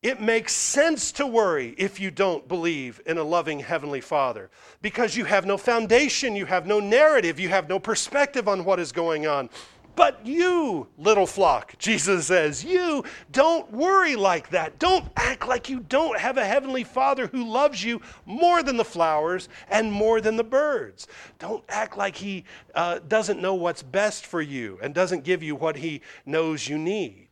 It 0.03 0.21
makes 0.21 0.53
sense 0.53 1.13
to 1.13 1.25
worry 1.25 1.73
if 1.77 1.99
you 1.99 2.11
don't 2.11 2.45
believe 2.47 3.01
in 3.05 3.17
a 3.17 3.23
loving 3.23 3.61
Heavenly 3.61 4.01
Father 4.01 4.49
because 4.81 5.15
you 5.15 5.23
have 5.23 5.45
no 5.45 5.57
foundation, 5.57 6.35
you 6.35 6.45
have 6.45 6.67
no 6.67 6.81
narrative, 6.81 7.39
you 7.39 7.47
have 7.47 7.69
no 7.69 7.79
perspective 7.79 8.49
on 8.49 8.65
what 8.65 8.81
is 8.81 8.91
going 8.91 9.25
on. 9.25 9.49
But 9.95 10.25
you, 10.25 10.87
little 10.97 11.27
flock, 11.27 11.77
Jesus 11.77 12.27
says, 12.27 12.63
you 12.63 13.03
don't 13.31 13.71
worry 13.71 14.15
like 14.15 14.49
that. 14.49 14.79
Don't 14.79 15.07
act 15.15 15.47
like 15.47 15.69
you 15.69 15.81
don't 15.81 16.19
have 16.19 16.37
a 16.37 16.45
heavenly 16.45 16.83
Father 16.83 17.27
who 17.27 17.45
loves 17.45 17.83
you 17.83 18.01
more 18.25 18.63
than 18.63 18.77
the 18.77 18.85
flowers 18.85 19.49
and 19.69 19.91
more 19.91 20.19
than 20.19 20.35
the 20.35 20.43
birds. 20.43 21.07
Don't 21.37 21.63
act 21.69 21.95
like 21.95 22.15
he 22.15 22.43
uh, 22.73 22.99
doesn't 23.07 23.41
know 23.41 23.53
what's 23.53 23.83
best 23.83 24.25
for 24.25 24.41
you 24.41 24.79
and 24.81 24.95
doesn't 24.95 25.23
give 25.23 25.43
you 25.43 25.55
what 25.55 25.75
he 25.75 26.01
knows 26.25 26.67
you 26.67 26.77
need. 26.79 27.27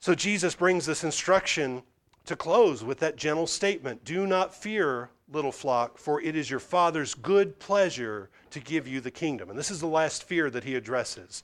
So 0.00 0.14
Jesus 0.14 0.54
brings 0.54 0.86
this 0.86 1.04
instruction 1.04 1.82
to 2.24 2.36
close 2.36 2.82
with 2.82 2.98
that 3.00 3.16
gentle 3.16 3.46
statement 3.46 4.04
Do 4.04 4.26
not 4.26 4.54
fear, 4.54 5.10
little 5.30 5.52
flock, 5.52 5.98
for 5.98 6.20
it 6.20 6.36
is 6.36 6.50
your 6.50 6.60
Father's 6.60 7.14
good 7.14 7.58
pleasure 7.58 8.30
to 8.50 8.60
give 8.60 8.86
you 8.86 9.00
the 9.00 9.10
kingdom. 9.10 9.50
And 9.50 9.58
this 9.58 9.70
is 9.70 9.80
the 9.80 9.86
last 9.86 10.24
fear 10.24 10.50
that 10.50 10.64
he 10.64 10.74
addresses 10.74 11.42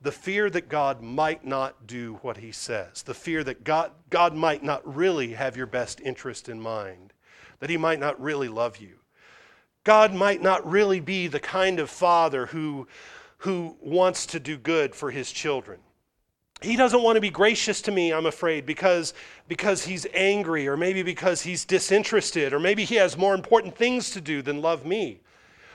the 0.00 0.12
fear 0.12 0.48
that 0.50 0.68
God 0.68 1.02
might 1.02 1.44
not 1.44 1.86
do 1.86 2.18
what 2.22 2.36
he 2.36 2.52
says, 2.52 3.02
the 3.02 3.14
fear 3.14 3.42
that 3.44 3.64
God, 3.64 3.90
God 4.10 4.34
might 4.34 4.62
not 4.62 4.96
really 4.96 5.32
have 5.32 5.56
your 5.56 5.66
best 5.66 6.00
interest 6.00 6.48
in 6.48 6.60
mind, 6.60 7.12
that 7.58 7.70
he 7.70 7.76
might 7.76 7.98
not 7.98 8.20
really 8.20 8.48
love 8.48 8.76
you. 8.76 8.98
God 9.82 10.14
might 10.14 10.40
not 10.40 10.68
really 10.68 11.00
be 11.00 11.26
the 11.26 11.40
kind 11.40 11.80
of 11.80 11.90
father 11.90 12.46
who, 12.46 12.86
who 13.38 13.76
wants 13.80 14.26
to 14.26 14.40
do 14.40 14.56
good 14.56 14.94
for 14.94 15.10
his 15.10 15.32
children. 15.32 15.80
He 16.60 16.74
doesn't 16.74 17.02
want 17.02 17.16
to 17.16 17.20
be 17.20 17.30
gracious 17.30 17.80
to 17.82 17.92
me, 17.92 18.12
I'm 18.12 18.26
afraid, 18.26 18.66
because, 18.66 19.14
because 19.46 19.84
he's 19.84 20.06
angry, 20.12 20.66
or 20.66 20.76
maybe 20.76 21.02
because 21.02 21.42
he's 21.42 21.64
disinterested, 21.64 22.52
or 22.52 22.58
maybe 22.58 22.84
he 22.84 22.96
has 22.96 23.16
more 23.16 23.34
important 23.34 23.76
things 23.76 24.10
to 24.10 24.20
do 24.20 24.42
than 24.42 24.60
love 24.60 24.84
me. 24.84 25.20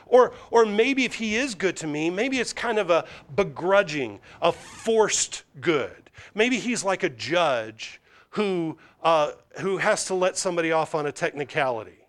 Or, 0.06 0.34
or 0.52 0.66
maybe 0.66 1.06
if 1.06 1.16
he 1.16 1.38
is 1.38 1.56
good 1.56 1.78
to 1.78 1.88
me, 1.88 2.10
maybe 2.10 2.40
it's 2.40 2.54
kind 2.54 2.78
of 2.78 2.90
a 2.90 3.06
begrudging, 3.36 4.20
a 4.42 4.52
forced 4.52 5.44
good. 5.62 6.10
Maybe 6.36 6.60
he's 6.60 6.84
like 6.84 7.04
a 7.04 7.10
judge 7.10 8.02
who, 8.32 8.78
uh, 9.04 9.32
who 9.60 9.78
has 9.78 10.06
to 10.06 10.14
let 10.14 10.38
somebody 10.38 10.72
off 10.72 10.96
on 10.96 11.06
a 11.06 11.12
technicality. 11.12 12.06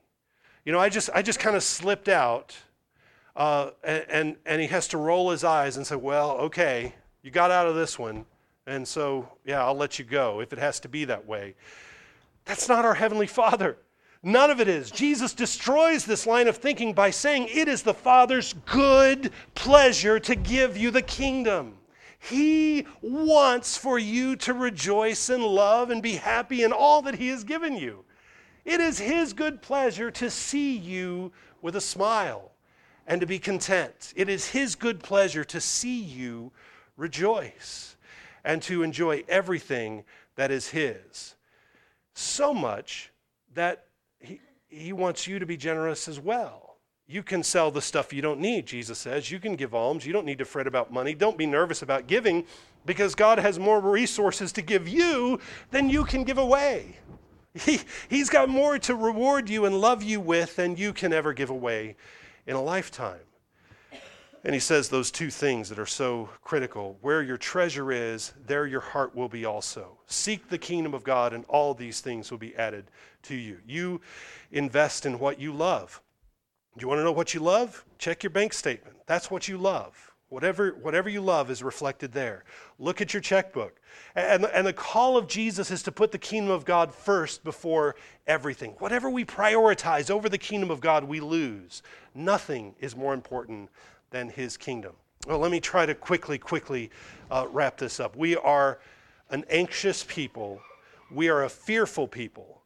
You 0.64 0.72
know, 0.72 0.81
I 0.81 0.89
just, 0.89 1.11
I 1.14 1.22
just 1.22 1.39
kind 1.39 1.55
of 1.55 1.62
slipped 1.62 2.09
out, 2.09 2.57
uh, 3.37 3.70
and, 3.85 4.05
and, 4.09 4.37
and 4.47 4.61
he 4.61 4.66
has 4.68 4.89
to 4.89 4.99
roll 4.99 5.31
his 5.31 5.45
eyes 5.45 5.77
and 5.77 5.87
say, 5.87 5.97
Well, 5.97 6.33
okay, 6.33 6.95
you 7.22 7.31
got 7.31 7.51
out 7.51 7.66
of 7.66 7.75
this 7.75 7.99
one, 7.99 8.25
and 8.67 8.87
so, 8.87 9.29
yeah, 9.45 9.65
I'll 9.65 9.77
let 9.77 9.99
you 9.99 10.05
go 10.05 10.41
if 10.41 10.53
it 10.53 10.59
has 10.59 10.81
to 10.81 10.89
be 10.89 11.05
that 11.05 11.27
way. 11.27 11.55
That's 12.45 12.69
not 12.69 12.85
our 12.85 12.95
Heavenly 12.95 13.27
Father. 13.27 13.77
None 14.23 14.51
of 14.51 14.59
it 14.59 14.69
is. 14.69 14.91
Jesus 14.91 15.35
destroys 15.35 16.07
this 16.07 16.27
line 16.27 16.49
of 16.49 16.57
thinking 16.57 16.95
by 16.95 17.11
saying 17.11 17.49
it 17.51 17.69
is 17.69 17.83
the 17.83 17.93
Father's 17.93 18.55
good 18.65 19.31
pleasure 19.55 20.19
to 20.21 20.35
give 20.35 20.79
you 20.79 20.91
the 20.91 21.03
kingdom. 21.03 21.75
He 22.19 22.87
wants 23.03 23.77
for 23.77 23.99
you 23.99 24.35
to 24.37 24.55
rejoice 24.55 25.29
and 25.29 25.45
love 25.45 25.91
and 25.91 26.03
be 26.03 26.15
happy 26.15 26.62
in 26.62 26.73
all 26.73 27.03
that 27.03 27.17
He 27.17 27.29
has 27.29 27.45
given 27.45 27.77
you. 27.77 28.05
It 28.65 28.81
is 28.81 28.99
His 28.99 29.35
good 29.35 29.61
pleasure 29.61 30.11
to 30.12 30.31
see 30.31 30.75
you 30.75 31.33
with 31.61 31.77
a 31.77 31.83
smile 31.83 32.53
and 33.07 33.21
to 33.21 33.27
be 33.27 33.39
content. 33.39 34.15
It 34.17 34.31
is 34.31 34.49
His 34.49 34.75
good 34.75 35.03
pleasure 35.03 35.45
to 35.45 35.61
see 35.61 36.01
you 36.01 36.51
rejoice 36.97 37.93
and 38.45 38.62
to 38.62 38.82
enjoy 38.82 39.24
everything 39.28 40.05
that 40.36 40.51
is 40.51 40.68
His. 40.68 41.34
So 42.14 42.55
much 42.55 43.11
that 43.55 43.86
he 44.20 44.40
he 44.68 44.92
wants 44.92 45.26
you 45.26 45.38
to 45.38 45.47
be 45.47 45.57
generous 45.57 46.09
as 46.09 46.18
well. 46.18 46.76
You 47.07 47.22
can 47.22 47.42
sell 47.42 47.70
the 47.70 47.82
stuff 47.82 48.12
you 48.12 48.22
don't 48.22 48.40
need, 48.40 48.66
Jesus 48.66 48.99
says. 48.99 49.30
You 49.30 49.38
can 49.38 49.57
give 49.57 49.74
alms. 49.74 50.07
You 50.07 50.12
don't 50.12 50.24
need 50.24 50.38
to 50.38 50.45
fret 50.45 50.66
about 50.66 50.92
money. 50.92 51.14
Don't 51.14 51.36
be 51.36 51.47
nervous 51.47 51.82
about 51.82 52.07
giving 52.07 52.45
because 52.86 53.14
God 53.14 53.38
has 53.38 53.59
more 53.59 53.80
resources 53.80 54.53
to 54.53 54.62
give 54.62 54.88
you 54.88 55.38
than 55.70 55.90
you 55.90 56.05
can 56.05 56.24
give 56.24 56.38
away. 56.38 56.97
He, 57.57 57.80
he's 58.09 58.30
got 58.30 58.49
more 58.49 58.78
to 58.80 58.97
reward 58.97 59.49
you 59.49 59.64
and 59.64 59.80
love 59.80 60.03
you 60.03 60.20
with 60.20 60.57
than 60.57 60.76
you 60.76 60.92
can 60.92 61.12
ever 61.12 61.32
give 61.32 61.51
away 61.51 61.95
in 62.49 62.57
a 62.57 62.62
lifetime. 62.62 63.20
And 64.45 64.53
he 64.53 64.61
says 64.61 64.88
those 64.90 65.11
two 65.11 65.30
things 65.30 65.70
that 65.70 65.78
are 65.78 65.86
so 65.86 66.28
critical 66.42 66.99
where 67.01 67.22
your 67.22 67.38
treasure 67.38 67.90
is, 67.90 68.34
there 68.47 68.66
your 68.66 68.82
heart 68.82 69.16
will 69.16 69.28
be 69.28 69.47
also. 69.47 69.97
Seek 70.07 70.51
the 70.51 70.59
kingdom 70.59 70.92
of 70.92 71.03
God, 71.03 71.32
and 71.32 71.47
all 71.47 71.72
these 71.72 72.03
things 72.03 72.30
will 72.30 72.38
be 72.38 72.55
added 72.57 72.90
to 73.22 73.34
you. 73.34 73.59
You 73.66 74.03
invest 74.53 75.07
in 75.07 75.18
what 75.18 75.40
you 75.40 75.53
love. 75.53 76.03
Do 76.76 76.82
you 76.82 76.88
want 76.88 76.99
to 76.99 77.05
know 77.05 77.12
what 77.12 77.32
you 77.32 77.40
love? 77.40 77.86
Check 77.99 78.22
your 78.22 78.30
bank 78.30 78.53
statement. 78.53 78.97
That's 79.07 79.30
what 79.30 79.49
you 79.49 79.57
love. 79.57 80.12
Whatever, 80.28 80.70
whatever 80.82 81.09
you 81.09 81.20
love 81.20 81.51
is 81.51 81.62
reflected 81.62 82.12
there. 82.12 82.45
Look 82.78 83.01
at 83.01 83.14
your 83.14 83.20
checkbook. 83.20 83.80
And, 84.16 84.45
and 84.47 84.66
the 84.66 84.72
call 84.72 85.16
of 85.16 85.28
Jesus 85.28 85.70
is 85.70 85.82
to 85.84 85.92
put 85.92 86.11
the 86.11 86.18
kingdom 86.18 86.51
of 86.51 86.64
God 86.64 86.92
first 86.92 87.45
before 87.45 87.95
everything. 88.26 88.72
Whatever 88.78 89.09
we 89.09 89.24
prioritize 89.24 90.11
over 90.11 90.28
the 90.28 90.36
kingdom 90.36 90.70
of 90.70 90.80
God, 90.80 91.05
we 91.05 91.20
lose. 91.20 91.82
Nothing 92.14 92.74
is 92.80 92.97
more 92.97 93.14
important 93.14 93.70
than 94.15 94.29
his 94.29 94.57
kingdom. 94.57 94.93
Well, 95.27 95.41
let 95.41 95.51
me 95.51 95.59
try 95.59 95.87
to 95.87 95.95
quickly, 95.95 96.39
quickly 96.39 96.91
uh, 97.33 97.49
wrap 97.51 97.77
this 97.79 97.99
up. 97.99 98.15
We 98.15 98.37
are 98.37 98.79
an 99.31 99.45
anxious 99.51 100.05
people, 100.07 100.61
we 101.11 101.29
are 101.29 101.43
a 101.43 101.49
fearful 101.49 102.07
people. 102.07 102.62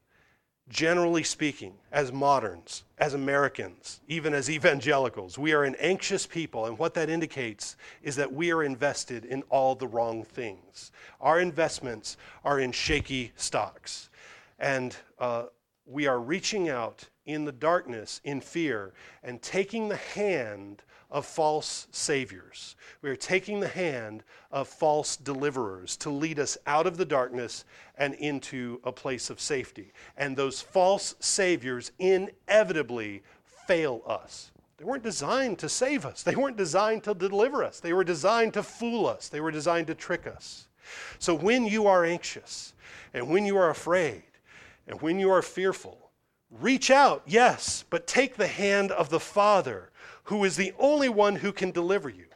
generally 0.69 1.23
speaking, 1.23 1.75
as 1.93 2.13
moderns, 2.13 2.85
as 2.99 3.15
Americans, 3.15 4.01
even 4.07 4.35
as 4.35 4.51
evangelicals, 4.51 5.39
we 5.39 5.53
are 5.53 5.65
an 5.65 5.75
anxious 5.77 6.27
people, 6.27 6.67
and 6.67 6.79
what 6.79 6.95
that 6.95 7.09
indicates 7.09 7.77
is 8.03 8.17
that 8.17 8.33
we 8.33 8.53
are 8.53 8.63
invested 8.63 9.25
in 9.25 9.43
all 9.49 9.75
the 9.75 9.87
wrong 9.87 10.23
things. 10.23 10.93
Our 11.21 11.41
investments 11.41 12.17
are 12.45 12.61
in 12.61 12.73
shaky 12.73 13.33
stocks, 13.37 14.11
and 14.59 14.95
uh, 15.19 15.45
we 15.87 16.07
are 16.07 16.21
reaching 16.21 16.69
out 16.69 17.09
in 17.25 17.45
the 17.45 17.53
darkness, 17.53 18.21
in 18.25 18.41
fear, 18.41 18.93
and 19.23 19.41
taking 19.41 19.89
the 19.89 19.97
hand 19.97 20.83
of 21.11 21.25
false 21.25 21.87
saviors. 21.91 22.77
We 23.01 23.11
are 23.11 23.17
taking 23.17 23.61
the 23.61 23.69
hand 23.69 24.25
of 24.51 24.69
false 24.69 25.17
deliverers 25.17 25.97
to 25.99 26.11
lead 26.11 26.39
us 26.39 26.59
out 26.67 26.87
of 26.87 26.97
the 26.97 27.05
darkness 27.05 27.65
and 27.97 28.15
into 28.15 28.81
a 28.85 28.93
place 28.93 29.31
of 29.31 29.41
safety. 29.41 29.93
And 30.17 30.37
those 30.37 30.61
false 30.61 31.15
saviors 31.21 31.93
inevitably 31.99 33.23
fail 33.67 34.03
us. 34.07 34.53
They 34.77 34.85
weren't 34.85 35.03
designed 35.03 35.59
to 35.59 35.69
save 35.69 36.07
us, 36.07 36.23
they 36.23 36.37
weren't 36.37 36.57
designed 36.57 37.03
to 37.05 37.15
deliver 37.15 37.65
us, 37.65 37.81
they 37.81 37.93
were 37.93 38.05
designed 38.05 38.55
to 38.55 38.63
fool 38.63 39.07
us, 39.07 39.29
they 39.29 39.41
were 39.41 39.51
designed 39.51 39.89
to 39.89 39.95
trick 39.95 40.27
us. 40.27 40.69
So 41.19 41.35
when 41.35 41.67
you 41.67 41.87
are 41.87 42.05
anxious, 42.05 42.75
and 43.13 43.29
when 43.29 43.45
you 43.45 43.57
are 43.57 43.71
afraid, 43.71 44.23
and 44.87 45.01
when 45.03 45.19
you 45.19 45.31
are 45.31 45.43
fearful, 45.43 46.11
reach 46.51 46.91
out, 46.91 47.23
yes, 47.27 47.85
but 47.91 48.07
take 48.07 48.37
the 48.37 48.47
hand 48.47 48.93
of 48.93 49.11
the 49.11 49.21
Father 49.21 49.91
who 50.29 50.45
is 50.45 50.57
the 50.57 50.74
only 50.79 51.09
one 51.09 51.37
who 51.37 51.51
can 51.51 51.70
deliver 51.70 52.11
you. 52.11 52.26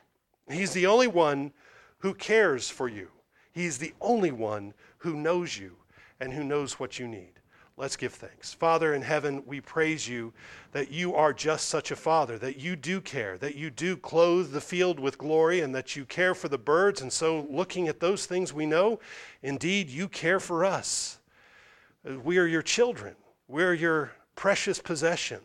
He's 0.48 0.72
the 0.72 0.86
only 0.86 1.08
one 1.08 1.52
who 1.98 2.14
cares 2.14 2.70
for 2.70 2.88
you. 2.88 3.08
He's 3.52 3.76
the 3.76 3.92
only 4.00 4.30
one 4.30 4.72
who 4.96 5.14
knows 5.14 5.58
you 5.58 5.76
and 6.18 6.32
who 6.32 6.42
knows 6.42 6.80
what 6.80 6.98
you 6.98 7.06
need. 7.06 7.34
Let's 7.76 7.96
give 7.96 8.14
thanks. 8.14 8.54
Father 8.54 8.94
in 8.94 9.02
heaven, 9.02 9.42
we 9.44 9.60
praise 9.60 10.08
you 10.08 10.32
that 10.72 10.90
you 10.90 11.14
are 11.14 11.34
just 11.34 11.68
such 11.68 11.90
a 11.90 11.96
father, 11.96 12.38
that 12.38 12.58
you 12.58 12.76
do 12.76 12.98
care, 12.98 13.36
that 13.36 13.56
you 13.56 13.68
do 13.68 13.98
clothe 13.98 14.52
the 14.52 14.60
field 14.62 14.98
with 14.98 15.18
glory, 15.18 15.60
and 15.60 15.74
that 15.74 15.94
you 15.94 16.06
care 16.06 16.34
for 16.34 16.48
the 16.48 16.56
birds. 16.56 17.02
And 17.02 17.12
so, 17.12 17.46
looking 17.50 17.88
at 17.88 18.00
those 18.00 18.24
things, 18.24 18.54
we 18.54 18.64
know 18.64 19.00
indeed 19.42 19.90
you 19.90 20.08
care 20.08 20.40
for 20.40 20.64
us. 20.64 21.18
Uh, 22.08 22.18
we 22.20 22.38
are 22.38 22.46
your 22.46 22.62
children, 22.62 23.16
we're 23.48 23.74
your 23.74 24.12
precious 24.34 24.78
possession, 24.78 25.40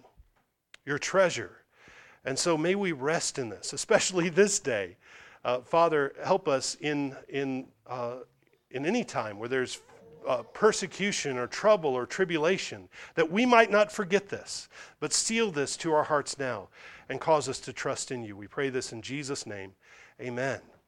your 0.86 0.98
treasure. 0.98 1.52
And 2.28 2.38
so 2.38 2.58
may 2.58 2.76
we 2.76 2.92
rest 2.92 3.40
in 3.40 3.48
this, 3.48 3.72
especially 3.72 4.28
this 4.44 4.60
day. 4.60 4.98
Uh, 5.46 5.62
Father, 5.62 6.14
help 6.24 6.50
us 6.50 6.76
in, 6.82 7.16
in, 7.30 7.68
uh, 7.88 8.18
in 8.70 8.86
any 8.86 9.06
time 9.06 9.40
where 9.40 9.48
there's 9.48 9.80
uh, 10.28 10.44
persecution 10.54 11.38
or 11.38 11.48
trouble 11.48 11.92
or 11.92 12.06
tribulation, 12.06 12.90
that 13.16 13.32
we 13.32 13.46
might 13.46 13.72
not 13.72 13.94
forget 13.94 14.28
this, 14.28 14.68
but 15.00 15.14
seal 15.14 15.52
this 15.52 15.78
to 15.78 15.94
our 15.94 16.04
hearts 16.04 16.38
now 16.38 16.68
and 17.08 17.22
cause 17.22 17.48
us 17.48 17.60
to 17.62 17.72
trust 17.72 18.12
in 18.12 18.24
you. 18.24 18.36
We 18.36 18.48
pray 18.48 18.70
this 18.70 18.92
in 18.92 19.02
Jesus' 19.02 19.46
name. 19.46 19.72
Amen. 20.20 20.60